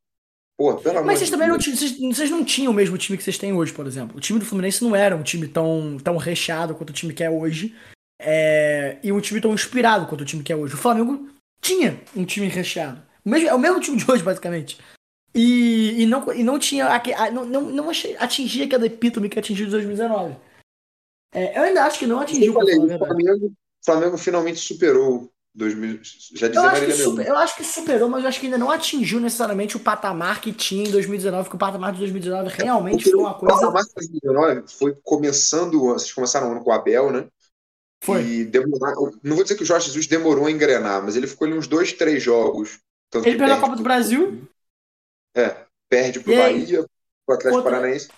Pô, 0.61 0.77
pelo 0.77 1.03
Mas 1.03 1.18
vocês 1.20 1.31
também 1.31 1.49
não 1.49 1.59
vocês, 1.59 1.99
vocês 1.99 2.31
não 2.31 2.44
tinham 2.44 2.70
o 2.70 2.75
mesmo 2.75 2.99
time 2.99 3.16
que 3.16 3.25
vocês 3.25 3.38
têm 3.38 3.51
hoje, 3.51 3.73
por 3.73 3.87
exemplo. 3.87 4.18
O 4.18 4.20
time 4.20 4.38
do 4.38 4.44
Fluminense 4.44 4.85
não 4.85 4.94
era 4.94 5.16
um 5.16 5.23
time 5.23 5.49
tão, 5.49 5.96
tão 5.96 6.18
recheado 6.18 6.75
quanto 6.75 6.90
o 6.90 6.92
time 6.92 7.14
que 7.14 7.25
é 7.25 7.31
hoje. 7.31 7.75
é, 8.20 8.99
e 9.03 9.11
um 9.11 9.18
time 9.23 9.40
tão 9.40 9.55
inspirado 9.55 10.05
quanto 10.07 10.20
o 10.20 10.25
time 10.27 10.42
que 10.42 10.53
é 10.53 10.57
hoje. 10.57 10.75
O 10.75 10.77
Flamengo 10.77 11.31
tinha 11.62 11.99
um 12.14 12.27
time 12.27 12.46
recheado. 12.46 13.03
O 13.25 13.31
mesmo- 13.31 13.49
é 13.49 13.55
o 13.55 13.59
mesmo 13.59 13.81
time 13.81 13.96
de 13.96 14.11
hoje, 14.11 14.23
basicamente. 14.23 14.77
E, 15.35 16.03
e, 16.03 16.05
não, 16.05 16.31
e 16.31 16.42
não 16.44 16.59
tinha. 16.59 16.88
a- 16.88 17.31
Não, 17.31 17.46
não, 17.46 17.90
atingia 18.18 18.66
aquela 18.66 18.85
epítome 18.85 19.31
que 19.31 19.38
atingiu 19.38 19.66
em 19.66 19.70
2019. 19.70 20.37
É, 21.33 21.59
eu 21.59 21.62
ainda 21.62 21.85
acho 21.85 21.99
que 21.99 22.07
não 22.07 22.16
Eu 22.16 22.23
atingiu, 22.23 22.53
pra 22.53 22.61
falei, 22.61 22.77
o. 22.79 22.99
Flamengo, 22.99 23.46
o 23.46 23.53
Flamengo 23.83 24.18
finalmente 24.18 24.59
superou 24.59 25.33
2000. 25.54 26.00
Já 26.34 26.46
Eu 26.46 26.50
dizia 26.52 26.60
acho, 26.60 26.80
que 26.80 26.80
Marília 26.86 26.96
super- 27.04 27.26
eu 27.26 27.36
acho 27.36 27.56
que 27.56 27.64
superou, 27.64 28.08
mas 28.08 28.22
eu 28.22 28.28
acho 28.28 28.38
que 28.40 28.46
ainda 28.46 28.58
não 28.58 28.70
atingiu 28.70 29.18
necessariamente 29.20 29.76
o 29.76 29.80
patamar 29.80 30.40
que 30.40 30.52
tinha 30.52 30.88
em 30.88 30.90
2019, 30.90 31.48
que 31.50 31.56
o 31.56 31.58
patamar 31.58 31.92
de 31.92 31.98
2019 31.98 32.48
realmente 32.50 32.98
Porque 32.98 33.10
foi 33.10 33.20
uma 33.20 33.32
o 33.32 33.38
coisa. 33.38 33.54
patamar 33.56 33.82
de 33.84 33.94
2019 33.94 34.62
foi 34.72 34.96
começando, 35.02 35.80
vocês 35.80 36.12
começaram 36.12 36.48
o 36.48 36.52
ano 36.52 36.62
com 36.62 36.70
o 36.70 36.72
Abel, 36.72 37.10
né? 37.10 37.26
Foi. 38.02 38.22
E 38.24 38.44
demorar, 38.44 38.94
não 39.22 39.34
vou 39.34 39.42
dizer 39.42 39.56
que 39.56 39.62
o 39.62 39.66
Jorge 39.66 39.86
Jesus 39.88 40.06
demorou 40.06 40.46
a 40.46 40.50
engrenar, 40.50 41.02
mas 41.02 41.16
ele 41.16 41.26
ficou 41.26 41.46
ali 41.46 41.56
uns 41.58 41.66
dois, 41.66 41.92
três 41.92 42.22
jogos 42.22 42.78
Ele 43.14 43.36
perdeu 43.36 43.54
a 43.56 43.60
Copa 43.60 43.76
do 43.76 43.82
Brasil. 43.82 44.46
É, 45.36 45.64
perde 45.88 46.20
pro 46.20 46.32
E? 46.32 46.36
Bahia, 46.36 46.86
pro 47.26 47.34
Atlético 47.34 47.62
Contra- 47.62 47.70
Paranaense. 47.78 48.08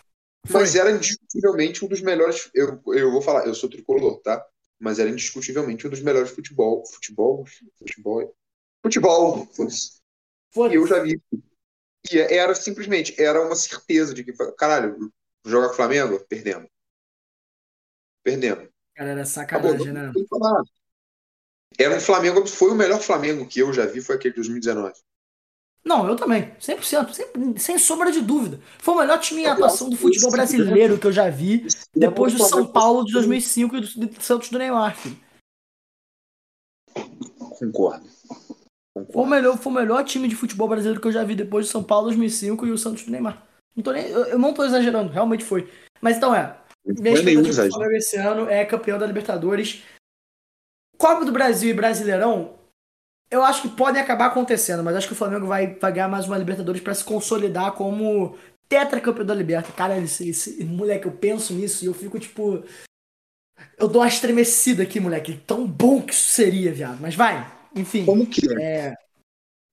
Foi. 0.47 0.61
Mas 0.61 0.75
era 0.75 0.91
indiscutivelmente 0.91 1.85
um 1.85 1.89
dos 1.89 2.01
melhores. 2.01 2.51
Eu, 2.55 2.81
eu 2.89 3.11
vou 3.11 3.23
falar, 3.23 3.47
eu 3.47 3.55
sou 3.55 3.71
tricolor, 3.71 4.21
tá? 4.21 4.45
Mas 4.83 4.99
era 4.99 5.09
indiscutivelmente 5.09 5.87
um 5.87 5.91
dos 5.91 6.03
melhores 6.03 6.33
futebol. 6.33 6.85
Futebol? 6.85 7.47
Futebol. 7.79 8.35
Futebol! 8.83 9.47
que 9.47 10.77
eu 10.77 10.87
já 10.89 11.01
vi. 11.01 11.23
E 12.11 12.19
era 12.19 12.53
simplesmente, 12.53 13.15
era 13.17 13.41
uma 13.41 13.55
certeza 13.55 14.13
de 14.13 14.25
que, 14.25 14.33
caralho, 14.57 15.13
joga 15.47 15.69
com 15.69 15.75
o 15.75 15.77
Flamengo? 15.77 16.19
Perdemos. 16.29 16.69
Perdemos. 18.25 18.69
Cara, 18.97 19.11
era 19.11 19.23
Acabou. 19.23 19.71
sacanagem, 19.71 19.93
né? 19.93 20.13
Que 20.13 20.27
falar. 20.27 20.65
Era 21.79 21.97
um 21.97 22.01
Flamengo, 22.01 22.45
foi 22.45 22.73
o 22.73 22.75
melhor 22.75 23.01
Flamengo 23.01 23.47
que 23.47 23.61
eu 23.61 23.73
já 23.73 23.87
vi, 23.87 24.01
foi 24.01 24.17
aquele 24.17 24.35
de 24.35 24.41
2019. 24.41 24.93
Não, 25.85 26.09
eu 26.09 26.17
também. 26.17 26.53
100%. 26.61 27.13
Sem, 27.13 27.57
sem 27.57 27.79
sombra 27.79 28.13
de 28.13 28.21
dúvida. 28.21 28.61
Foi 28.79 28.95
o 28.95 28.99
melhor 28.99 29.19
time 29.19 29.43
em 29.43 29.47
atuação 29.47 29.91
do 29.91 29.97
futebol 29.97 30.29
esse 30.29 30.37
brasileiro 30.37 30.99
que 30.99 31.07
eu 31.07 31.13
já 31.13 31.29
vi. 31.29 31.67
Depois 31.95 32.33
do 32.35 32.45
São 32.45 32.67
Paulo 32.67 33.05
de 33.05 33.13
2005 33.13 33.77
e 33.77 33.81
do, 33.81 34.07
do 34.07 34.23
Santos 34.23 34.49
do 34.49 34.59
Neymar, 34.59 34.97
filho. 34.97 35.17
Concordo. 37.59 38.07
Foi 38.93 39.03
o, 39.03 39.07
Concordo. 39.07 39.31
melhor, 39.31 39.59
foi 39.59 39.73
o 39.73 39.75
melhor 39.75 40.05
time 40.05 40.29
de 40.29 40.37
futebol 40.37 40.69
brasileiro 40.69 41.01
que 41.01 41.09
eu 41.09 41.13
já 41.13 41.25
vi 41.25 41.35
depois 41.35 41.67
do 41.67 41.73
São 41.73 41.83
Paulo 41.83 42.07
2005 42.07 42.67
e 42.67 42.71
o 42.71 42.79
Santos 42.79 43.05
do 43.05 43.11
Neymar. 43.11 43.47
Não 43.75 43.83
tô 43.83 43.93
nem, 43.93 44.07
eu, 44.07 44.25
eu 44.27 44.39
não 44.39 44.53
tô 44.53 44.65
exagerando, 44.65 45.13
realmente 45.13 45.45
foi. 45.45 45.69
Mas 46.01 46.17
então 46.17 46.35
é. 46.35 46.57
Minha 46.85 47.11
é 47.11 47.15
expectativa 47.15 47.95
esse 47.95 48.17
ano 48.17 48.49
é 48.49 48.65
campeão 48.65 48.99
da 48.99 49.07
Libertadores. 49.07 49.83
Copa 50.99 51.25
do 51.25 51.33
Brasil 51.33 51.71
e 51.71 51.75
Brasileirão, 51.75 52.55
eu 53.33 53.43
acho 53.43 53.63
que 53.63 53.69
podem 53.71 54.01
acabar 54.01 54.27
acontecendo, 54.27 54.83
mas 54.85 54.95
acho 54.95 55.07
que 55.09 55.15
o 55.15 55.17
Flamengo 55.17 55.47
vai, 55.47 55.75
vai 55.75 55.93
ganhar 55.93 56.09
mais 56.09 56.27
uma 56.27 56.37
Libertadores 56.39 56.81
pra 56.83 56.95
se 56.95 57.03
consolidar 57.03 57.73
como 57.73 58.37
tetracampeão 58.69 59.25
da 59.27 59.35
Libertadores. 59.35 59.77
Cara, 59.77 59.99
esse, 59.99 60.29
esse- 60.29 60.63
moleque, 60.65 61.07
eu 61.07 61.13
penso 61.13 61.53
nisso 61.55 61.85
e 61.85 61.89
eu 61.89 61.95
fico 61.95 62.19
tipo. 62.19 62.63
Eu 63.79 63.89
dou 63.89 64.03
uma 64.03 64.09
estremecida 64.09 64.83
aqui, 64.83 65.01
moleque. 65.01 65.37
Tão 65.47 65.67
bom 65.67 66.01
que 66.03 66.13
isso 66.13 66.29
seria, 66.29 66.73
viado. 66.73 66.99
Mas 67.01 67.15
vai, 67.15 67.51
enfim. 67.75 68.05
Como 68.05 68.27
que 68.27 68.41
é 68.53 68.89
É, 68.89 68.95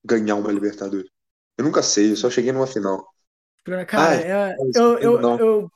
ganhar 0.05 0.35
uma 0.35 0.51
Libertadores? 0.51 1.09
Eu 1.57 1.65
nunca 1.65 1.83
sei, 1.83 2.11
eu 2.11 2.15
só 2.15 2.29
cheguei 2.29 2.51
numa 2.51 2.65
final. 2.67 3.13
Cara, 3.87 4.15
Ai, 4.15 4.23
é- 4.23 4.55
eu, 4.73 4.97
eu, 4.99 5.21
não. 5.21 5.37
eu- 5.39 5.71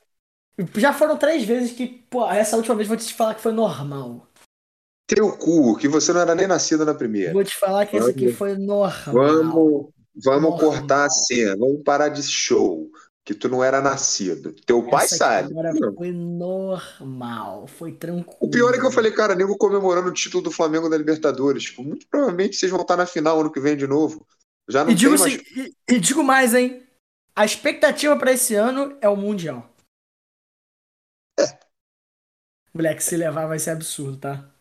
Já 0.76 0.94
foram 0.94 1.18
três 1.18 1.44
vezes 1.44 1.72
que, 1.74 1.88
pô, 2.10 2.30
essa 2.30 2.56
última 2.56 2.76
vez 2.76 2.88
eu 2.90 2.96
vou 2.96 3.06
te 3.06 3.14
falar 3.14 3.36
que 3.36 3.42
foi 3.42 3.52
normal. 3.52 4.28
Teu 5.08 5.38
cu, 5.38 5.76
que 5.78 5.88
você 5.88 6.14
não 6.14 6.22
era 6.22 6.34
nem 6.36 6.48
nascido 6.48 6.86
na 6.86 6.94
primeira. 6.94 7.34
Vou 7.34 7.44
te 7.44 7.56
falar 7.56 7.86
que 7.86 7.98
essa 7.98 8.10
aqui 8.12 8.28
Vamos. 8.28 8.38
foi 8.38 8.58
normal. 8.58 9.14
Vamos, 9.14 9.90
vamos 10.24 10.52
Normal. 10.52 10.58
cortar 10.58 11.06
a 11.06 11.10
cena, 11.10 11.56
vamos 11.58 11.84
parar 11.84 12.10
de 12.10 12.24
show. 12.24 12.90
Que 13.26 13.34
tu 13.34 13.48
não 13.48 13.64
era 13.64 13.82
nascido. 13.82 14.54
Teu 14.66 14.90
pai 14.90 15.06
Essa 15.06 15.16
aqui 15.16 15.16
sabe. 15.16 15.52
Agora 15.52 15.74
Não. 15.74 15.94
foi 15.96 16.12
normal, 16.12 17.68
foi 17.68 17.94
tranquilo. 17.94 18.38
O 18.42 18.50
pior 18.50 18.74
é 18.74 18.80
que 18.80 18.86
eu 18.86 18.92
falei, 18.92 19.12
cara, 19.14 19.34
nego 19.34 19.58
comemorando 19.58 20.10
o 20.10 20.14
título 20.14 20.44
do 20.44 20.52
Flamengo 20.52 20.90
da 20.90 20.98
Libertadores. 20.98 21.64
Tipo, 21.64 21.84
muito 21.84 22.06
provavelmente 22.10 22.58
vocês 22.58 22.70
vão 22.72 22.82
estar 22.82 22.98
na 22.98 23.06
final 23.06 23.40
ano 23.40 23.52
que 23.52 23.62
vem 23.62 23.78
de 23.78 23.88
novo. 23.88 24.28
Já 24.68 24.84
não 24.84 24.92
E 24.92 24.96
digo, 24.96 25.18
mais. 25.18 25.22
assim, 25.22 25.42
e, 25.56 25.94
e 25.96 26.00
digo 26.02 26.22
mais, 26.22 26.54
hein? 26.54 26.84
A 27.36 27.46
expectativa 27.46 28.18
pra 28.18 28.34
esse 28.34 28.56
ano 28.56 28.98
é 29.00 29.08
o 29.08 29.16
Mundial. 29.16 29.70
Moleque, 32.74 33.04
se 33.04 33.16
levar 33.16 33.46
vai 33.48 33.60
ser 33.60 33.72
absurdo, 33.72 34.18
tá? 34.18 34.53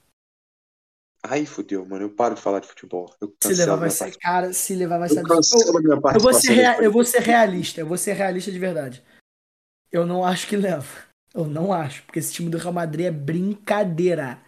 Ai, 1.33 1.47
fudeu, 1.47 1.87
mano. 1.87 2.05
Eu 2.05 2.11
paro 2.11 2.35
de 2.35 2.43
falar 2.43 2.61
de 2.61 2.67
futebol. 2.69 3.11
Eu 3.19 3.35
Se 3.43 3.55
levar 3.55 3.77
vai 3.77 3.89
ser, 3.89 4.15
cara, 4.19 4.53
se 4.53 4.75
levar 4.75 4.99
vai 4.99 5.09
ser 5.09 5.21
Eu 5.21 5.25
Eu 6.15 6.21
vou, 6.21 6.35
ser 6.35 6.53
rea- 6.53 6.83
eu 6.83 6.93
vou 6.93 7.05
ser 7.05 7.21
realista, 7.23 7.81
eu 7.81 7.87
vou 7.87 7.97
ser 7.97 8.13
realista 8.13 8.53
de 8.53 8.59
verdade. 8.59 9.03
Eu 9.91 10.05
não 10.05 10.23
acho 10.27 10.47
que 10.47 10.57
leva. 10.57 10.87
Eu 11.35 11.47
não 11.47 11.73
acho, 11.73 12.03
porque 12.03 12.19
esse 12.19 12.35
time 12.35 12.51
do 12.51 12.59
Real 12.59 12.75
Madrid 12.75 13.07
é 13.07 13.11
brincadeira. 13.11 14.43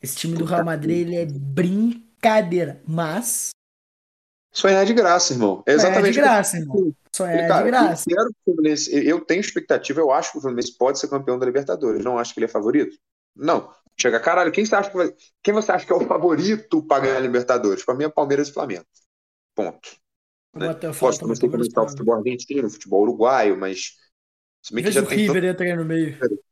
Esse 0.00 0.14
time 0.14 0.36
do 0.38 0.44
Real 0.44 0.64
Madrid 0.64 0.98
ele 1.08 1.16
é 1.16 1.26
brincadeira, 1.26 2.80
mas 2.86 3.50
Sonhar 4.52 4.82
é 4.82 4.84
de 4.84 4.94
graça, 4.94 5.32
irmão. 5.32 5.62
É 5.66 5.72
é 5.72 5.74
exatamente 5.74 6.06
de 6.06 6.12
que 6.12 6.18
eu 6.20 6.22
graça, 6.24 6.56
irmão. 6.56 6.94
É 7.20 7.48
Cara, 7.48 7.64
de 7.64 7.70
graça. 7.70 8.04
Eu, 8.08 8.16
quero 8.16 8.30
Fluminense- 8.44 8.94
eu- 8.94 9.02
eu 9.02 9.20
tenho 9.24 9.40
expectativa, 9.40 10.00
eu 10.00 10.12
acho 10.12 10.30
que 10.32 10.38
o 10.38 10.40
Fluminense 10.40 10.76
pode 10.78 11.00
ser 11.00 11.08
campeão 11.08 11.36
da 11.36 11.46
Libertadores. 11.46 12.04
Não 12.04 12.16
acho 12.16 12.32
que 12.32 12.38
ele 12.38 12.46
é 12.46 12.48
favorito. 12.48 12.96
Não. 13.34 13.72
Chega, 13.98 14.18
caralho, 14.18 14.50
quem 14.52 14.64
você 14.64 14.74
acha 14.74 14.90
que 14.90 14.96
vai- 14.96 15.14
quem 15.42 15.52
você 15.54 15.72
acha 15.72 15.86
que 15.86 15.92
é 15.92 15.96
o 15.96 16.06
favorito 16.06 16.82
para 16.86 17.02
ganhar 17.02 17.16
a 17.16 17.20
Libertadores? 17.20 17.84
Para 17.84 17.94
mim 17.94 18.04
é 18.04 18.08
Palmeiras 18.08 18.48
e 18.48 18.52
Flamengo. 18.52 18.86
Ponto. 19.54 19.90
Né? 20.54 20.74
Posso 20.98 21.20
também 21.20 21.34
do 21.36 21.50
comentar 21.50 21.84
o 21.84 21.88
futebol 21.88 22.14
argentino, 22.16 22.66
o 22.66 22.70
futebol 22.70 23.02
uruguaio, 23.02 23.56
mas 23.56 23.96
se 24.62 24.74
bem 24.74 24.82
que 24.82 24.90
já 24.90 25.02
o 25.02 25.06
tem 25.06 25.18
River 25.18 25.44
entra 25.44 25.64
aí 25.66 25.76
no 25.76 25.84
meio. 25.84 26.18
tanto- 26.18 26.42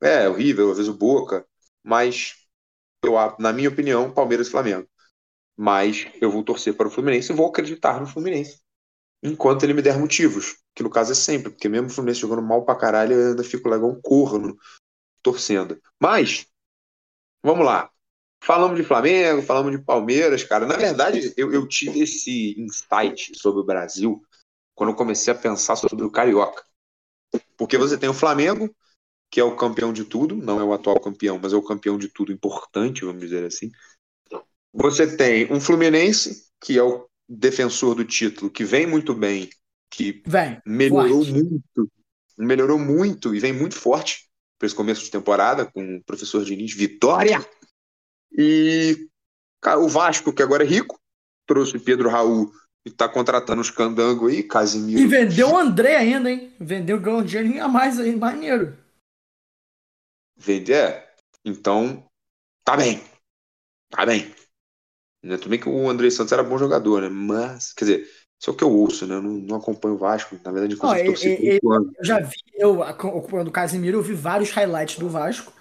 é 0.00 0.28
horrível, 0.28 0.70
às 0.70 0.76
vezes 0.78 0.92
o 0.92 0.96
Boca, 0.96 1.46
mas 1.82 2.34
eu, 3.04 3.14
na 3.38 3.52
minha 3.52 3.68
opinião, 3.68 4.12
Palmeiras 4.12 4.48
e 4.48 4.50
Flamengo. 4.50 4.88
Mas 5.56 6.06
eu 6.20 6.30
vou 6.30 6.44
torcer 6.44 6.74
para 6.74 6.88
o 6.88 6.90
Fluminense 6.90 7.32
e 7.32 7.34
vou 7.34 7.48
acreditar 7.48 8.00
no 8.00 8.06
Fluminense. 8.06 8.60
Enquanto 9.22 9.64
ele 9.64 9.74
me 9.74 9.82
der 9.82 9.98
motivos, 9.98 10.56
que 10.74 10.82
no 10.82 10.90
caso 10.90 11.12
é 11.12 11.14
sempre, 11.14 11.50
porque 11.50 11.68
mesmo 11.68 11.88
o 11.88 11.90
Fluminense 11.90 12.20
jogando 12.20 12.42
mal 12.42 12.64
pra 12.64 12.76
caralho, 12.76 13.14
eu 13.14 13.28
ainda 13.30 13.42
fico 13.42 13.68
legal 13.68 13.88
um 13.88 14.00
corno 14.00 14.56
torcendo. 15.22 15.80
Mas, 16.00 16.46
vamos 17.42 17.64
lá. 17.64 17.90
Falamos 18.42 18.76
de 18.76 18.84
Flamengo, 18.84 19.42
falamos 19.42 19.72
de 19.72 19.84
Palmeiras, 19.84 20.44
cara. 20.44 20.66
Na 20.66 20.76
verdade, 20.76 21.32
eu, 21.36 21.52
eu 21.52 21.66
tive 21.66 22.00
esse 22.00 22.54
insight 22.58 23.36
sobre 23.36 23.60
o 23.60 23.64
Brasil 23.64 24.22
quando 24.74 24.90
eu 24.90 24.96
comecei 24.96 25.32
a 25.32 25.36
pensar 25.36 25.74
sobre 25.76 26.04
o 26.04 26.10
Carioca. 26.10 26.64
Porque 27.56 27.76
você 27.76 27.98
tem 27.98 28.08
o 28.08 28.14
Flamengo, 28.14 28.72
que 29.30 29.40
é 29.40 29.44
o 29.44 29.56
campeão 29.56 29.92
de 29.92 30.04
tudo, 30.04 30.36
não 30.36 30.60
é 30.60 30.64
o 30.64 30.72
atual 30.72 31.00
campeão, 31.00 31.38
mas 31.42 31.52
é 31.52 31.56
o 31.56 31.62
campeão 31.62 31.98
de 31.98 32.08
tudo 32.08 32.32
importante, 32.32 33.04
vamos 33.04 33.20
dizer 33.20 33.44
assim. 33.44 33.70
Você 34.72 35.16
tem 35.16 35.52
um 35.52 35.60
Fluminense, 35.60 36.46
que 36.60 36.78
é 36.78 36.82
o 36.82 37.08
defensor 37.28 37.94
do 37.94 38.04
título, 38.04 38.50
que 38.50 38.64
vem 38.64 38.86
muito 38.86 39.14
bem, 39.14 39.50
que 39.90 40.22
Vem. 40.26 40.60
melhorou 40.64 41.24
Forte. 41.24 41.32
muito, 41.32 41.92
melhorou 42.38 42.78
muito 42.78 43.34
e 43.34 43.40
vem 43.40 43.52
muito 43.52 43.74
forte 43.74 44.27
para 44.58 44.66
esse 44.66 44.74
começo 44.74 45.04
de 45.04 45.10
temporada 45.10 45.64
com 45.64 45.96
o 45.96 46.04
professor 46.04 46.44
Diniz, 46.44 46.74
vitória! 46.74 47.38
E 48.32 49.08
cara, 49.60 49.78
o 49.78 49.88
Vasco, 49.88 50.32
que 50.32 50.42
agora 50.42 50.64
é 50.64 50.66
rico, 50.66 51.00
trouxe 51.46 51.78
Pedro 51.78 52.08
Raul 52.08 52.52
e 52.84 52.90
tá 52.90 53.08
contratando 53.08 53.60
os 53.60 53.70
candangos 53.70 54.30
aí, 54.30 54.42
Casimiro. 54.42 55.00
E 55.00 55.06
vendeu 55.06 55.50
o 55.50 55.58
André 55.58 55.96
ainda, 55.96 56.30
hein? 56.30 56.52
Vendeu, 56.58 57.00
ganhou 57.00 57.20
um 57.20 57.24
dinheirinho 57.24 57.64
a 57.64 57.68
mais 57.68 57.98
aí, 57.98 58.14
maneiro. 58.14 58.76
Vende, 60.36 60.72
é. 60.72 61.12
Então, 61.44 62.08
tá 62.64 62.76
bem. 62.76 63.02
Tá 63.90 64.06
bem. 64.06 64.34
Tudo 65.20 65.48
bem 65.48 65.58
que 65.58 65.68
o 65.68 65.88
André 65.88 66.10
Santos 66.10 66.32
era 66.32 66.44
bom 66.44 66.56
jogador, 66.56 67.02
né? 67.02 67.08
Mas, 67.08 67.72
quer 67.72 67.84
dizer, 67.84 68.10
isso 68.40 68.50
é 68.50 68.52
o 68.52 68.56
que 68.56 68.62
eu 68.64 68.70
ouço, 68.70 69.06
né? 69.06 69.16
Eu 69.16 69.22
não, 69.22 69.32
não 69.32 69.56
acompanho 69.56 69.94
o 69.94 69.98
Vasco. 69.98 70.38
Na 70.44 70.52
verdade, 70.52 70.74
inclusive, 70.74 71.02
Ó, 71.02 71.04
torci 71.06 71.28
e- 71.28 71.36
por 71.36 71.44
e- 71.44 71.50
oito 71.50 71.72
anos. 71.72 71.92
Eu 71.98 72.04
já 72.04 72.20
vi, 72.20 72.36
eu 72.54 72.82
acompanhando 72.82 73.48
o 73.48 73.52
Casimiro, 73.52 73.98
eu 73.98 74.02
vi 74.02 74.14
vários 74.14 74.50
highlights 74.50 74.98
do 74.98 75.08
Vasco. 75.08 75.52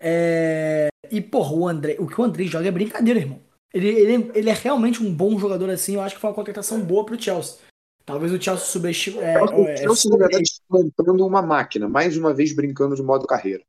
É, 0.00 0.88
E, 1.10 1.20
porra, 1.20 1.54
o 1.54 1.68
André, 1.68 1.96
o 1.98 2.06
que 2.06 2.20
o 2.20 2.24
André 2.24 2.44
joga 2.44 2.68
é 2.68 2.70
brincadeira, 2.70 3.20
irmão. 3.20 3.40
Ele, 3.72 3.88
ele, 3.88 4.30
ele 4.34 4.50
é 4.50 4.52
realmente 4.52 5.02
um 5.02 5.12
bom 5.12 5.38
jogador 5.38 5.68
assim, 5.70 5.94
eu 5.94 6.00
acho 6.00 6.14
que 6.14 6.20
foi 6.20 6.30
uma 6.30 6.36
contratação 6.36 6.80
boa 6.80 7.04
pro 7.04 7.20
Chelsea. 7.20 7.58
Talvez 8.04 8.32
o 8.32 8.40
Chelsea 8.40 8.66
subestime. 8.66 9.18
É, 9.18 9.42
O 9.42 9.66
é, 9.66 9.76
Chelsea, 9.78 10.10
na 10.10 10.18
verdade, 10.18 10.42
está 10.44 10.62
montando 10.70 11.26
uma 11.26 11.42
máquina, 11.42 11.88
mais 11.88 12.16
uma 12.16 12.34
vez 12.34 12.52
brincando 12.52 12.94
de 12.94 13.02
modo 13.02 13.26
carreira. 13.26 13.64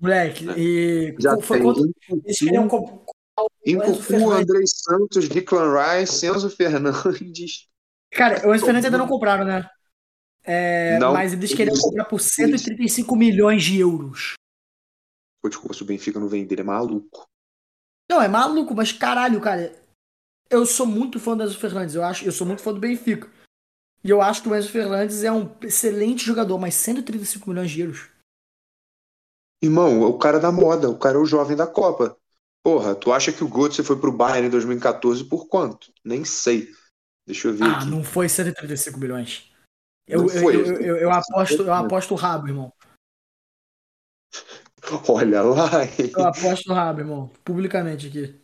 moleque, 0.00 0.46
e 0.56 1.14
Já 1.18 1.36
foi 1.38 1.58
tem 1.58 1.66
contra. 1.66 1.82
Eles 2.24 2.38
queriam 2.38 2.66
Incucu, 2.66 3.04
Santos, 4.66 5.28
Declan 5.28 5.72
Rice, 5.74 6.26
Enzo 6.26 6.48
Fernandes. 6.50 7.68
Cara, 8.12 8.46
o 8.46 8.54
Enzo 8.54 8.64
Fernandes 8.64 8.84
ainda 8.86 8.98
não 8.98 9.08
compraram, 9.08 9.44
né? 9.44 9.68
É, 10.44 10.98
Não. 10.98 11.12
mas 11.12 11.32
eles 11.32 11.54
queriam 11.54 11.76
comprar 11.76 12.04
por 12.04 12.20
135 12.20 13.14
milhões 13.16 13.62
de 13.62 13.78
euros. 13.78 14.34
Pô, 15.40 15.48
desculpa, 15.48 15.74
se 15.74 15.82
o 15.82 15.86
Benfica 15.86 16.20
não 16.20 16.28
vender, 16.28 16.60
é 16.60 16.62
maluco. 16.62 17.26
Não, 18.10 18.20
é 18.20 18.28
maluco, 18.28 18.74
mas 18.74 18.92
caralho, 18.92 19.40
cara. 19.40 19.74
Eu 20.50 20.66
sou 20.66 20.86
muito 20.86 21.18
fã 21.18 21.36
do 21.36 21.44
Enzo 21.44 21.58
Fernandes. 21.58 21.94
Eu, 21.94 22.04
acho, 22.04 22.24
eu 22.24 22.32
sou 22.32 22.46
muito 22.46 22.62
fã 22.62 22.72
do 22.72 22.80
Benfica. 22.80 23.30
E 24.04 24.10
eu 24.10 24.20
acho 24.20 24.42
que 24.42 24.48
o 24.48 24.54
Enzo 24.54 24.68
Fernandes 24.68 25.24
é 25.24 25.32
um 25.32 25.50
excelente 25.62 26.24
jogador, 26.24 26.58
mas 26.58 26.74
135 26.74 27.48
milhões 27.48 27.70
de 27.70 27.80
euros. 27.80 28.08
Irmão, 29.62 30.02
é 30.02 30.06
o 30.06 30.18
cara 30.18 30.38
da 30.38 30.50
moda, 30.52 30.90
o 30.90 30.98
cara 30.98 31.16
é 31.16 31.20
o 31.20 31.24
jovem 31.24 31.56
da 31.56 31.66
Copa. 31.66 32.16
Porra, 32.64 32.94
tu 32.94 33.12
acha 33.12 33.32
que 33.32 33.42
o 33.42 33.48
Götze 33.48 33.82
foi 33.82 33.98
pro 33.98 34.12
Bayern 34.12 34.48
em 34.48 34.50
2014 34.50 35.24
por 35.24 35.46
quanto? 35.46 35.92
Nem 36.04 36.24
sei. 36.24 36.68
Deixa 37.26 37.48
eu 37.48 37.54
ver 37.54 37.64
Ah, 37.64 37.76
aqui. 37.78 37.86
não 37.90 38.02
foi 38.02 38.28
135 38.28 38.98
milhões. 38.98 39.50
Eu, 40.06 40.28
eu, 40.28 40.50
eu, 40.52 40.80
eu, 40.80 40.96
eu 40.96 41.10
aposto, 41.12 41.62
eu 41.62 41.72
aposto 41.72 42.12
o 42.12 42.16
rabo, 42.16 42.48
irmão. 42.48 42.72
Olha 45.08 45.42
lá. 45.42 45.68
Eu 46.16 46.26
aposto 46.26 46.70
o 46.70 46.74
rabo, 46.74 47.00
irmão. 47.00 47.28
Publicamente 47.44 48.08
aqui. 48.08 48.42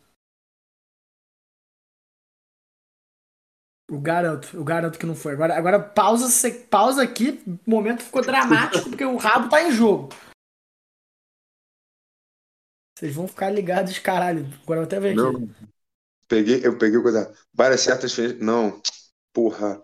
O 3.91 3.99
garoto, 3.99 4.59
o 4.59 4.63
garoto 4.63 4.99
que 4.99 5.05
não 5.05 5.15
foi. 5.15 5.33
Agora, 5.33 5.57
agora 5.57 5.79
pausa, 5.79 6.27
pausa 6.69 7.03
aqui. 7.03 7.43
O 7.65 7.69
momento 7.69 8.03
ficou 8.03 8.21
dramático 8.21 8.89
porque 8.89 9.03
o 9.03 9.17
rabo 9.17 9.49
tá 9.49 9.63
em 9.63 9.71
jogo. 9.71 10.09
Vocês 12.97 13.15
vão 13.15 13.27
ficar 13.27 13.49
ligados, 13.49 13.97
caralho. 13.97 14.45
Agora 14.61 14.81
eu 14.81 14.83
até 14.83 14.99
ver 14.99 15.09
aqui. 15.09 15.17
Não. 15.17 15.49
Peguei, 16.29 16.61
eu 16.63 16.77
peguei 16.77 17.01
coisa. 17.01 17.33
Várias 17.51 17.81
certas. 17.81 18.15
Não. 18.39 18.79
Porra. 19.33 19.83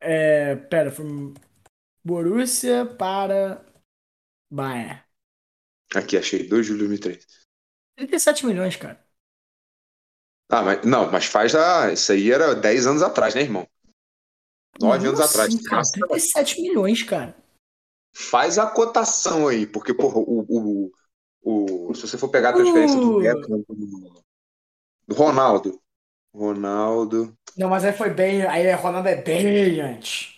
É. 0.00 0.56
Pera, 0.56 0.90
foi. 0.90 1.06
Borussia 2.02 2.86
para. 2.86 3.64
Bayern. 4.50 5.04
Aqui, 5.94 6.16
achei. 6.16 6.48
2 6.48 6.66
de 6.66 6.72
julho 6.72 6.88
de 6.88 6.98
2003. 7.00 7.26
37 7.96 8.46
milhões, 8.46 8.76
cara. 8.76 9.06
Ah, 10.50 10.62
mas 10.62 10.84
não, 10.84 11.12
mas 11.12 11.26
faz 11.26 11.54
a. 11.54 11.92
Isso 11.92 12.10
aí 12.10 12.32
era 12.32 12.54
10 12.54 12.86
anos 12.86 13.02
atrás, 13.02 13.34
né, 13.34 13.42
irmão? 13.42 13.68
9 14.80 15.08
anos 15.08 15.20
atrás. 15.20 15.54
Cara, 15.62 15.82
37 15.82 16.62
milhões, 16.62 17.02
cara. 17.02 17.36
Faz 18.14 18.58
a 18.58 18.66
cotação 18.66 19.46
aí, 19.46 19.66
porque, 19.66 19.92
porra, 19.92 20.18
o, 20.18 20.46
o, 20.48 21.88
o, 21.90 21.94
se 21.94 22.02
você 22.02 22.16
for 22.16 22.30
pegar 22.30 22.50
a 22.50 22.52
transferência 22.54 22.96
uh. 22.96 23.00
do 23.00 23.18
Beckham, 23.20 23.64
Ronaldo. 25.10 25.80
Ronaldo. 26.34 27.36
Não, 27.56 27.68
mas 27.68 27.84
aí 27.84 27.92
foi 27.92 28.10
bem. 28.10 28.42
Aí 28.42 28.70
Ronaldo 28.72 29.08
é 29.08 29.16
bem 29.16 29.80
antes. 29.80 30.36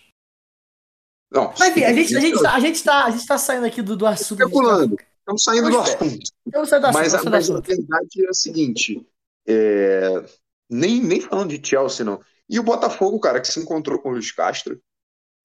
Não, 1.31 1.53
mas 1.57 1.69
enfim, 1.69 1.83
a 1.83 1.93
gente, 1.93 2.15
a, 2.15 2.19
gente 2.19 2.41
tá, 2.41 2.53
a, 2.53 2.59
gente 2.59 2.83
tá, 2.83 3.05
a 3.05 3.11
gente 3.11 3.25
tá 3.25 3.37
saindo 3.37 3.65
aqui 3.65 3.81
do, 3.81 3.95
do 3.95 4.05
assunto. 4.05 4.41
Especulando. 4.41 4.97
Estamos 5.19 5.43
saindo 5.43 5.69
do 5.69 5.79
assunto. 5.79 6.23
Estamos 6.45 6.69
saindo 6.69 6.81
do 6.81 6.87
assunto. 6.87 7.29
Mas, 7.29 7.49
mas 7.49 7.49
a 7.49 7.59
verdade 7.59 8.25
é 8.25 8.29
a 8.29 8.33
seguinte: 8.33 9.07
é, 9.47 10.25
nem, 10.69 11.01
nem 11.01 11.21
falando 11.21 11.57
de 11.57 11.67
Chelsea, 11.67 12.05
não. 12.05 12.21
E 12.49 12.59
o 12.59 12.63
Botafogo, 12.63 13.19
cara, 13.19 13.39
que 13.39 13.47
se 13.47 13.59
encontrou 13.61 13.99
com 13.99 14.09
o 14.09 14.11
Luiz 14.13 14.31
Castro 14.31 14.81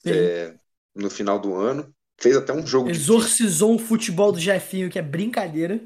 é, 0.05 0.55
no 0.95 1.09
final 1.09 1.39
do 1.39 1.55
ano. 1.55 1.95
Fez 2.19 2.37
até 2.37 2.53
um 2.53 2.67
jogo. 2.67 2.89
Exorcizou 2.89 3.77
de... 3.77 3.83
o 3.83 3.87
futebol 3.87 4.33
do 4.33 4.41
Jefinho, 4.41 4.91
que 4.91 4.99
é 4.99 5.03
brincadeira. 5.03 5.81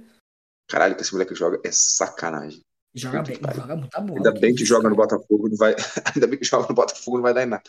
Caralho, 0.69 0.95
que 0.95 1.03
esse 1.03 1.13
moleque 1.13 1.35
joga 1.35 1.61
é 1.65 1.71
sacanagem. 1.73 2.63
Joga 2.95 3.23
bem, 3.23 3.39
joga 3.55 3.77
muito 3.77 4.01
bom. 4.03 4.17
Ainda 4.17 4.33
bem 4.33 4.55
que 4.55 4.65
joga 4.65 4.89
no 4.89 4.97
Botafogo, 4.97 5.49
não 5.49 5.57
vai. 5.57 5.77
Ainda 6.15 6.27
bem 6.27 6.39
que 6.39 6.45
joga 6.45 6.69
no 6.69 6.75
Botafogo, 6.75 7.17
não 7.19 7.23
vai 7.23 7.35
dar 7.35 7.45
em 7.45 7.47
nada. 7.47 7.63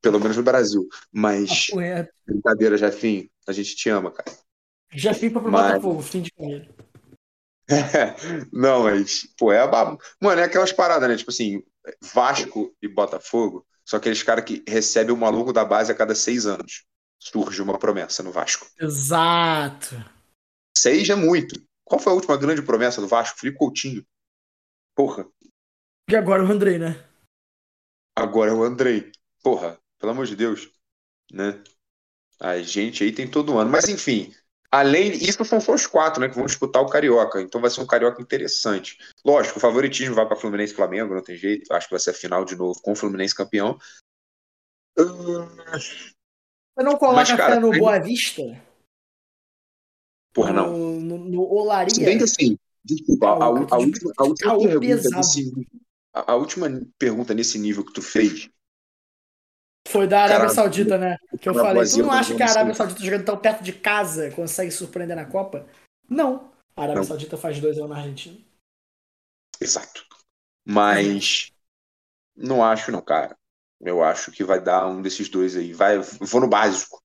Pelo 0.00 0.20
menos 0.20 0.36
no 0.36 0.42
Brasil. 0.42 0.88
Mas. 1.12 1.68
Ah, 1.74 2.06
brincadeira, 2.26 2.76
Jefinho. 2.76 3.28
A 3.46 3.52
gente 3.52 3.74
te 3.74 3.88
ama, 3.90 4.10
cara. 4.10 4.30
Jefinho 4.92 5.32
pra 5.32 5.42
pro 5.42 5.50
mas... 5.50 5.72
Botafogo, 5.72 6.02
fim 6.02 6.22
de 6.22 6.30
carreira. 6.30 6.68
não, 8.52 8.84
mas, 8.84 9.28
pô, 9.36 9.52
é 9.52 9.60
a 9.60 9.66
baba. 9.66 9.98
Mano, 10.20 10.40
é 10.40 10.44
aquelas 10.44 10.72
paradas, 10.72 11.08
né? 11.08 11.16
Tipo 11.16 11.30
assim, 11.30 11.62
Vasco 12.00 12.74
e 12.80 12.88
Botafogo 12.88 13.66
são 13.84 13.98
aqueles 13.98 14.22
caras 14.22 14.44
que 14.44 14.62
recebem 14.68 15.14
o 15.14 15.18
maluco 15.18 15.52
da 15.52 15.64
base 15.64 15.90
a 15.90 15.94
cada 15.94 16.14
seis 16.14 16.46
anos 16.46 16.84
surge 17.20 17.60
uma 17.60 17.78
promessa 17.78 18.22
no 18.22 18.32
Vasco. 18.32 18.66
Exato. 18.80 20.02
Seis 20.76 21.08
é 21.08 21.14
muito. 21.14 21.60
Qual 21.84 22.00
foi 22.00 22.12
a 22.12 22.16
última 22.16 22.36
grande 22.36 22.62
promessa 22.62 23.00
do 23.00 23.08
Vasco? 23.08 23.38
Felipe 23.38 23.58
Coutinho. 23.58 24.04
Porra. 24.94 25.26
E 26.08 26.16
agora 26.16 26.44
o 26.44 26.50
Andrei, 26.50 26.78
né? 26.78 27.04
Agora 28.16 28.50
é 28.50 28.54
o 28.54 28.62
Andrei. 28.62 29.12
Porra, 29.42 29.78
pelo 29.98 30.12
amor 30.12 30.26
de 30.26 30.36
Deus. 30.36 30.70
Né? 31.32 31.62
A 32.38 32.58
gente 32.60 33.04
aí 33.04 33.12
tem 33.12 33.30
todo 33.30 33.58
ano. 33.58 33.70
Mas 33.70 33.88
enfim, 33.88 34.34
além 34.70 35.12
isso 35.12 35.44
são 35.44 35.60
só 35.60 35.74
os 35.74 35.86
quatro, 35.86 36.20
né? 36.20 36.28
Que 36.28 36.36
vão 36.36 36.46
disputar 36.46 36.82
o 36.82 36.88
Carioca. 36.88 37.40
Então 37.40 37.60
vai 37.60 37.70
ser 37.70 37.80
um 37.80 37.86
Carioca 37.86 38.20
interessante. 38.20 38.98
Lógico, 39.24 39.58
o 39.58 39.60
favoritismo 39.60 40.14
vai 40.14 40.26
para 40.26 40.36
Fluminense 40.36 40.72
e 40.72 40.76
Flamengo, 40.76 41.14
não 41.14 41.22
tem 41.22 41.36
jeito. 41.36 41.72
Acho 41.72 41.86
que 41.86 41.94
vai 41.94 42.00
ser 42.00 42.10
a 42.10 42.14
final 42.14 42.44
de 42.44 42.56
novo 42.56 42.80
com 42.82 42.92
o 42.92 42.96
Fluminense 42.96 43.34
campeão. 43.34 43.78
Você 44.96 46.84
não 46.84 46.96
coloca 46.96 47.16
Mas, 47.16 47.32
cara, 47.32 47.54
fé 47.54 47.60
no 47.60 47.70
Boa 47.70 47.98
Vista? 48.00 48.42
Porra, 50.32 50.52
não. 50.52 50.72
No, 50.76 51.00
no, 51.00 51.18
no 51.18 51.42
Olaria? 51.42 51.94
Se 51.94 52.04
bem 52.04 52.18
que 52.18 52.24
assim, 52.24 52.58
desculpa, 52.84 53.26
a, 53.26 53.32
a, 53.32 53.44
a, 53.44 53.48
última, 53.78 54.12
a 54.16 54.24
última 54.24 54.58
pergunta 54.58 55.10
nesse, 55.16 55.52
a, 56.12 56.34
última 56.34 56.68
pergunta 56.98 57.34
nesse 57.34 57.58
nível 57.58 57.84
que 57.84 57.92
tu 57.92 58.02
fez. 58.02 58.48
Foi 59.88 60.06
da 60.06 60.18
Arábia 60.20 60.36
Caramba, 60.36 60.54
Saudita, 60.54 60.98
né? 60.98 61.16
Que 61.40 61.48
eu 61.48 61.54
falei. 61.54 61.88
Tu 61.88 61.98
não 61.98 62.12
acha 62.12 62.34
que 62.34 62.42
a 62.42 62.50
Arábia 62.50 62.74
Saudita 62.74 63.00
jogando 63.02 63.24
tão 63.24 63.38
perto 63.38 63.62
de 63.62 63.72
casa 63.72 64.30
consegue 64.30 64.70
surpreender 64.70 65.16
na 65.16 65.24
Copa? 65.24 65.66
Não. 66.08 66.52
A 66.76 66.82
Arábia 66.82 67.00
não. 67.00 67.04
Saudita 67.04 67.36
faz 67.36 67.58
dois 67.60 67.78
anos 67.78 67.90
na 67.90 67.96
Argentina. 67.96 68.38
Exato. 69.60 70.04
Mas 70.64 71.52
não 72.36 72.64
acho, 72.64 72.92
não, 72.92 73.02
cara. 73.02 73.36
Eu 73.80 74.02
acho 74.02 74.30
que 74.30 74.44
vai 74.44 74.60
dar 74.60 74.86
um 74.86 75.00
desses 75.00 75.28
dois 75.28 75.56
aí. 75.56 75.72
Vai, 75.72 75.98
vou 75.98 76.40
no 76.40 76.48
básico. 76.48 77.00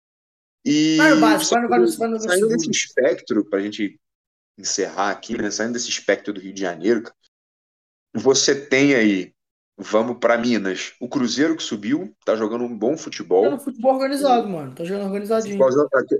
E 0.63 0.97
vai 0.97 1.13
no 1.13 1.21
básico, 1.21 1.53
vai 1.53 1.61
no, 1.61 1.69
vai 1.69 1.79
no, 1.79 1.97
vai 1.97 2.09
no 2.09 2.19
saindo 2.19 2.47
desse 2.49 2.69
espectro, 2.69 3.45
pra 3.45 3.61
gente 3.61 3.99
encerrar 4.57 5.11
aqui, 5.11 5.37
né? 5.37 5.51
Saindo 5.51 5.73
desse 5.73 5.89
espectro 5.89 6.33
do 6.33 6.39
Rio 6.39 6.53
de 6.53 6.61
Janeiro, 6.61 7.03
você 8.13 8.55
tem 8.55 8.95
aí, 8.95 9.33
vamos 9.77 10.17
para 10.19 10.37
Minas, 10.37 10.93
o 10.99 11.09
Cruzeiro 11.09 11.55
que 11.55 11.63
subiu, 11.63 12.15
tá 12.25 12.35
jogando 12.35 12.63
um 12.63 12.77
bom 12.77 12.97
futebol. 12.97 13.43
Tá 13.43 13.49
no 13.51 13.59
futebol 13.59 13.93
organizado, 13.93 14.47
mano. 14.47 14.73
Tá 14.73 14.83
jogando 14.83 15.07
organizadinho. 15.07 15.61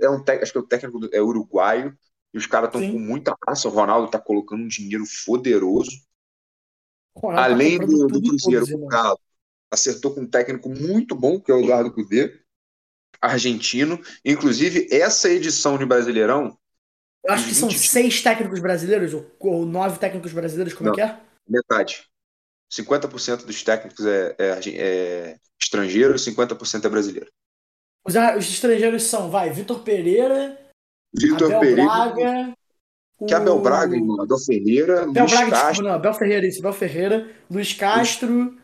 É 0.02 0.10
um 0.10 0.24
acho 0.42 0.52
que 0.52 0.58
é 0.58 0.60
o 0.60 0.66
técnico 0.66 1.08
é 1.12 1.20
uruguaio, 1.20 1.96
e 2.34 2.38
os 2.38 2.46
caras 2.46 2.68
estão 2.68 2.92
com 2.92 2.98
muita 2.98 3.34
raça. 3.46 3.68
O 3.68 3.72
Ronaldo 3.72 4.10
tá 4.10 4.18
colocando 4.18 4.62
um 4.62 4.68
dinheiro 4.68 5.04
poderoso. 5.24 5.90
Tá 7.14 7.44
Além 7.44 7.78
tá 7.78 7.86
do, 7.86 8.06
do 8.08 8.20
Cruzeiro, 8.20 8.66
o 8.76 8.86
Galo 8.86 9.18
acertou 9.70 10.14
com 10.14 10.22
um 10.22 10.26
técnico 10.26 10.68
muito 10.68 11.14
bom, 11.14 11.40
que 11.40 11.50
é 11.50 11.54
o 11.54 11.60
Eduardo 11.60 11.92
Cudê, 11.92 12.40
argentino. 13.20 14.00
Inclusive, 14.24 14.88
essa 14.90 15.28
edição 15.28 15.78
de 15.78 15.84
Brasileirão. 15.84 16.56
Eu 17.26 17.34
acho 17.34 17.48
que 17.48 17.54
são 17.54 17.68
seis 17.70 18.22
técnicos 18.22 18.60
brasileiros, 18.60 19.12
ou, 19.12 19.26
ou 19.40 19.66
nove 19.66 19.98
técnicos 19.98 20.32
brasileiros, 20.32 20.72
como 20.72 20.90
Não, 20.90 20.92
é 20.92 20.96
que 20.96 21.02
é? 21.02 21.20
Metade. 21.48 22.06
50% 22.72 23.44
dos 23.44 23.62
técnicos 23.62 24.06
é, 24.06 24.34
é, 24.38 24.60
é 24.68 25.36
estrangeiro 25.60 26.14
e 26.14 26.18
50% 26.18 26.84
é 26.84 26.88
brasileiro. 26.88 27.28
Os, 28.06 28.14
os, 28.14 28.48
estrangeiros 28.48 29.02
são, 29.04 29.28
vai, 29.28 29.50
Vitor 29.50 29.80
Pereira, 29.80 30.56
Vitor 31.12 31.46
Abel 31.46 31.60
Pereira, 31.60 31.84
Braga. 31.84 32.54
Que 33.26 33.34
o... 33.34 33.36
Abel 33.36 33.60
Braga, 33.60 33.96
irmão, 33.96 34.22
Abel 34.22 34.38
Ferreira, 34.38 35.02
Abel 35.02 35.24
Luiz 35.24 35.32
Braga, 35.32 35.50
Castro. 35.50 35.68
Desculpa, 35.68 35.88
não, 35.88 35.96
Abel 35.96 36.14
Ferreira, 36.14 36.46
isso, 36.46 36.58
Abel 36.60 36.72
Ferreira, 36.72 37.30
Luiz 37.50 37.72
Castro, 37.72 38.56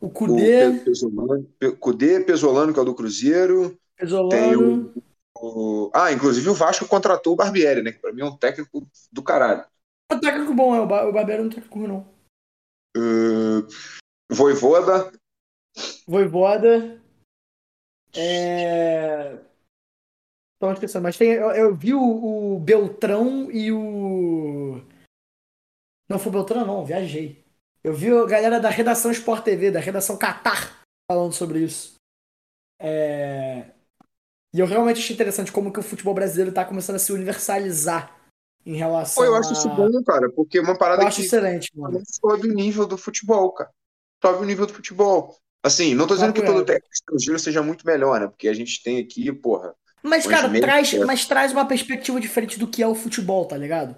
o 0.00 0.10
Cudê. 0.10 0.66
O 0.66 0.84
Pesolano, 0.84 1.48
Cudê, 1.78 2.20
Pesolano, 2.20 2.72
que 2.72 2.78
é 2.78 2.82
o 2.82 2.84
do 2.84 2.94
Cruzeiro. 2.94 3.78
Pesolano. 3.96 4.30
Tem 4.30 4.56
o, 4.56 4.92
o, 5.40 5.90
Ah, 5.94 6.12
inclusive 6.12 6.48
o 6.48 6.54
Vasco 6.54 6.86
contratou 6.86 7.32
o 7.32 7.36
Barbieri, 7.36 7.82
né? 7.82 7.92
Que 7.92 7.98
pra 7.98 8.12
mim 8.12 8.22
é 8.22 8.24
um 8.24 8.36
técnico 8.36 8.86
do 9.12 9.22
caralho. 9.22 9.64
É 10.10 10.14
um 10.14 10.20
técnico 10.20 10.54
bom, 10.54 10.74
é. 10.74 10.80
O, 10.80 10.86
Bar 10.86 11.08
o 11.08 11.12
Barbieri 11.12 11.42
não 11.42 11.48
é 11.48 11.52
um 11.52 11.54
técnico 11.54 11.78
ruim, 11.78 11.88
não. 11.88 12.18
Uh, 12.96 13.66
Voivoda. 14.30 15.12
Voivoda. 16.06 17.00
É. 18.16 19.38
Tô 20.58 20.72
esquecendo, 20.72 21.04
mas 21.04 21.16
tem. 21.16 21.32
Eu, 21.32 21.50
eu 21.52 21.74
vi 21.74 21.94
o, 21.94 22.56
o, 22.56 22.58
Beltrão 22.58 23.50
e 23.50 23.70
o. 23.70 24.82
Não 26.08 26.18
foi 26.18 26.30
o 26.30 26.32
Beltrão, 26.32 26.66
não, 26.66 26.84
viajei. 26.84 27.44
Eu 27.84 27.94
vi 27.94 28.10
a 28.10 28.26
galera 28.26 28.58
da 28.58 28.68
redação 28.68 29.10
Sport 29.12 29.44
TV, 29.44 29.70
da 29.70 29.78
redação 29.78 30.18
Qatar, 30.18 30.82
falando 31.10 31.32
sobre 31.32 31.62
isso. 31.62 31.94
É... 32.80 33.70
E 34.54 34.60
eu 34.60 34.66
realmente 34.66 35.00
achei 35.00 35.14
interessante 35.14 35.52
como 35.52 35.72
que 35.72 35.78
o 35.78 35.82
futebol 35.82 36.14
brasileiro 36.14 36.50
está 36.50 36.64
começando 36.64 36.96
a 36.96 36.98
se 36.98 37.12
universalizar 37.12 38.16
em 38.64 38.76
relação 38.76 39.22
Pô, 39.22 39.28
eu 39.28 39.34
acho 39.34 39.50
a... 39.50 39.52
isso 39.52 39.68
bom, 39.70 40.02
cara, 40.02 40.30
porque 40.30 40.58
é 40.58 40.60
uma 40.60 40.76
parada 40.76 41.02
eu 41.02 41.08
acho 41.08 41.20
que 41.20 41.26
excelente, 41.26 41.70
mano. 41.74 42.02
sobe 42.04 42.48
o 42.48 42.54
nível 42.54 42.86
do 42.86 42.98
futebol, 42.98 43.52
cara. 43.52 43.70
Sobe 44.22 44.42
o 44.42 44.46
nível 44.46 44.66
do 44.66 44.74
futebol. 44.74 45.36
Assim, 45.62 45.94
não 45.94 46.06
tô 46.06 46.14
dizendo 46.14 46.32
que 46.32 46.42
todo 46.42 46.64
técnico 46.64 46.92
estrangeiro 46.92 47.38
seja 47.38 47.62
muito 47.62 47.86
melhor, 47.86 48.20
né? 48.20 48.26
Porque 48.28 48.48
a 48.48 48.54
gente 48.54 48.82
tem 48.82 48.98
aqui, 48.98 49.32
porra. 49.32 49.74
Mas, 50.02 50.26
cara, 50.26 50.48
traz, 50.60 50.94
mas 50.94 51.26
traz 51.26 51.52
uma 51.52 51.66
perspectiva 51.66 52.20
diferente 52.20 52.58
do 52.58 52.68
que 52.68 52.82
é 52.82 52.86
o 52.86 52.94
futebol, 52.94 53.44
tá 53.44 53.56
ligado? 53.56 53.96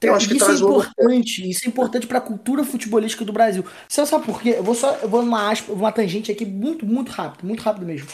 Eu 0.00 0.14
acho 0.14 0.28
que 0.28 0.36
isso 0.36 0.50
é 0.50 0.54
importante, 0.54 1.50
isso 1.50 1.64
é 1.64 1.68
importante 1.68 2.06
para 2.06 2.18
a 2.18 2.20
cultura 2.20 2.62
futebolística 2.62 3.24
do 3.24 3.32
Brasil. 3.32 3.64
Você 3.88 4.06
sabe 4.06 4.24
por 4.24 4.40
quê? 4.40 4.54
Eu 4.56 4.62
vou 4.62 4.74
só 4.74 4.94
eu 4.96 5.08
vou 5.08 5.22
numa 5.22 5.50
aspa, 5.50 5.72
uma 5.72 5.90
tangente 5.90 6.30
aqui 6.30 6.44
muito 6.44 6.86
muito 6.86 7.10
rápido, 7.10 7.44
muito 7.44 7.62
rápido 7.62 7.84
mesmo. 7.84 8.06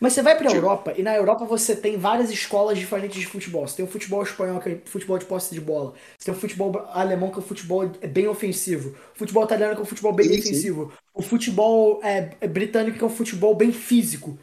Mas 0.00 0.12
você 0.12 0.22
vai 0.22 0.38
para 0.38 0.48
a 0.48 0.54
Europa 0.54 0.94
e 0.96 1.02
na 1.02 1.16
Europa 1.16 1.44
você 1.44 1.74
tem 1.74 1.98
várias 1.98 2.30
escolas 2.30 2.78
diferentes 2.78 3.18
de 3.18 3.26
futebol. 3.26 3.66
Você 3.66 3.76
tem 3.76 3.84
o 3.84 3.88
futebol 3.88 4.22
espanhol, 4.22 4.60
que 4.60 4.68
é 4.68 4.80
futebol 4.84 5.18
de 5.18 5.24
posse 5.24 5.52
de 5.52 5.60
bola. 5.60 5.92
Você 6.16 6.26
tem 6.26 6.34
o 6.34 6.40
futebol 6.40 6.86
alemão, 6.90 7.30
que 7.30 7.36
é 7.36 7.40
o 7.40 7.44
futebol 7.44 7.88
bem 7.88 8.28
ofensivo. 8.28 8.96
O 9.14 9.18
futebol 9.18 9.44
italiano, 9.44 9.74
que 9.74 9.80
é 9.80 9.82
o 9.82 9.86
futebol 9.86 10.12
bem 10.12 10.28
sim, 10.28 10.36
defensivo. 10.36 10.90
Sim. 10.90 10.98
O 11.12 11.22
futebol 11.22 12.00
é, 12.04 12.30
é, 12.40 12.46
britânico, 12.46 12.96
que 12.96 13.02
é 13.02 13.06
um 13.06 13.10
futebol 13.10 13.56
bem 13.56 13.72
físico. 13.72 14.38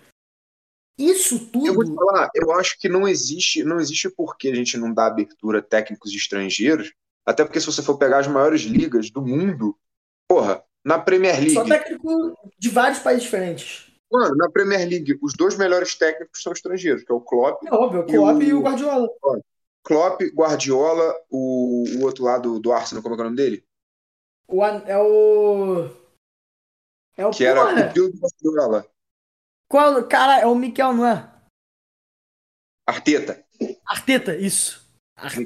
Isso 0.98 1.46
tudo. 1.48 1.68
Eu 1.68 1.74
vou 1.74 1.86
te 1.86 1.94
falar, 1.94 2.30
eu 2.36 2.52
acho 2.52 2.78
que 2.78 2.90
não 2.90 3.08
existe, 3.08 3.64
não 3.64 3.80
existe 3.80 4.10
por 4.10 4.38
que 4.38 4.50
a 4.50 4.56
gente 4.56 4.78
não 4.78 4.94
dá 4.94 5.08
abertura 5.08 5.60
a 5.60 5.62
técnicos 5.62 6.14
estrangeiros. 6.14 6.94
Até 7.26 7.46
porque 7.46 7.62
se 7.62 7.66
você 7.66 7.82
for 7.82 7.98
pegar 7.98 8.20
as 8.20 8.28
maiores 8.28 8.62
ligas 8.62 9.10
do 9.10 9.22
mundo, 9.22 9.78
porra, 10.28 10.62
Na 10.84 11.00
Premier 11.00 11.36
League. 11.36 11.54
Só 11.54 11.64
técnico 11.64 12.38
de 12.60 12.70
vários 12.70 13.00
países 13.00 13.24
diferentes. 13.24 13.95
Mano, 14.12 14.36
na 14.36 14.50
Premier 14.50 14.88
League, 14.88 15.18
os 15.22 15.34
dois 15.34 15.58
melhores 15.58 15.96
técnicos 15.96 16.42
são 16.42 16.54
estrangeiros, 16.54 17.04
que 17.04 17.12
é 17.12 17.16
o 17.16 17.22
Klopp. 17.22 17.64
É 17.66 17.74
óbvio, 17.74 18.02
o 18.02 18.06
Klopp 18.06 18.42
e 18.42 18.46
o, 18.46 18.50
e 18.50 18.54
o 18.54 18.62
Guardiola. 18.62 19.10
Klopp, 19.84 20.22
Guardiola, 20.34 21.16
o, 21.30 21.84
o 21.98 22.04
outro 22.04 22.24
lado 22.24 22.60
do 22.60 22.72
Arsenal, 22.72 23.04
como 23.04 23.16
é, 23.16 23.18
é 23.18 23.22
o 23.22 23.24
nome 23.24 23.36
dele? 23.36 23.66
O, 24.48 24.64
é 24.64 24.98
o. 24.98 25.90
É 27.18 27.26
o 27.26 27.32
que 27.32 27.46
era 27.46 27.64
o 27.64 27.94
tio 27.94 28.12
do 28.12 28.20
Guardiola. 28.20 28.88
Qual? 29.68 30.08
Cara, 30.08 30.40
é 30.40 30.46
o 30.46 30.56
Miquel, 30.56 30.94
não 30.94 31.08
é? 31.08 31.32
Arteta. 32.88 33.44
Arteta, 33.86 34.36
isso. 34.36 34.88
Arteta. 35.16 35.46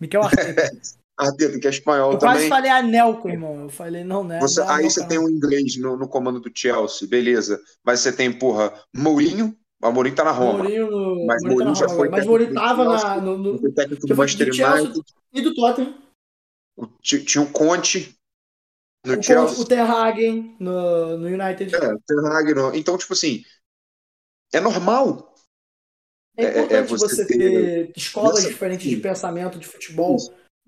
Miquel 0.00 0.22
Arteta. 0.22 0.62
Arteta, 0.62 0.70
que 1.60 1.66
é 1.66 1.70
espanhol 1.70 2.12
eu 2.12 2.18
também. 2.18 2.34
Eu 2.34 2.38
quase 2.38 2.48
falei 2.48 2.70
anel, 2.70 3.20
irmão. 3.26 3.62
Eu 3.62 3.68
falei, 3.68 4.04
não, 4.04 4.24
né? 4.24 4.40
Você, 4.40 4.60
não, 4.60 4.70
aí 4.70 4.82
não, 4.82 4.90
você 4.90 5.00
não. 5.00 5.08
tem 5.08 5.18
o 5.18 5.24
um 5.24 5.30
inglês 5.30 5.76
no, 5.76 5.96
no, 5.96 6.08
comando 6.08 6.40
do 6.40 6.50
Chelsea, 6.54 7.08
beleza. 7.08 7.60
Mas 7.84 8.00
você 8.00 8.12
tem, 8.12 8.32
porra, 8.32 8.72
Mourinho. 8.94 9.56
O 9.82 9.90
Mourinho 9.92 10.14
tá 10.14 10.24
na 10.24 10.30
Roma. 10.30 10.58
Mourinho 10.58 10.90
no, 10.90 11.26
mas 11.26 11.42
Mourinho, 11.42 11.64
Mourinho 11.64 11.74
tá 11.74 11.80
já 11.80 11.88
foi. 11.88 12.08
Mas 12.08 12.26
Mourinho 12.26 12.54
tava 12.54 12.84
na, 12.84 13.20
no, 13.20 13.38
no, 13.38 13.58
foi 13.58 13.72
técnico 13.72 14.06
do 14.06 14.16
Manchester 14.16 14.48
United. 14.48 15.00
E 15.32 15.40
do 15.40 15.54
Tottenham. 15.54 15.94
O, 16.76 16.86
tinha 17.02 17.42
o 17.42 17.50
Conte 17.50 18.14
no 19.04 19.18
o 19.18 19.22
Chelsea. 19.22 19.56
Conte, 19.56 19.60
o 19.60 19.64
Ter 19.64 19.80
Hagen 19.80 20.56
no, 20.60 21.16
no 21.18 21.26
United. 21.26 21.74
É, 21.74 21.94
o 21.94 22.00
Ter 22.00 22.26
Hagen. 22.26 22.78
Então, 22.78 22.98
tipo 22.98 23.12
assim, 23.14 23.42
é 24.52 24.60
normal. 24.60 25.34
É 26.36 26.48
importante 26.48 26.74
é, 26.74 26.76
é 26.76 26.82
você, 26.82 27.08
você, 27.08 27.26
ter, 27.26 27.38
ter 27.38 27.92
escolas 27.96 28.34
Nossa, 28.36 28.48
diferentes 28.48 28.88
de 28.88 28.96
pensamento 28.96 29.58
de 29.58 29.66
futebol. 29.66 30.16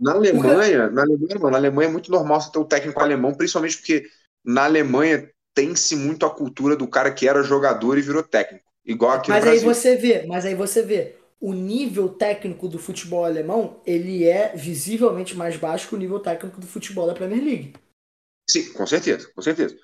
Na 0.02 0.14
Alemanha, 0.14 0.90
na 0.90 1.02
Alemanha, 1.02 1.38
na 1.38 1.56
Alemanha 1.56 1.88
é 1.88 1.92
muito 1.92 2.10
normal 2.10 2.40
você 2.40 2.50
ter 2.50 2.58
um 2.58 2.64
técnico 2.64 3.00
alemão, 3.00 3.32
principalmente 3.32 3.76
porque 3.76 4.04
na 4.44 4.64
Alemanha 4.64 5.30
tem-se 5.54 5.94
muito 5.94 6.26
a 6.26 6.30
cultura 6.30 6.74
do 6.74 6.88
cara 6.88 7.12
que 7.12 7.28
era 7.28 7.44
jogador 7.44 7.96
e 7.96 8.02
virou 8.02 8.22
técnico. 8.24 8.64
Igual 8.84 9.12
aqui 9.12 9.30
mas 9.30 9.44
no 9.44 9.50
aí 9.50 9.60
Brasil. 9.60 9.74
você 9.74 9.96
vê, 9.96 10.26
mas 10.26 10.44
aí 10.44 10.56
você 10.56 10.82
vê, 10.82 11.14
o 11.40 11.52
nível 11.52 12.08
técnico 12.08 12.66
do 12.66 12.80
futebol 12.80 13.24
alemão, 13.24 13.80
ele 13.86 14.24
é 14.24 14.56
visivelmente 14.56 15.36
mais 15.36 15.56
baixo 15.56 15.88
que 15.88 15.94
o 15.94 15.98
nível 15.98 16.18
técnico 16.18 16.60
do 16.60 16.66
futebol 16.66 17.06
da 17.06 17.14
Premier 17.14 17.44
League. 17.44 17.74
Sim, 18.50 18.72
com 18.72 18.84
certeza, 18.84 19.30
com 19.32 19.40
certeza. 19.40 19.76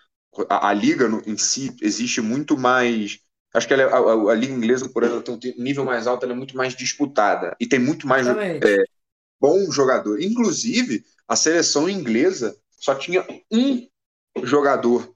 A, 0.49 0.71
a 0.71 0.73
liga 0.73 1.07
no, 1.07 1.23
em 1.27 1.39
si 1.39 1.77
existe 1.81 2.21
muito 2.21 2.59
mais 2.59 3.21
Acho 3.55 3.67
que 3.67 3.73
ela, 3.73 3.85
a, 3.85 3.99
a, 3.99 4.33
a, 4.33 4.35
liga 4.35 4.53
inglesa, 4.53 4.91
por 4.91 5.03
exemplo, 5.03 5.39
tem 5.39 5.55
um 5.59 5.63
nível 5.63 5.85
mais 5.85 6.07
alto, 6.07 6.25
ela 6.25 6.35
é 6.35 6.37
muito 6.37 6.57
mais 6.57 6.75
disputada 6.75 7.57
e 7.59 7.67
tem 7.67 7.79
muito 7.79 8.07
mais 8.07 8.27
é, 8.27 8.59
bom 9.41 9.71
jogador. 9.71 10.21
Inclusive, 10.21 11.05
a 11.27 11.37
seleção 11.37 11.89
inglesa 11.89 12.57
só 12.79 12.95
tinha 12.95 13.25
um 13.51 13.89
jogador 14.43 15.13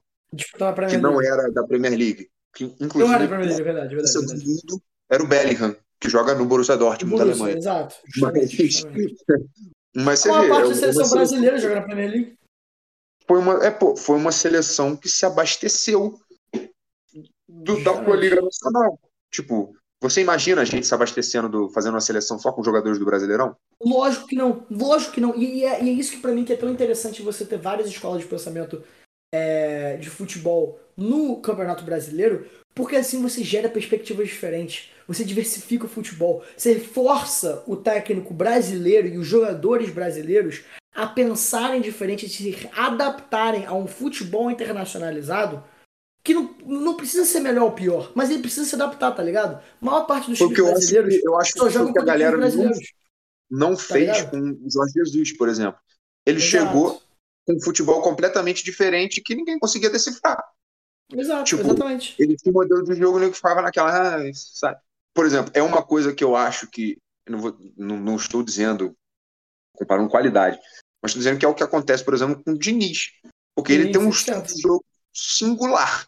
que 0.89 0.97
não 0.97 1.21
era 1.21 1.51
da 1.51 1.63
Premier 1.63 1.97
League. 1.97 2.29
Que, 2.53 2.65
inclusive, 2.65 2.99
não 2.99 3.13
era 3.13 3.23
da 3.23 3.27
Premier 3.27 3.47
League, 3.47 3.61
é 3.61 3.63
verdade, 3.63 3.95
verdade, 3.95 4.25
verdade. 4.25 4.81
Era 5.09 5.23
o 5.23 5.27
Bellingham, 5.27 5.75
que 5.99 6.09
joga 6.09 6.35
no 6.35 6.45
Borussia 6.45 6.77
Dortmund 6.77 7.17
da 7.17 7.23
Alemanha. 7.23 7.57
Exato. 7.57 7.95
Mas, 8.25 8.83
mas 9.95 10.19
você 10.21 10.29
Qual 10.29 10.41
vê, 10.41 10.47
a 10.47 10.49
parte 10.49 10.65
é 10.65 10.69
da 10.69 10.75
seleção 10.75 11.09
brasileira 11.11 11.57
jogar 11.59 11.75
na 11.75 11.81
Premier 11.83 12.09
League? 12.09 12.37
Foi 13.27 13.37
uma, 13.37 13.63
é, 13.63 13.69
pô, 13.69 13.95
foi 13.95 14.17
uma 14.17 14.31
seleção 14.31 14.95
que 14.95 15.07
se 15.07 15.23
abasteceu 15.23 16.19
do, 17.47 17.83
da 17.83 18.15
Liga 18.15 18.41
Nacional. 18.41 18.99
Tipo, 19.31 19.75
você 20.03 20.19
imagina 20.19 20.61
a 20.61 20.65
gente 20.65 20.85
se 20.85 20.93
abastecendo, 20.93 21.47
do, 21.47 21.69
fazendo 21.69 21.93
uma 21.93 22.01
seleção 22.01 22.37
só 22.37 22.51
com 22.51 22.61
jogadores 22.61 22.99
do 22.99 23.05
Brasileirão? 23.05 23.55
Lógico 23.81 24.27
que 24.27 24.35
não, 24.35 24.65
lógico 24.69 25.13
que 25.13 25.21
não. 25.21 25.33
E, 25.33 25.63
é, 25.63 25.81
e 25.81 25.89
é, 25.89 25.93
isso 25.93 26.11
que 26.11 26.17
para 26.17 26.33
mim 26.33 26.43
que 26.43 26.51
é 26.51 26.57
tão 26.57 26.69
interessante 26.69 27.21
você 27.21 27.45
ter 27.45 27.57
várias 27.57 27.87
escolas 27.87 28.19
de 28.19 28.27
pensamento 28.27 28.83
é, 29.33 29.95
de 29.95 30.09
futebol 30.09 30.77
no 30.97 31.37
Campeonato 31.37 31.85
Brasileiro, 31.85 32.45
porque 32.75 32.97
assim 32.97 33.21
você 33.21 33.45
gera 33.45 33.69
perspectivas 33.69 34.27
diferentes, 34.27 34.91
você 35.07 35.23
diversifica 35.23 35.85
o 35.85 35.89
futebol, 35.89 36.43
você 36.57 36.77
força 36.81 37.63
o 37.65 37.77
técnico 37.77 38.33
brasileiro 38.33 39.07
e 39.07 39.17
os 39.17 39.25
jogadores 39.25 39.89
brasileiros 39.89 40.63
a 40.93 41.07
pensarem 41.07 41.79
diferente, 41.79 42.27
se 42.27 42.69
adaptarem 42.75 43.65
a 43.65 43.73
um 43.73 43.87
futebol 43.87 44.51
internacionalizado 44.51 45.63
que 46.23 46.33
não, 46.33 46.52
não 46.65 46.95
precisa 46.95 47.25
ser 47.25 47.39
melhor 47.39 47.65
ou 47.65 47.71
pior, 47.71 48.11
mas 48.15 48.29
ele 48.29 48.41
precisa 48.41 48.65
se 48.65 48.75
adaptar, 48.75 49.11
tá 49.11 49.23
ligado? 49.23 49.61
A 49.81 49.85
maior 49.85 50.05
parte 50.05 50.29
dos 50.29 50.37
times 50.37 50.57
brasileiros 50.57 51.15
eu 51.23 51.39
acho 51.39 51.53
que, 51.53 51.59
só 51.59 51.69
jogam 51.69 51.93
que 51.93 51.99
a 51.99 52.03
galera 52.03 52.37
não, 52.37 52.71
não 53.49 53.75
tá 53.75 53.81
fez 53.81 54.17
ligado? 54.17 54.31
com 54.31 54.39
o 54.39 54.71
Jorge 54.71 54.93
Jesus, 54.95 55.37
por 55.37 55.49
exemplo. 55.49 55.79
Ele 56.25 56.39
Exato. 56.39 56.65
chegou 56.65 57.01
com 57.45 57.53
um 57.53 57.61
futebol 57.61 58.01
completamente 58.01 58.63
diferente 58.63 59.21
que 59.21 59.35
ninguém 59.35 59.59
conseguia 59.59 59.89
decifrar. 59.89 60.41
Exato, 61.11 61.43
tipo, 61.43 61.61
exatamente. 61.61 62.15
Ele 62.17 62.35
tinha 62.35 62.51
um 62.51 62.55
modelo 62.55 62.83
de 62.83 62.95
jogo 62.95 63.19
que 63.19 63.35
ficava 63.35 63.61
naquela. 63.61 64.17
Ah, 64.17 64.31
sabe? 64.33 64.79
Por 65.13 65.25
exemplo, 65.25 65.51
é 65.53 65.61
uma 65.61 65.83
coisa 65.83 66.13
que 66.13 66.23
eu 66.23 66.35
acho 66.35 66.67
que. 66.67 66.97
Eu 67.25 67.33
não, 67.33 67.39
vou, 67.39 67.57
não, 67.77 67.99
não 67.99 68.15
estou 68.15 68.43
dizendo 68.43 68.95
comparando 69.75 70.09
qualidade, 70.09 70.57
mas 71.01 71.11
estou 71.11 71.19
dizendo 71.19 71.39
que 71.39 71.45
é 71.45 71.47
o 71.47 71.53
que 71.53 71.63
acontece, 71.63 72.03
por 72.03 72.13
exemplo, 72.13 72.43
com 72.43 72.51
o 72.51 72.57
Diniz. 72.57 73.11
Porque 73.55 73.73
Diniz, 73.73 73.85
ele 73.85 73.93
tem 73.93 74.07
um 74.07 74.11
jogo 74.11 74.83
singular. 75.13 76.07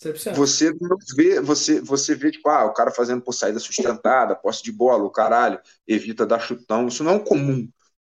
100%. 0.00 0.34
Você 0.34 0.74
não 0.80 0.96
vê, 1.14 1.40
você, 1.40 1.80
você 1.80 2.14
vê, 2.14 2.30
tipo, 2.30 2.48
ah, 2.48 2.64
o 2.64 2.72
cara 2.72 2.90
fazendo 2.90 3.20
por 3.20 3.32
saída 3.32 3.58
sustentada, 3.58 4.34
posse 4.34 4.62
de 4.62 4.72
bola, 4.72 5.04
o 5.04 5.10
caralho, 5.10 5.60
evita 5.86 6.26
dar 6.26 6.40
chutão. 6.40 6.88
Isso 6.88 7.04
não 7.04 7.16
é 7.16 7.18
comum. 7.18 7.68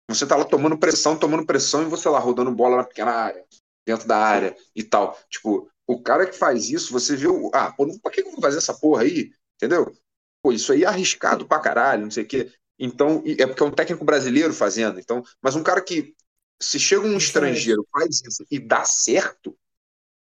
Você 0.09 0.25
tá 0.25 0.35
lá 0.35 0.45
tomando 0.45 0.77
pressão, 0.77 1.17
tomando 1.17 1.45
pressão, 1.45 1.83
e 1.83 1.89
você 1.89 2.07
lá 2.07 2.19
rodando 2.19 2.51
bola 2.51 2.77
na 2.77 2.83
pequena 2.83 3.11
área, 3.11 3.45
dentro 3.85 4.07
da 4.07 4.17
área 4.17 4.55
e 4.73 4.83
tal. 4.83 5.19
Tipo, 5.29 5.69
o 5.85 6.01
cara 6.01 6.25
que 6.25 6.37
faz 6.37 6.69
isso, 6.69 6.93
você 6.93 7.15
vê 7.15 7.27
o. 7.27 7.51
Ah, 7.53 7.71
pô, 7.71 7.85
pra 7.99 8.11
que 8.11 8.21
eu 8.21 8.31
vou 8.31 8.41
fazer 8.41 8.57
essa 8.57 8.73
porra 8.73 9.03
aí? 9.03 9.31
Entendeu? 9.57 9.93
Pô, 10.41 10.53
isso 10.53 10.71
aí 10.71 10.83
é 10.83 10.87
arriscado 10.87 11.45
pra 11.45 11.59
caralho, 11.59 12.03
não 12.03 12.11
sei 12.11 12.23
o 12.23 12.27
quê. 12.27 12.51
Então, 12.79 13.21
é 13.25 13.45
porque 13.45 13.61
é 13.61 13.65
um 13.65 13.71
técnico 13.71 14.05
brasileiro 14.05 14.53
fazendo. 14.53 14.99
Então, 14.99 15.21
mas 15.41 15.55
um 15.55 15.63
cara 15.63 15.81
que, 15.81 16.13
se 16.61 16.79
chega 16.79 17.05
um 17.05 17.17
estrangeiro, 17.17 17.85
faz 17.91 18.21
isso 18.25 18.45
e 18.49 18.59
dá 18.59 18.85
certo, 18.85 19.57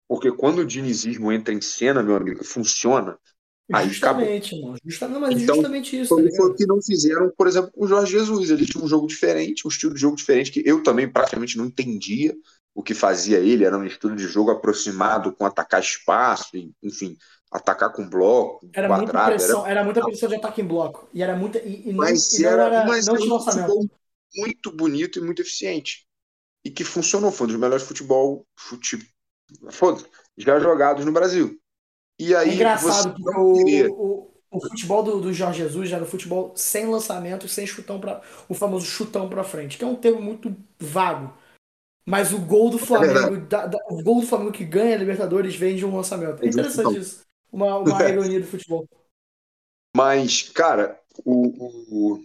porque 0.07 0.31
quando 0.31 0.59
o 0.59 0.65
dinizismo 0.65 1.31
entra 1.31 1.53
em 1.53 1.61
cena, 1.61 2.01
meu 2.01 2.15
amigo, 2.15 2.43
funciona. 2.43 3.17
Aí 3.73 3.89
justamente, 3.89 4.53
acabou. 4.53 4.69
mano. 4.69 4.79
Justamente, 4.85 5.19
mas 5.19 5.41
então, 5.41 5.55
justamente 5.55 5.99
isso. 5.99 6.09
Foi, 6.09 6.29
tá 6.29 6.35
foi 6.37 6.49
o 6.49 6.55
que 6.55 6.65
não 6.65 6.81
fizeram, 6.81 7.29
por 7.37 7.47
exemplo, 7.47 7.71
com 7.71 7.83
o 7.83 7.87
Jorge 7.87 8.13
Jesus. 8.13 8.49
Ele 8.49 8.65
tinha 8.65 8.83
um 8.83 8.87
jogo 8.87 9.07
diferente, 9.07 9.67
um 9.67 9.69
estilo 9.69 9.93
de 9.93 9.99
jogo 9.99 10.15
diferente, 10.15 10.51
que 10.51 10.63
eu 10.65 10.81
também 10.81 11.09
praticamente 11.09 11.57
não 11.57 11.65
entendia 11.65 12.33
o 12.73 12.81
que 12.81 12.93
fazia 12.93 13.39
ele. 13.39 13.65
Era 13.65 13.77
um 13.77 13.83
estilo 13.83 14.15
de 14.15 14.23
jogo 14.25 14.51
aproximado 14.51 15.33
com 15.33 15.45
atacar 15.45 15.81
espaço, 15.81 16.51
enfim, 16.81 17.17
atacar 17.51 17.91
com 17.91 18.07
bloco. 18.07 18.69
Era 18.73 18.87
quadrado, 18.87 19.13
muita 19.13 19.25
pressão, 19.25 19.61
era... 19.61 19.71
era... 19.71 19.83
muita 19.83 20.01
pressão 20.01 20.29
de 20.29 20.35
ataque 20.35 20.61
em 20.61 20.65
bloco. 20.65 21.09
E 21.13 21.21
era 21.21 21.35
muita. 21.35 21.59
E, 21.59 21.89
e 21.89 21.93
mas 21.93 22.39
não, 22.39 22.49
era, 22.49 22.57
não, 22.57 22.75
era, 22.77 22.85
mas 22.87 23.05
não 23.05 23.15
lançamento. 23.15 23.67
futebol 23.67 23.89
muito 24.37 24.71
bonito 24.71 25.19
e 25.19 25.21
muito 25.21 25.41
eficiente. 25.41 26.07
E 26.63 26.71
que 26.71 26.85
funcionou, 26.85 27.31
foi 27.31 27.47
um 27.47 27.49
dos 27.49 27.59
melhores 27.59 27.83
futebol, 27.83 28.45
fute, 28.57 28.97
foda 28.97 29.16
já 30.37 30.59
jogados 30.59 31.05
no 31.05 31.11
Brasil. 31.11 31.59
E 32.19 32.35
aí 32.35 32.49
é 32.49 32.53
engraçado, 32.55 33.15
porque 33.21 33.87
o, 33.87 33.93
o, 33.93 34.31
o, 34.51 34.61
futebol 34.61 35.03
do, 35.03 35.21
do 35.21 35.33
Jorge 35.33 35.59
Jesus 35.59 35.91
era 35.91 36.05
futebol 36.05 36.51
sem 36.55 36.87
lançamento, 36.87 37.47
sem 37.47 37.67
chutão 37.67 37.99
para 37.99 38.21
o 38.49 38.55
famoso 38.55 38.85
chutão 38.85 39.29
para 39.29 39.43
frente, 39.43 39.77
que 39.77 39.83
é 39.83 39.87
um 39.87 39.95
termo 39.95 40.21
muito 40.21 40.55
vago. 40.79 41.33
Mas 42.05 42.31
o 42.31 42.39
gol 42.39 42.69
do 42.69 42.79
Flamengo, 42.79 43.35
é 43.35 43.39
da, 43.45 43.67
da, 43.67 43.77
o 43.89 44.01
gol 44.01 44.21
do 44.21 44.27
Flamengo 44.27 44.51
que 44.51 44.65
ganha 44.65 44.95
a 44.95 44.97
Libertadores 44.97 45.55
vem 45.55 45.75
de 45.75 45.85
um 45.85 45.95
lançamento. 45.95 46.43
É 46.43 46.47
interessante 46.47 46.97
isso. 46.97 47.21
Uma, 47.51 47.77
uma 47.77 48.03
ironia 48.09 48.39
do 48.39 48.47
futebol. 48.47 48.87
Mas, 49.95 50.43
cara, 50.43 50.99
o, 51.25 52.13
o, 52.13 52.23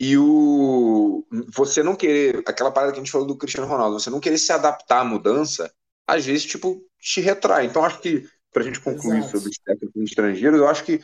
e 0.00 0.16
o 0.16 1.26
você 1.48 1.82
não 1.82 1.94
querer, 1.94 2.42
aquela 2.46 2.72
parada 2.72 2.92
que 2.92 2.98
a 2.98 3.02
gente 3.02 3.12
falou 3.12 3.26
do 3.26 3.36
Cristiano 3.36 3.68
Ronaldo, 3.68 4.00
você 4.00 4.08
não 4.08 4.18
querer 4.18 4.38
se 4.38 4.50
adaptar 4.50 5.00
à 5.00 5.04
mudança, 5.04 5.70
às 6.06 6.24
vezes, 6.24 6.46
tipo, 6.46 6.82
te 6.98 7.20
retrai. 7.20 7.66
Então, 7.66 7.84
acho 7.84 8.00
que, 8.00 8.26
pra 8.50 8.64
gente 8.64 8.80
concluir 8.80 9.18
Exato. 9.18 9.32
sobre 9.32 9.50
os 9.50 9.58
técnicos 9.58 10.02
estrangeiros, 10.02 10.58
eu 10.58 10.66
acho 10.66 10.84
que. 10.84 11.00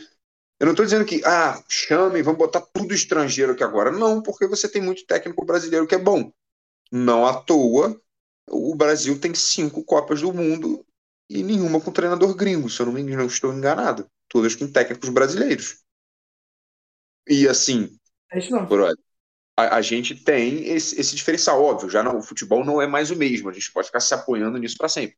Eu 0.58 0.66
não 0.66 0.74
tô 0.74 0.82
dizendo 0.82 1.04
que, 1.04 1.22
ah, 1.26 1.62
chame, 1.68 2.22
vamos 2.22 2.38
botar 2.38 2.62
tudo 2.62 2.94
estrangeiro 2.94 3.52
aqui 3.52 3.62
agora. 3.62 3.90
Não, 3.90 4.22
porque 4.22 4.46
você 4.46 4.66
tem 4.66 4.80
muito 4.80 5.04
técnico 5.04 5.44
brasileiro 5.44 5.86
que 5.86 5.94
é 5.94 5.98
bom. 5.98 6.32
Não 6.90 7.26
à 7.26 7.34
toa, 7.34 8.00
o 8.48 8.74
Brasil 8.74 9.20
tem 9.20 9.34
cinco 9.34 9.84
Copas 9.84 10.22
do 10.22 10.32
Mundo 10.32 10.82
e 11.28 11.42
nenhuma 11.42 11.78
com 11.78 11.92
treinador 11.92 12.34
gringo, 12.34 12.70
se 12.70 12.80
eu 12.80 12.86
não 12.86 12.94
me 12.94 13.02
engano, 13.02 13.18
não 13.18 13.26
estou 13.26 13.52
enganado. 13.52 14.08
Todas 14.28 14.54
com 14.54 14.66
técnicos 14.66 15.10
brasileiros. 15.10 15.82
E 17.28 17.46
assim, 17.46 17.94
É 18.32 18.38
isso 18.38 18.50
não. 18.50 18.66
a, 19.56 19.76
a 19.76 19.82
gente 19.82 20.14
tem 20.14 20.66
esse, 20.68 21.00
esse 21.00 21.16
diferencial, 21.16 21.62
óbvio, 21.62 21.88
já 21.90 22.02
não, 22.02 22.18
o 22.18 22.22
futebol 22.22 22.64
não 22.64 22.80
é 22.80 22.86
mais 22.86 23.10
o 23.10 23.16
mesmo, 23.16 23.48
a 23.48 23.52
gente 23.52 23.72
pode 23.72 23.86
ficar 23.88 24.00
se 24.00 24.14
apoiando 24.14 24.58
nisso 24.58 24.76
para 24.78 24.88
sempre. 24.88 25.16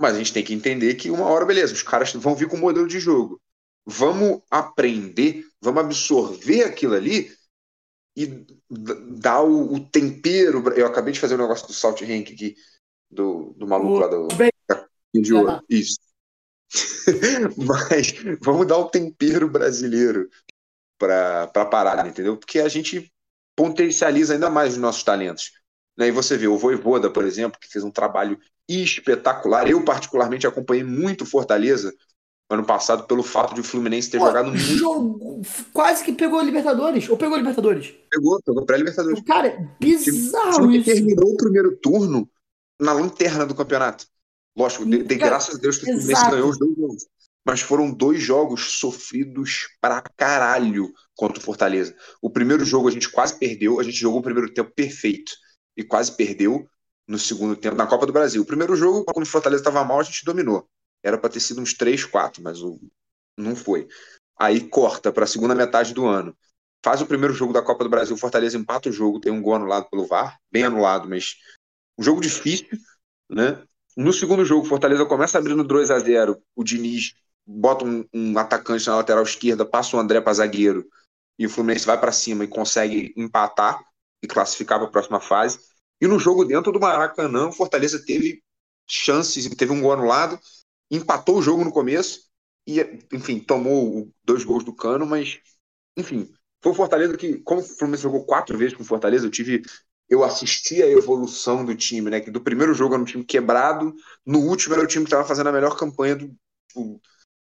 Mas 0.00 0.14
a 0.14 0.18
gente 0.18 0.32
tem 0.32 0.44
que 0.44 0.54
entender 0.54 0.94
que 0.96 1.10
uma 1.10 1.26
hora, 1.26 1.44
beleza, 1.46 1.74
os 1.74 1.82
caras 1.82 2.12
vão 2.14 2.34
vir 2.34 2.48
com 2.48 2.56
um 2.56 2.60
modelo 2.60 2.88
de 2.88 3.00
jogo. 3.00 3.40
Vamos 3.86 4.42
aprender, 4.50 5.44
vamos 5.60 5.82
absorver 5.84 6.64
aquilo 6.64 6.94
ali 6.94 7.30
e 8.16 8.26
d- 8.26 8.46
dá 9.20 9.42
o, 9.42 9.74
o 9.74 9.80
tempero. 9.80 10.62
Eu 10.76 10.86
acabei 10.86 11.12
de 11.12 11.20
fazer 11.20 11.34
o 11.34 11.38
negócio 11.38 11.66
do 11.66 11.72
Salt 11.72 12.00
Rank 12.02 12.30
aqui, 12.32 12.56
do, 13.10 13.54
do 13.56 13.66
maluco 13.66 13.96
O- 13.96 14.00
lá 14.00 14.08
do. 14.08 14.28
de 15.14 15.34
ouro. 15.34 15.62
Isso. 15.68 15.98
Mas 17.56 18.14
vamos 18.40 18.66
dar 18.66 18.78
o 18.78 18.88
tempero 18.88 19.48
brasileiro 19.48 20.28
para 21.02 21.62
a 21.62 21.66
parada, 21.66 22.08
entendeu? 22.08 22.36
Porque 22.36 22.60
a 22.60 22.68
gente 22.68 23.12
potencializa 23.56 24.34
ainda 24.34 24.48
mais 24.48 24.74
os 24.74 24.78
nossos 24.78 25.02
talentos. 25.02 25.50
Né? 25.96 26.08
E 26.08 26.12
você 26.12 26.36
vê 26.36 26.46
o 26.46 26.56
Voivoda, 26.56 27.10
por 27.10 27.24
exemplo, 27.24 27.58
que 27.60 27.68
fez 27.68 27.84
um 27.84 27.90
trabalho 27.90 28.38
espetacular. 28.68 29.68
Eu, 29.68 29.84
particularmente, 29.84 30.46
acompanhei 30.46 30.84
muito 30.84 31.26
Fortaleza 31.26 31.92
ano 32.48 32.64
passado 32.64 33.04
pelo 33.04 33.22
fato 33.22 33.54
de 33.54 33.62
o 33.62 33.64
Fluminense 33.64 34.10
ter 34.10 34.18
Pô, 34.18 34.26
jogado 34.26 34.54
jogo, 34.56 35.42
quase 35.72 36.04
que 36.04 36.12
pegou 36.12 36.38
a 36.38 36.42
Libertadores. 36.42 37.08
Ou 37.08 37.16
pegou 37.16 37.34
a 37.34 37.38
Libertadores. 37.38 37.94
Pegou, 38.10 38.40
pegou 38.44 38.64
pré-Libertadores. 38.64 39.22
Cara, 39.22 39.48
é 39.48 39.68
bizarro 39.80 40.70
isso. 40.70 40.84
terminou 40.84 41.32
o 41.32 41.36
primeiro 41.36 41.76
turno 41.78 42.28
na 42.78 42.92
lanterna 42.92 43.46
do 43.46 43.54
campeonato. 43.54 44.06
Lógico, 44.56 44.84
de, 44.84 45.02
de 45.02 45.16
Cara, 45.16 45.30
graças 45.30 45.56
a 45.56 45.58
Deus 45.58 45.78
que 45.78 45.84
o 45.84 45.94
Fluminense 45.94 46.30
ganhou 46.30 46.50
os 46.50 46.58
dois 46.58 46.76
jogos. 46.76 47.06
Mas 47.44 47.60
foram 47.60 47.92
dois 47.92 48.22
jogos 48.22 48.78
sofridos 48.78 49.68
pra 49.80 50.00
caralho 50.16 50.92
contra 51.16 51.38
o 51.38 51.42
Fortaleza. 51.42 51.96
O 52.20 52.30
primeiro 52.30 52.64
jogo 52.64 52.88
a 52.88 52.90
gente 52.90 53.10
quase 53.10 53.38
perdeu, 53.38 53.80
a 53.80 53.82
gente 53.82 53.96
jogou 53.96 54.20
o 54.20 54.22
primeiro 54.22 54.52
tempo 54.52 54.70
perfeito 54.74 55.32
e 55.76 55.82
quase 55.82 56.16
perdeu 56.16 56.68
no 57.06 57.18
segundo 57.18 57.56
tempo 57.56 57.76
na 57.76 57.86
Copa 57.86 58.06
do 58.06 58.12
Brasil. 58.12 58.42
O 58.42 58.46
primeiro 58.46 58.76
jogo, 58.76 59.04
quando 59.04 59.26
o 59.26 59.28
Fortaleza 59.28 59.60
estava 59.60 59.84
mal, 59.84 60.00
a 60.00 60.04
gente 60.04 60.24
dominou. 60.24 60.68
Era 61.02 61.18
para 61.18 61.30
ter 61.30 61.40
sido 61.40 61.60
uns 61.60 61.74
3, 61.74 62.04
4, 62.04 62.42
mas 62.42 62.60
não 63.36 63.56
foi. 63.56 63.88
Aí 64.38 64.68
corta 64.68 65.12
para 65.12 65.24
a 65.24 65.26
segunda 65.26 65.54
metade 65.54 65.92
do 65.92 66.06
ano. 66.06 66.36
Faz 66.84 67.00
o 67.00 67.06
primeiro 67.06 67.34
jogo 67.34 67.52
da 67.52 67.62
Copa 67.62 67.84
do 67.84 67.90
Brasil, 67.90 68.14
o 68.14 68.18
Fortaleza 68.18 68.56
empata 68.56 68.88
o 68.88 68.92
jogo, 68.92 69.20
tem 69.20 69.32
um 69.32 69.40
gol 69.40 69.54
anulado 69.54 69.88
pelo 69.88 70.06
VAR, 70.06 70.38
bem 70.50 70.64
anulado, 70.64 71.08
mas 71.08 71.36
um 71.98 72.02
jogo 72.02 72.20
difícil, 72.20 72.66
né? 73.30 73.62
No 73.96 74.12
segundo 74.12 74.44
jogo, 74.44 74.64
o 74.64 74.68
Fortaleza 74.68 75.04
começa 75.04 75.38
abrindo 75.38 75.62
2 75.62 75.90
a 75.90 75.98
0 75.98 76.42
o 76.56 76.64
Diniz 76.64 77.14
bota 77.46 77.84
um, 77.84 78.04
um 78.12 78.38
atacante 78.38 78.86
na 78.86 78.96
lateral 78.96 79.22
esquerda, 79.22 79.64
passa 79.64 79.96
o 79.96 80.00
André 80.00 80.20
para 80.20 80.32
zagueiro 80.32 80.86
e 81.38 81.46
o 81.46 81.50
Fluminense 81.50 81.86
vai 81.86 81.98
para 81.98 82.12
cima 82.12 82.44
e 82.44 82.48
consegue 82.48 83.12
empatar 83.16 83.80
e 84.22 84.26
classificar 84.26 84.78
para 84.78 84.88
a 84.88 84.90
próxima 84.90 85.20
fase. 85.20 85.58
E 86.00 86.06
no 86.06 86.18
jogo 86.18 86.44
dentro 86.44 86.72
do 86.72 86.80
Maracanã, 86.80 87.48
o 87.48 87.52
Fortaleza 87.52 88.02
teve 88.04 88.42
chances, 88.86 89.48
teve 89.56 89.72
um 89.72 89.80
gol 89.80 89.92
anulado, 89.92 90.38
empatou 90.90 91.38
o 91.38 91.42
jogo 91.42 91.64
no 91.64 91.72
começo 91.72 92.28
e, 92.66 92.80
enfim, 93.12 93.40
tomou 93.40 94.10
dois 94.24 94.44
gols 94.44 94.64
do 94.64 94.74
Cano, 94.74 95.06
mas, 95.06 95.40
enfim, 95.96 96.32
foi 96.60 96.72
o 96.72 96.74
Fortaleza 96.74 97.16
que, 97.16 97.38
como 97.38 97.60
o 97.60 97.64
Fluminense 97.64 98.02
jogou 98.02 98.24
quatro 98.24 98.56
vezes 98.56 98.76
com 98.76 98.82
o 98.82 98.86
Fortaleza, 98.86 99.26
eu 99.26 99.30
tive 99.30 99.62
eu 100.08 100.22
assisti 100.22 100.82
a 100.82 100.86
evolução 100.86 101.64
do 101.64 101.74
time, 101.74 102.10
né? 102.10 102.20
Que 102.20 102.30
do 102.30 102.42
primeiro 102.42 102.74
jogo 102.74 102.92
era 102.92 103.02
um 103.02 103.06
time 103.06 103.24
quebrado, 103.24 103.94
no 104.26 104.40
último 104.40 104.74
era 104.74 104.84
o 104.84 104.86
time 104.86 105.04
que 105.04 105.08
estava 105.08 105.26
fazendo 105.26 105.48
a 105.48 105.52
melhor 105.52 105.74
campanha 105.74 106.16
do 106.16 106.36
o, 106.74 107.00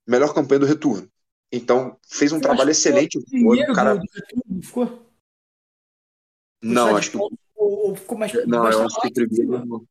melhor 0.07 0.35
campanha 0.35 0.61
do 0.61 0.67
retorno. 0.67 1.09
Então 1.51 1.97
fez 2.09 2.33
um 2.33 2.37
Eu 2.37 2.43
trabalho 2.43 2.71
excelente. 2.71 3.19
o 3.19 3.73
cara... 3.75 3.97
do, 3.97 4.63
ficou? 4.63 5.07
Não, 6.63 6.97
acho 6.97 7.11
que 7.11 7.17
ou, 7.17 7.31
ou 7.57 7.97
ficou 7.97 8.19
mais 8.19 8.33
não, 8.47 8.63
mais 8.63 8.75
eu 8.75 8.85
acho 8.85 9.01
que 9.01 9.09
o 9.09 9.13
primeiro 9.13 9.87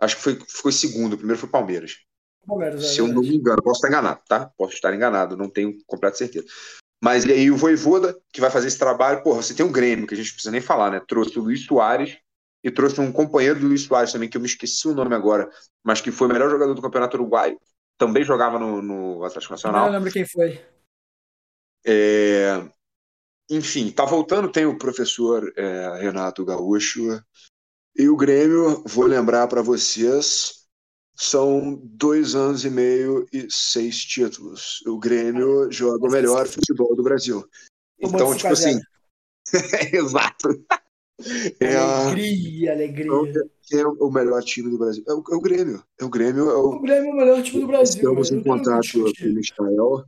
acho 0.00 0.16
que 0.16 0.22
foi 0.22 0.38
foi 0.48 0.72
segundo, 0.72 1.14
o 1.14 1.18
primeiro 1.18 1.38
foi 1.38 1.48
Palmeiras. 1.48 1.98
Palmeiras, 2.46 2.84
é 2.84 2.88
Se 2.88 3.00
eu 3.00 3.08
não 3.08 3.22
me 3.22 3.36
engano, 3.36 3.62
posso 3.62 3.78
estar 3.78 3.88
enganado, 3.88 4.20
tá? 4.28 4.50
Posso 4.56 4.74
estar 4.74 4.94
enganado, 4.94 5.36
não 5.36 5.50
tenho 5.50 5.76
completa 5.86 6.16
certeza. 6.16 6.46
Mas 7.02 7.24
e 7.24 7.32
aí 7.32 7.50
o 7.50 7.56
Voivoda, 7.56 8.18
que 8.32 8.40
vai 8.40 8.50
fazer 8.50 8.68
esse 8.68 8.78
trabalho, 8.78 9.22
porra, 9.22 9.42
você 9.42 9.52
tem 9.52 9.66
o 9.66 9.70
Grêmio, 9.70 10.06
que 10.06 10.14
a 10.14 10.16
gente 10.16 10.28
não 10.28 10.34
precisa 10.34 10.52
nem 10.52 10.60
falar, 10.60 10.90
né? 10.90 11.02
Trouxe 11.06 11.38
o 11.38 11.42
Luiz 11.42 11.64
Soares 11.64 12.16
e 12.64 12.70
trouxe 12.70 13.00
um 13.00 13.12
companheiro 13.12 13.60
do 13.60 13.66
Luiz 13.66 13.82
Soares 13.82 14.12
também, 14.12 14.28
que 14.28 14.36
eu 14.36 14.40
me 14.40 14.46
esqueci 14.46 14.88
o 14.88 14.94
nome 14.94 15.14
agora, 15.14 15.50
mas 15.84 16.00
que 16.00 16.10
foi 16.10 16.28
o 16.28 16.32
melhor 16.32 16.50
jogador 16.50 16.72
do 16.72 16.82
Campeonato 16.82 17.16
Uruguaio. 17.16 17.60
Também 17.98 18.24
jogava 18.24 18.58
no, 18.58 18.82
no 18.82 19.24
Atlético 19.24 19.52
Não 19.52 19.56
Nacional. 19.56 19.90
lembro 19.90 20.12
quem 20.12 20.26
foi. 20.26 20.60
É, 21.86 22.68
Enfim, 23.50 23.90
tá 23.90 24.04
voltando, 24.04 24.50
tem 24.50 24.66
o 24.66 24.78
professor 24.78 25.52
é, 25.56 25.98
Renato 26.00 26.44
Gaúcho. 26.44 27.22
E 27.96 28.08
o 28.08 28.16
Grêmio, 28.16 28.82
vou 28.86 29.06
lembrar 29.06 29.46
para 29.48 29.62
vocês, 29.62 30.66
são 31.14 31.80
dois 31.82 32.34
anos 32.34 32.64
e 32.64 32.70
meio 32.70 33.26
e 33.32 33.46
seis 33.50 34.04
títulos. 34.04 34.82
O 34.86 34.98
Grêmio 34.98 35.72
joga 35.72 36.06
o 36.06 36.10
melhor 36.10 36.46
futebol 36.46 36.94
do 36.94 37.02
Brasil. 37.02 37.48
Então, 37.98 38.36
tipo 38.36 38.40
5 38.40 38.46
a 38.48 38.54
0. 38.54 38.78
assim. 38.78 38.80
Exato. 39.96 40.48
É, 41.60 41.76
a- 41.76 42.06
Alegria, 42.08 42.72
alegria. 42.72 43.10
quem 43.62 43.80
é 43.80 43.86
o 43.86 44.10
melhor 44.10 44.42
time 44.42 44.70
do 44.70 44.78
Brasil? 44.78 45.02
É 45.08 45.12
o, 45.14 45.24
é 45.30 45.34
o 45.34 45.40
Grêmio. 45.40 45.82
É 45.98 46.04
o 46.04 46.08
Grêmio, 46.10 46.50
é 46.50 46.54
o, 46.54 46.66
O 46.74 46.80
Grêmio 46.82 47.10
é 47.10 47.12
o 47.12 47.16
melhor 47.16 47.42
time 47.42 47.60
do 47.62 47.66
Brasil. 47.66 48.02
Estamos 48.02 48.30
em 48.30 48.42
contato 48.42 48.86
com 48.92 48.98
o 48.98 49.34
Michael. 49.34 50.04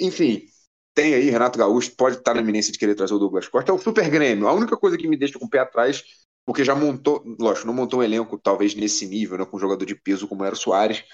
Enfim, 0.00 0.46
tem 0.94 1.14
aí 1.14 1.28
Renato 1.28 1.58
Gaúcho, 1.58 1.94
pode 1.96 2.16
estar 2.16 2.34
na 2.34 2.40
iminência 2.40 2.72
de 2.72 2.78
querer 2.78 2.94
trazer 2.94 3.12
o 3.14 3.18
Douglas 3.18 3.46
Costa. 3.46 3.70
É 3.70 3.74
o 3.74 3.78
Super 3.78 4.08
Grêmio. 4.08 4.48
A 4.48 4.54
única 4.54 4.76
coisa 4.76 4.96
que 4.96 5.06
me 5.06 5.18
deixa 5.18 5.38
com 5.38 5.44
o 5.44 5.50
pé 5.50 5.58
atrás, 5.58 6.02
porque 6.46 6.64
já 6.64 6.74
montou, 6.74 7.22
lógico, 7.38 7.66
não 7.66 7.74
montou 7.74 8.00
um 8.00 8.02
elenco 8.02 8.38
talvez 8.38 8.74
nesse 8.74 9.06
nível, 9.06 9.36
né, 9.36 9.44
com 9.44 9.58
um 9.58 9.60
jogador 9.60 9.84
de 9.84 9.94
peso 9.94 10.26
como 10.26 10.44
era 10.44 10.54
o 10.54 10.58
Soares, 10.58 11.04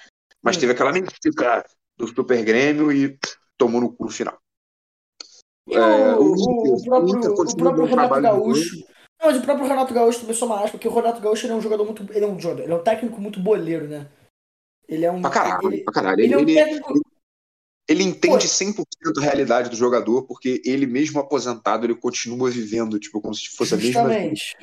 mas 0.41 0.55
Sim. 0.55 0.61
teve 0.61 0.71
aquela 0.73 0.93
mística 0.93 1.65
do 1.97 2.07
Super 2.07 2.41
Grêmio 2.45 2.89
e 2.91 3.17
tomou 3.57 3.81
no 3.81 3.91
cu 3.93 4.07
final. 4.09 4.39
É, 5.71 6.15
o, 6.15 6.23
o 6.23 6.75
o- 6.75 6.83
próprio, 6.83 7.33
o 7.33 7.55
próprio 7.57 7.85
Renato 7.85 8.21
Gaúcho. 8.21 8.87
Não, 9.19 9.27
mas 9.27 9.37
o 9.37 9.41
próprio 9.41 9.67
Renato 9.67 9.93
Gaúcho 9.93 10.21
também 10.21 10.35
só 10.35 10.45
uma 10.45 10.57
aspa, 10.63 10.71
porque 10.71 10.87
o 10.87 10.93
Renato 10.93 11.19
Gaúcho 11.21 11.45
ele 11.45 11.53
é 11.53 11.55
um 11.55 11.61
jogador 11.61 11.83
muito. 11.85 12.05
Ele 12.13 12.25
é 12.25 12.27
um 12.27 12.39
jogador, 12.39 12.63
ele 12.63 12.71
é 12.71 12.75
um 12.75 12.83
técnico 12.83 13.19
muito 13.19 13.39
boleiro, 13.39 13.87
né? 13.87 14.07
Ele 14.87 15.05
é 15.05 15.11
um. 15.11 15.21
Pra 15.21 15.29
caralho, 15.29 15.73
ele, 15.73 15.83
pra 15.83 15.93
caralho. 15.93 16.21
ele 16.21 16.33
é 16.33 16.37
um 16.37 16.41
Ele- 16.41 16.53
técnico. 16.55 17.01
Ele 17.87 18.03
entende 18.03 18.47
Pô. 18.47 18.53
100% 18.53 18.85
a 19.17 19.21
realidade 19.21 19.69
do 19.71 19.75
jogador, 19.75 20.21
porque 20.27 20.61
ele 20.63 20.85
mesmo 20.85 21.19
aposentado, 21.19 21.87
ele 21.87 21.95
continua 21.95 22.49
vivendo, 22.51 22.99
tipo, 22.99 23.19
como 23.19 23.33
se 23.33 23.49
fosse 23.49 23.73
a 23.73 23.77
mesma 23.77 24.03
vida. 24.07 24.13
Justamente. 24.35 24.57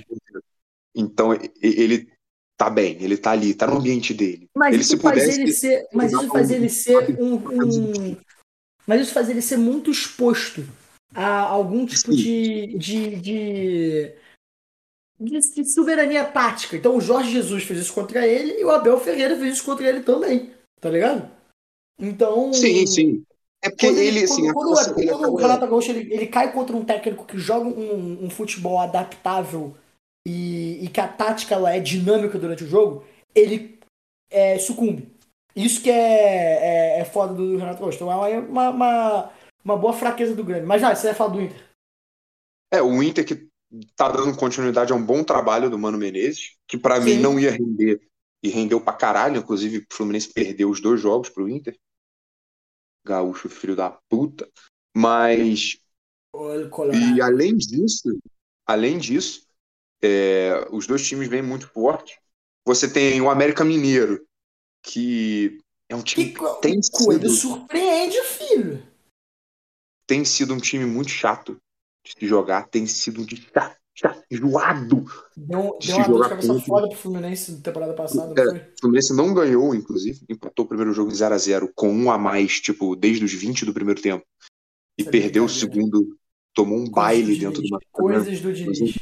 Então 0.95 1.33
ele 1.61 2.09
tá 2.57 2.71
bem, 2.71 2.97
ele 3.03 3.17
tá 3.17 3.33
ali, 3.33 3.53
tá 3.53 3.67
no 3.67 3.79
ambiente 3.79 4.15
dele. 4.15 4.49
Mas 4.57 4.73
Ele, 4.75 4.83
isso 4.83 4.97
faz 4.99 5.19
pudesse, 5.21 5.41
ele 5.43 5.53
ser. 5.53 5.89
Mas 5.93 6.13
isso 6.13 6.29
faz 6.29 6.51
ele 6.51 6.69
ser 6.69 7.21
um, 7.21 7.35
um- 7.35 8.17
Mas 8.87 9.01
isso 9.03 9.13
faz 9.13 9.29
ele 9.29 9.43
ser 9.43 9.57
muito 9.57 9.91
exposto 9.91 10.65
a 11.13 11.41
algum 11.41 11.85
tipo 11.85 12.13
Sim. 12.13 12.17
de, 12.17 12.79
de, 12.79 13.17
de, 13.17 14.15
de, 15.19 15.39
de 15.39 15.65
soberania 15.73 16.25
tática. 16.25 16.77
Então 16.77 16.97
o 16.97 17.01
Jorge 17.01 17.31
Jesus 17.31 17.65
fez 17.65 17.81
isso 17.81 17.95
contra 17.95 18.27
ele 18.27 18.61
e 18.61 18.65
o 18.65 18.71
Abel 18.71 18.99
Ferreira 19.01 19.37
fez 19.37 19.55
isso 19.55 19.65
contra 19.65 19.89
ele 19.89 20.01
também. 20.01 20.53
Tá 20.81 20.91
ligado? 20.91 21.31
Então. 21.99 22.53
Sim, 22.53 22.87
sim. 22.87 23.25
É 23.63 23.71
porque 23.71 23.87
ele, 23.87 24.01
ele, 24.01 24.25
assim, 24.25 24.43
quando, 24.53 24.55
quando- 24.55 24.77
força- 24.77 25.01
ele 25.01 25.11
quando 25.11 25.33
o 25.33 25.37
Renato 25.37 25.67
Gaúcho 25.67 25.91
ele, 25.91 26.13
ele 26.13 26.27
cai 26.27 26.53
contra 26.53 26.77
um 26.77 26.85
técnico 26.85 27.25
que 27.25 27.39
joga 27.39 27.67
um, 27.67 28.25
um 28.25 28.31
futebol 28.31 28.79
adaptável 28.79 29.75
e, 30.27 30.85
e 30.85 30.89
que 30.89 31.01
a 31.01 31.09
tática 31.09 31.55
ela 31.55 31.75
é 31.75 31.81
dinâmica 31.81 32.39
durante 32.39 32.65
o 32.65 32.69
jogo, 32.69 33.05
ele 33.35 33.79
é, 34.31 34.59
sucumbe. 34.59 35.11
Isso 35.55 35.83
que 35.83 35.91
é, 35.91 36.99
é, 36.99 37.01
é 37.01 37.05
foda 37.05 37.33
do 37.33 37.57
Renato 37.57 37.81
Gaúcho. 37.81 37.97
Então 37.97 38.25
é 38.27 38.39
uma, 38.39 38.71
uma, 38.71 39.33
uma 39.65 39.77
boa 39.77 39.95
fraqueza 39.95 40.35
do 40.35 40.45
Grêmio. 40.45 40.69
Mas 40.69 40.83
já, 40.83 40.95
você 40.95 41.07
vai 41.09 41.17
falar 41.17 41.31
do 41.33 41.41
Inter. 41.41 41.65
É, 42.71 42.83
o 42.83 43.03
Inter 43.03 43.25
que 43.25 43.46
tá 43.97 44.09
dando 44.09 44.37
continuidade 44.37 44.93
a 44.93 44.97
um 44.97 45.05
bom 45.05 45.23
trabalho 45.25 45.71
do 45.71 45.79
Mano 45.79 45.99
Menezes, 45.99 46.57
que 46.67 46.79
pra 46.79 47.01
mim 47.01 47.19
não 47.19 47.39
ia 47.39 47.51
render, 47.51 48.01
e 48.43 48.49
rendeu 48.49 48.81
pra 48.81 48.93
caralho, 48.93 49.39
inclusive 49.39 49.79
o 49.79 49.87
Fluminense 49.93 50.33
perdeu 50.33 50.71
os 50.71 50.81
dois 50.81 51.01
jogos 51.01 51.29
pro 51.29 51.49
Inter. 51.49 51.77
Gaúcho, 53.05 53.49
filho 53.49 53.77
da 53.77 53.91
puta. 54.09 54.49
Mas 54.95 55.79
Olha. 56.33 56.69
E 56.95 57.21
além 57.21 57.57
disso, 57.57 58.19
além 58.67 58.99
disso, 58.99 59.47
é, 60.03 60.69
os 60.71 60.87
dois 60.87 61.07
times 61.07 61.29
vêm 61.29 61.43
muito 61.43 61.69
fortes. 61.69 62.19
Você 62.65 62.93
tem 62.93 63.21
o 63.21 63.31
América 63.31 63.65
Mineiro, 63.65 64.27
que 64.83 65.59
é 65.89 65.97
um 65.97 66.03
time 66.03 66.27
Que 66.27 66.33
que 66.33 66.61
tem 66.61 66.81
coisa 66.93 67.21
sido, 67.21 67.31
surpreende, 67.31 68.21
filho. 68.23 68.87
tem 70.07 70.25
sido 70.25 70.53
um 70.53 70.59
time 70.59 70.85
muito 70.85 71.11
chato 71.11 71.57
de 72.07 72.21
se 72.21 72.27
jogar, 72.27 72.69
tem 72.69 72.87
sido 72.87 73.21
um 73.21 73.27
time 73.27 73.41
chato, 73.53 73.77
chato, 73.95 74.23
enjoado. 74.31 75.05
Deu, 75.37 75.77
De 75.79 75.87
deu 75.89 75.97
se 75.97 76.01
uma 76.01 76.03
de 76.03 76.07
jogar 76.07 76.29
cabeça 76.31 76.49
contra. 76.49 76.65
foda 76.67 76.89
pro 76.89 76.97
Fluminense 76.99 77.53
na 77.53 77.61
temporada 77.61 77.95
passada, 77.95 78.41
É. 78.41 78.45
não? 78.45 78.55
O 78.57 78.81
Fluminense 78.81 79.15
não 79.15 79.35
ganhou, 79.35 79.75
inclusive, 79.75 80.21
empatou 80.29 80.65
o 80.65 80.69
primeiro 80.69 80.93
jogo 80.93 81.11
em 81.11 81.15
0 81.15 81.35
a 81.35 81.39
0 81.39 81.73
com 81.75 81.93
um 81.93 82.11
a 82.11 82.19
mais, 82.19 82.61
tipo, 82.61 82.95
desde 82.97 83.25
os 83.25 83.33
20 83.33 83.65
do 83.65 83.75
primeiro 83.75 84.01
tempo. 84.01 84.25
E 84.99 85.03
Isso 85.03 85.09
é 85.09 85.13
perdeu 85.13 85.45
o 85.45 85.47
brincadeira. 85.47 85.75
segundo, 85.89 86.19
tomou 86.55 86.79
um 86.79 86.91
Coisas 86.91 86.95
baile 86.95 87.39
dentro 87.39 87.63
do. 87.63 87.79
Coisas 87.93 88.41
do 88.41 88.53
Diniz. 88.53 88.95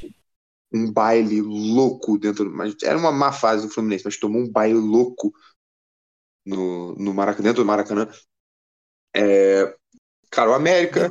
um 0.73 0.91
baile 0.93 1.41
louco 1.41 2.19
dentro 2.19 2.45
do. 2.45 2.51
Mas 2.51 2.75
era 2.83 2.99
uma 2.99 3.13
má 3.13 3.31
fase 3.33 3.67
do 3.67 3.73
Fluminense, 3.73 4.05
mas 4.05 4.17
tomou 4.19 4.43
um 4.43 4.51
baile 4.51 4.75
louco 4.79 5.33
no, 6.45 6.95
no 6.97 7.15
Maracanã, 7.15 7.45
dentro 7.49 7.63
do 7.63 7.67
Maracanã. 7.67 8.09
É, 9.17 9.77
Cara, 10.31 10.51
o 10.51 10.55
América, 10.55 11.11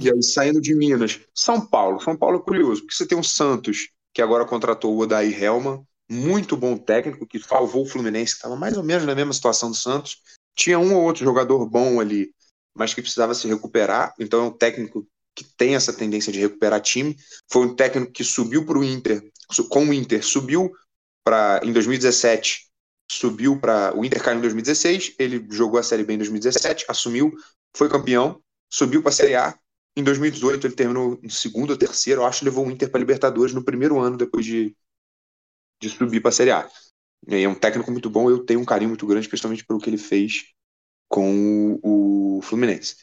e 0.00 0.10
aí 0.10 0.22
saindo 0.22 0.60
de 0.60 0.74
Minas, 0.74 1.20
São 1.34 1.60
Paulo. 1.60 2.00
São 2.00 2.16
Paulo 2.16 2.38
é 2.38 2.42
curioso, 2.42 2.82
porque 2.82 2.94
você 2.94 3.06
tem 3.06 3.18
o 3.18 3.24
Santos, 3.24 3.90
que 4.12 4.22
agora 4.22 4.44
contratou 4.44 4.94
o 4.94 4.98
Odair 4.98 5.42
Helman, 5.42 5.84
muito 6.10 6.56
bom 6.56 6.76
técnico, 6.76 7.26
que 7.26 7.38
salvou 7.38 7.82
o 7.82 7.86
Fluminense, 7.86 8.32
que 8.32 8.38
estava 8.38 8.56
mais 8.56 8.76
ou 8.76 8.82
menos 8.82 9.04
na 9.04 9.14
mesma 9.14 9.32
situação 9.32 9.70
do 9.70 9.76
Santos. 9.76 10.18
Tinha 10.54 10.78
um 10.78 10.94
ou 10.94 11.02
outro 11.02 11.24
jogador 11.24 11.64
bom 11.66 12.00
ali, 12.00 12.34
mas 12.74 12.92
que 12.92 13.00
precisava 13.00 13.34
se 13.34 13.48
recuperar. 13.48 14.14
Então 14.18 14.44
é 14.44 14.48
um 14.48 14.50
técnico 14.50 15.06
que 15.34 15.44
tem 15.44 15.74
essa 15.74 15.92
tendência 15.92 16.32
de 16.32 16.40
recuperar 16.40 16.80
time. 16.80 17.16
Foi 17.50 17.66
um 17.66 17.74
técnico 17.74 18.12
que 18.12 18.24
subiu 18.24 18.66
para 18.66 18.78
o 18.78 18.84
Inter, 18.84 19.22
com 19.70 19.86
o 19.86 19.92
Inter, 19.92 20.24
subiu 20.24 20.70
para 21.24 21.60
em 21.62 21.72
2017, 21.72 22.68
subiu 23.10 23.58
para 23.58 23.96
o 23.96 24.04
Inter 24.04 24.22
caiu 24.22 24.38
em 24.38 24.42
2016, 24.42 25.14
ele 25.18 25.46
jogou 25.50 25.78
a 25.78 25.82
Série 25.82 26.04
B 26.04 26.14
em 26.14 26.18
2017, 26.18 26.86
assumiu, 26.88 27.32
foi 27.76 27.88
campeão, 27.88 28.40
subiu 28.72 29.02
para 29.02 29.10
a 29.10 29.12
Série 29.12 29.34
A. 29.34 29.54
Em 29.94 30.02
2018 30.02 30.66
ele 30.66 30.74
terminou 30.74 31.20
em 31.22 31.28
segundo 31.28 31.70
ou 31.70 31.76
terceiro, 31.76 32.22
eu 32.22 32.26
acho, 32.26 32.44
levou 32.44 32.66
o 32.66 32.70
Inter 32.70 32.90
para 32.90 32.98
Libertadores 32.98 33.54
no 33.54 33.62
primeiro 33.62 33.98
ano 33.98 34.16
depois 34.16 34.44
de, 34.46 34.74
de 35.80 35.90
subir 35.90 36.20
para 36.20 36.30
a 36.30 36.32
Série 36.32 36.50
A. 36.50 36.68
E 37.28 37.42
é 37.42 37.48
um 37.48 37.54
técnico 37.54 37.90
muito 37.92 38.08
bom, 38.08 38.30
eu 38.30 38.44
tenho 38.44 38.60
um 38.60 38.64
carinho 38.64 38.88
muito 38.88 39.06
grande, 39.06 39.28
principalmente 39.28 39.64
pelo 39.64 39.78
que 39.78 39.90
ele 39.90 39.98
fez 39.98 40.44
com 41.08 41.78
o, 41.82 42.38
o 42.38 42.42
Fluminense. 42.42 42.96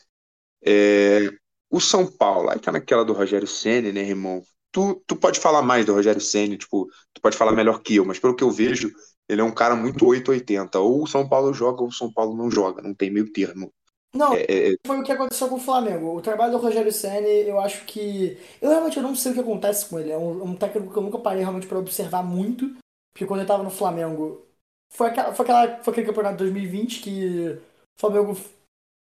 É, 0.66 1.30
o 1.70 1.80
São 1.80 2.12
Paulo, 2.12 2.50
aí 2.50 2.60
tá 2.60 2.72
naquela 2.72 3.06
do 3.06 3.14
Rogério 3.14 3.48
Ceni, 3.48 3.92
né, 3.92 4.02
irmão? 4.02 4.42
Tu, 4.72 5.04
tu 5.06 5.16
pode 5.16 5.40
falar 5.40 5.62
mais 5.62 5.86
do 5.86 5.94
Rogério 5.94 6.20
Ceni, 6.20 6.58
tipo, 6.58 6.88
tu 7.14 7.22
pode 7.22 7.38
falar 7.38 7.52
melhor 7.54 7.82
que 7.82 7.96
eu, 7.96 8.06
mas 8.06 8.20
pelo 8.20 8.36
que 8.36 8.44
eu 8.44 8.52
vejo, 8.52 8.92
ele 9.28 9.42
é 9.42 9.44
um 9.44 9.54
cara 9.54 9.76
muito 9.76 10.06
880. 10.06 10.80
Ou 10.80 11.04
o 11.04 11.08
São 11.08 11.30
Paulo 11.30 11.54
joga 11.54 11.82
ou 11.84 11.90
o 11.90 11.94
São 11.94 12.12
Paulo 12.12 12.36
não 12.36 12.50
joga, 12.50 12.82
não 12.82 12.96
tem 12.96 13.12
meio 13.12 13.32
termo. 13.32 13.72
Não, 14.14 14.34
É, 14.34 14.74
é, 14.74 14.76
foi 14.86 14.99
o 14.99 15.03
que 15.03 15.12
aconteceu 15.12 15.47
com 15.47 15.55
o 15.55 15.60
Flamengo. 15.60 16.18
O 16.18 16.22
trabalho 16.22 16.51
do 16.53 16.57
Rogério 16.57 16.91
Ceni, 16.91 17.47
eu 17.47 17.60
acho 17.60 17.86
que. 17.86 18.38
Eu 18.62 18.70
realmente 18.70 18.97
eu 18.97 19.03
não 19.03 19.16
sei 19.16 19.32
o 19.32 19.36
que 19.36 19.41
acontece 19.41 19.88
com 19.88 19.99
ele. 19.99 20.12
É 20.12 20.18
um, 20.18 20.43
um 20.43 20.55
técnico 20.55 20.91
que 20.91 20.97
eu 20.97 21.03
nunca 21.03 21.20
parei 21.20 21.41
realmente 21.41 21.68
pra 21.68 21.78
observar 21.80 22.24
muito. 22.24 22.76
Porque 23.14 23.26
quando 23.26 23.41
ele 23.41 23.47
tava 23.47 23.64
no 23.64 23.70
Flamengo. 23.70 24.45
Foi, 24.91 25.07
aquela, 25.10 25.34
foi, 25.36 25.43
aquela, 25.45 25.84
foi 25.84 25.91
aquele 25.91 26.07
campeonato 26.07 26.38
de 26.38 26.43
2020 26.45 27.01
que 27.01 27.49
o 27.49 27.99
Flamengo 27.99 28.36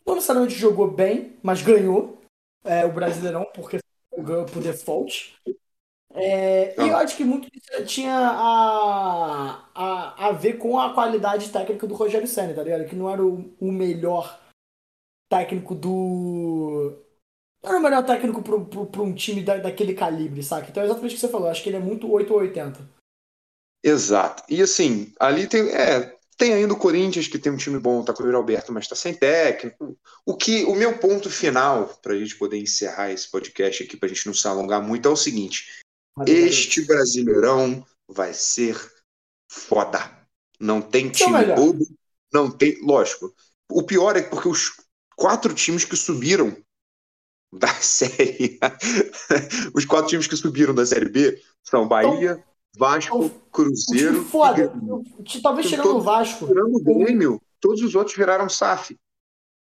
não 0.07 0.17
necessariamente 0.17 0.55
jogou 0.55 0.91
bem, 0.91 1.35
mas 1.43 1.63
ganhou 1.63 2.19
é, 2.65 2.85
o 2.85 2.93
Brasileirão, 2.93 3.47
porque 3.55 3.79
ganhou 4.19 4.45
por 4.45 4.63
default. 4.63 5.35
É, 6.15 6.75
e 6.83 6.89
eu 6.89 6.97
acho 6.97 7.17
que 7.17 7.25
muito 7.25 7.49
disso 7.51 7.85
tinha 7.87 8.15
a, 8.17 9.65
a, 9.75 10.29
a 10.29 10.33
ver 10.33 10.55
com 10.55 10.79
a 10.79 10.93
qualidade 10.95 11.51
técnica 11.51 11.87
do 11.87 11.95
Rogério 11.95 12.27
Ceni, 12.27 12.55
tá 12.55 12.63
ligado? 12.63 12.87
Que 12.87 12.97
não 12.97 13.11
era 13.11 13.25
o, 13.25 13.55
o 13.61 13.71
melhor 13.71 14.39
técnico 15.29 15.75
do. 15.75 16.97
Não 17.63 17.71
era 17.71 17.79
o 17.79 17.83
melhor 17.83 18.07
técnico 18.07 18.43
pra 18.43 19.03
um 19.03 19.15
time 19.15 19.43
da, 19.43 19.57
daquele 19.57 19.95
calibre, 19.95 20.43
saca? 20.43 20.69
Então 20.71 20.83
é 20.83 20.87
exatamente 20.87 21.13
o 21.13 21.15
que 21.15 21.21
você 21.21 21.29
falou. 21.29 21.49
Acho 21.49 21.63
que 21.63 21.69
ele 21.69 21.77
é 21.77 21.81
muito 21.81 22.11
8 22.11 22.33
ou 22.33 22.41
80. 22.41 22.89
Exato. 23.83 24.43
E 24.49 24.63
assim, 24.63 25.13
ali 25.19 25.47
tem, 25.47 25.69
é, 25.71 26.17
tem 26.37 26.55
ainda 26.55 26.73
o 26.73 26.79
Corinthians, 26.79 27.27
que 27.27 27.39
tem 27.39 27.53
um 27.53 27.57
time 27.57 27.79
bom, 27.79 28.05
tá 28.05 28.13
com 28.13 28.23
o 28.23 28.27
Yuri 28.27 28.37
Alberto, 28.37 28.73
mas 28.73 28.87
tá 28.87 28.95
sem 28.95 29.13
técnico. 29.13 29.99
O 30.25 30.37
que 30.37 30.65
o 30.65 30.75
meu 30.75 30.99
ponto 30.99 31.29
final, 31.29 31.89
pra 32.01 32.17
gente 32.17 32.37
poder 32.37 32.59
encerrar 32.59 33.11
esse 33.11 33.29
podcast 33.29 33.83
aqui, 33.83 33.97
pra 33.97 34.09
gente 34.09 34.27
não 34.27 34.35
se 34.35 34.47
alongar 34.47 34.81
muito, 34.81 35.09
é 35.09 35.11
o 35.11 35.17
seguinte: 35.17 35.83
este 36.27 36.87
Brasileirão 36.87 37.85
vai 38.09 38.33
ser 38.33 38.77
foda. 39.51 40.17
Não 40.61 40.81
tem 40.81 41.11
time 41.11 41.45
bobo, 41.55 41.85
não 42.33 42.51
tem. 42.51 42.81
Lógico. 42.83 43.35
O 43.71 43.83
pior 43.83 44.17
é 44.17 44.23
porque 44.23 44.49
os 44.49 44.77
quatro 45.19 45.53
times 45.53 45.85
que 45.85 45.97
subiram 45.97 46.57
da 47.53 47.69
série. 47.83 48.59
os 49.75 49.85
quatro 49.85 50.09
times 50.09 50.27
que 50.27 50.37
subiram 50.37 50.75
da 50.75 50.87
série 50.87 51.09
B 51.09 51.43
são 51.65 51.89
Bahia, 51.89 52.43
Vasco, 52.77 53.25
o- 53.27 53.31
Cruzeiro. 53.51 54.21
O 54.23 54.25
foda. 54.25 54.73
e. 55.27 55.41
Talvez 55.43 55.67
Tem 55.69 55.79
tirando 55.79 55.97
o 55.97 56.01
Vasco. 56.01 56.47
Tirando 56.47 56.77
o 56.77 56.83
Grêmio, 56.83 57.41
todos 57.61 57.83
os 57.83 57.95
outros 57.95 58.17
viraram 58.17 58.49
SAF. 58.49 58.97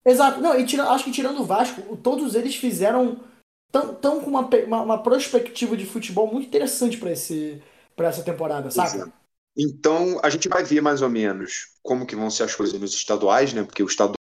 Exato. 0.07 0.41
Não, 0.41 0.59
e 0.59 0.65
tira, 0.67 0.85
acho 0.91 1.05
que 1.05 1.11
tirando 1.13 1.41
o 1.41 1.45
Vasco, 1.45 1.97
todos 1.97 2.35
eles 2.35 2.55
fizeram. 2.55 3.25
Tão, 3.71 3.95
tão 3.95 4.21
com 4.23 4.31
uma, 4.31 4.49
uma, 4.67 4.81
uma 4.83 5.03
perspectiva 5.03 5.77
de 5.77 5.85
futebol 5.85 6.27
muito 6.27 6.47
interessante 6.47 6.97
pra 6.97 7.13
esse 7.13 7.63
para 7.95 8.09
essa 8.09 8.23
temporada, 8.23 8.71
saca? 8.71 8.97
Exato. 8.97 9.13
Então, 9.57 10.21
a 10.23 10.31
gente 10.31 10.49
vai 10.49 10.63
ver 10.65 10.81
mais 10.81 11.03
ou 11.03 11.11
menos 11.11 11.73
como 11.83 12.07
que 12.07 12.15
vão 12.17 12.31
ser 12.31 12.45
as 12.45 12.55
coisas 12.55 12.81
nos 12.81 12.95
estaduais, 12.95 13.53
né? 13.53 13.63
Porque 13.65 13.83
o 13.83 13.87
estadual 13.87 14.15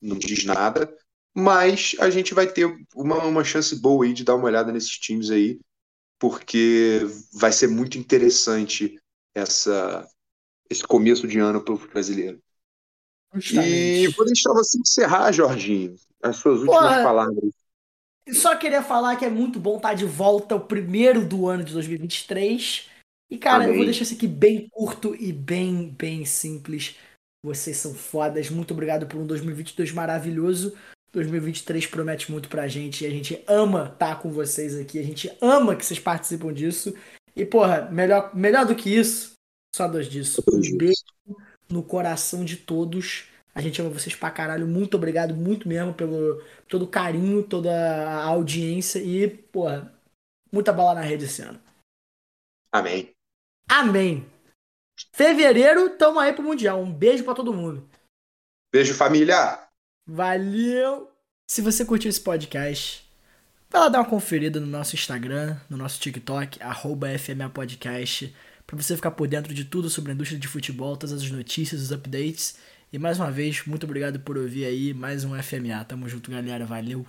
não 0.00 0.18
diz 0.18 0.44
nada, 0.44 0.92
mas 1.34 1.94
a 2.00 2.10
gente 2.10 2.34
vai 2.34 2.46
ter 2.46 2.66
uma, 2.94 3.24
uma 3.24 3.44
chance 3.44 3.74
boa 3.76 4.04
aí 4.04 4.12
de 4.12 4.24
dar 4.24 4.34
uma 4.34 4.46
olhada 4.46 4.72
nesses 4.72 4.98
times 4.98 5.30
aí, 5.30 5.60
porque 6.18 7.00
vai 7.32 7.52
ser 7.52 7.68
muito 7.68 7.98
interessante 7.98 8.98
essa, 9.34 10.06
esse 10.68 10.82
começo 10.82 11.26
de 11.26 11.38
ano 11.38 11.62
para 11.62 11.74
o 11.74 11.78
brasileiro. 11.78 12.40
E 13.32 13.40
Justamente. 13.40 14.08
vou 14.16 14.26
deixar 14.26 14.52
você 14.52 14.78
encerrar, 14.78 15.30
Jorginho, 15.32 15.94
as 16.22 16.36
suas 16.36 16.60
últimas 16.60 16.80
Porra. 16.80 17.02
palavras. 17.02 17.54
Só 18.32 18.56
queria 18.56 18.82
falar 18.82 19.16
que 19.16 19.24
é 19.24 19.30
muito 19.30 19.58
bom 19.58 19.76
estar 19.76 19.94
de 19.94 20.04
volta, 20.04 20.54
o 20.54 20.60
primeiro 20.60 21.26
do 21.26 21.48
ano 21.48 21.64
de 21.64 21.72
2023. 21.72 22.88
E, 23.30 23.38
cara, 23.38 23.62
eu 23.62 23.66
Amém. 23.66 23.76
vou 23.76 23.84
deixar 23.84 24.02
isso 24.02 24.14
aqui 24.14 24.26
bem 24.26 24.68
curto 24.68 25.14
e 25.14 25.32
bem, 25.32 25.88
bem 25.88 26.24
simples. 26.24 26.96
Vocês 27.42 27.76
são 27.76 27.94
fodas. 27.94 28.50
Muito 28.50 28.72
obrigado 28.72 29.06
por 29.06 29.18
um 29.18 29.26
2022 29.26 29.92
maravilhoso. 29.92 30.76
2023 31.12 31.86
promete 31.86 32.30
muito 32.30 32.48
pra 32.48 32.68
gente 32.68 33.02
e 33.02 33.06
a 33.06 33.10
gente 33.10 33.42
ama 33.46 33.90
estar 33.92 34.20
com 34.20 34.30
vocês 34.30 34.76
aqui. 34.76 34.98
A 34.98 35.02
gente 35.02 35.30
ama 35.40 35.74
que 35.74 35.84
vocês 35.84 35.98
participam 35.98 36.52
disso. 36.52 36.94
E, 37.34 37.44
porra, 37.44 37.88
melhor, 37.90 38.34
melhor 38.34 38.66
do 38.66 38.74
que 38.74 38.94
isso, 38.94 39.32
só 39.74 39.88
dois 39.88 40.08
disso. 40.08 40.42
Um 40.52 40.76
beijo 40.76 40.94
no 41.68 41.82
coração 41.82 42.44
de 42.44 42.56
todos. 42.56 43.28
A 43.54 43.60
gente 43.60 43.80
ama 43.80 43.90
vocês 43.90 44.14
pra 44.14 44.30
caralho. 44.30 44.66
Muito 44.66 44.96
obrigado, 44.96 45.34
muito 45.34 45.68
mesmo, 45.68 45.94
pelo 45.94 46.42
todo 46.68 46.84
o 46.84 46.88
carinho, 46.88 47.42
toda 47.42 47.72
a 47.72 48.24
audiência 48.24 48.98
e, 49.00 49.28
porra, 49.28 49.92
muita 50.52 50.72
bola 50.72 50.94
na 50.94 51.00
rede 51.00 51.24
esse 51.24 51.42
ano. 51.42 51.60
Amém. 52.72 53.10
Amém. 53.68 54.26
Fevereiro, 55.12 55.90
tamo 55.90 56.18
aí 56.18 56.32
pro 56.32 56.42
Mundial. 56.42 56.80
Um 56.80 56.92
beijo 56.92 57.24
pra 57.24 57.34
todo 57.34 57.54
mundo. 57.54 57.88
Beijo, 58.72 58.94
família! 58.94 59.58
Valeu! 60.06 61.10
Se 61.48 61.60
você 61.60 61.84
curtiu 61.84 62.08
esse 62.08 62.20
podcast, 62.20 63.04
vai 63.68 63.82
lá 63.82 63.88
dar 63.88 63.98
uma 64.00 64.08
conferida 64.08 64.60
no 64.60 64.66
nosso 64.66 64.94
Instagram, 64.94 65.56
no 65.68 65.76
nosso 65.76 66.00
TikTok, 66.00 66.62
arroba 66.62 67.18
FMA 67.18 67.50
Podcast, 67.50 68.34
pra 68.66 68.76
você 68.76 68.94
ficar 68.94 69.10
por 69.10 69.26
dentro 69.26 69.52
de 69.52 69.64
tudo 69.64 69.90
sobre 69.90 70.12
a 70.12 70.14
indústria 70.14 70.38
de 70.38 70.46
futebol, 70.46 70.96
todas 70.96 71.20
as 71.20 71.30
notícias, 71.30 71.82
os 71.82 71.90
updates. 71.90 72.56
E 72.92 72.98
mais 72.98 73.18
uma 73.18 73.30
vez, 73.30 73.64
muito 73.66 73.84
obrigado 73.84 74.20
por 74.20 74.38
ouvir 74.38 74.64
aí 74.64 74.94
mais 74.94 75.24
um 75.24 75.40
FMA. 75.42 75.84
Tamo 75.84 76.08
junto, 76.08 76.30
galera. 76.30 76.64
Valeu! 76.64 77.06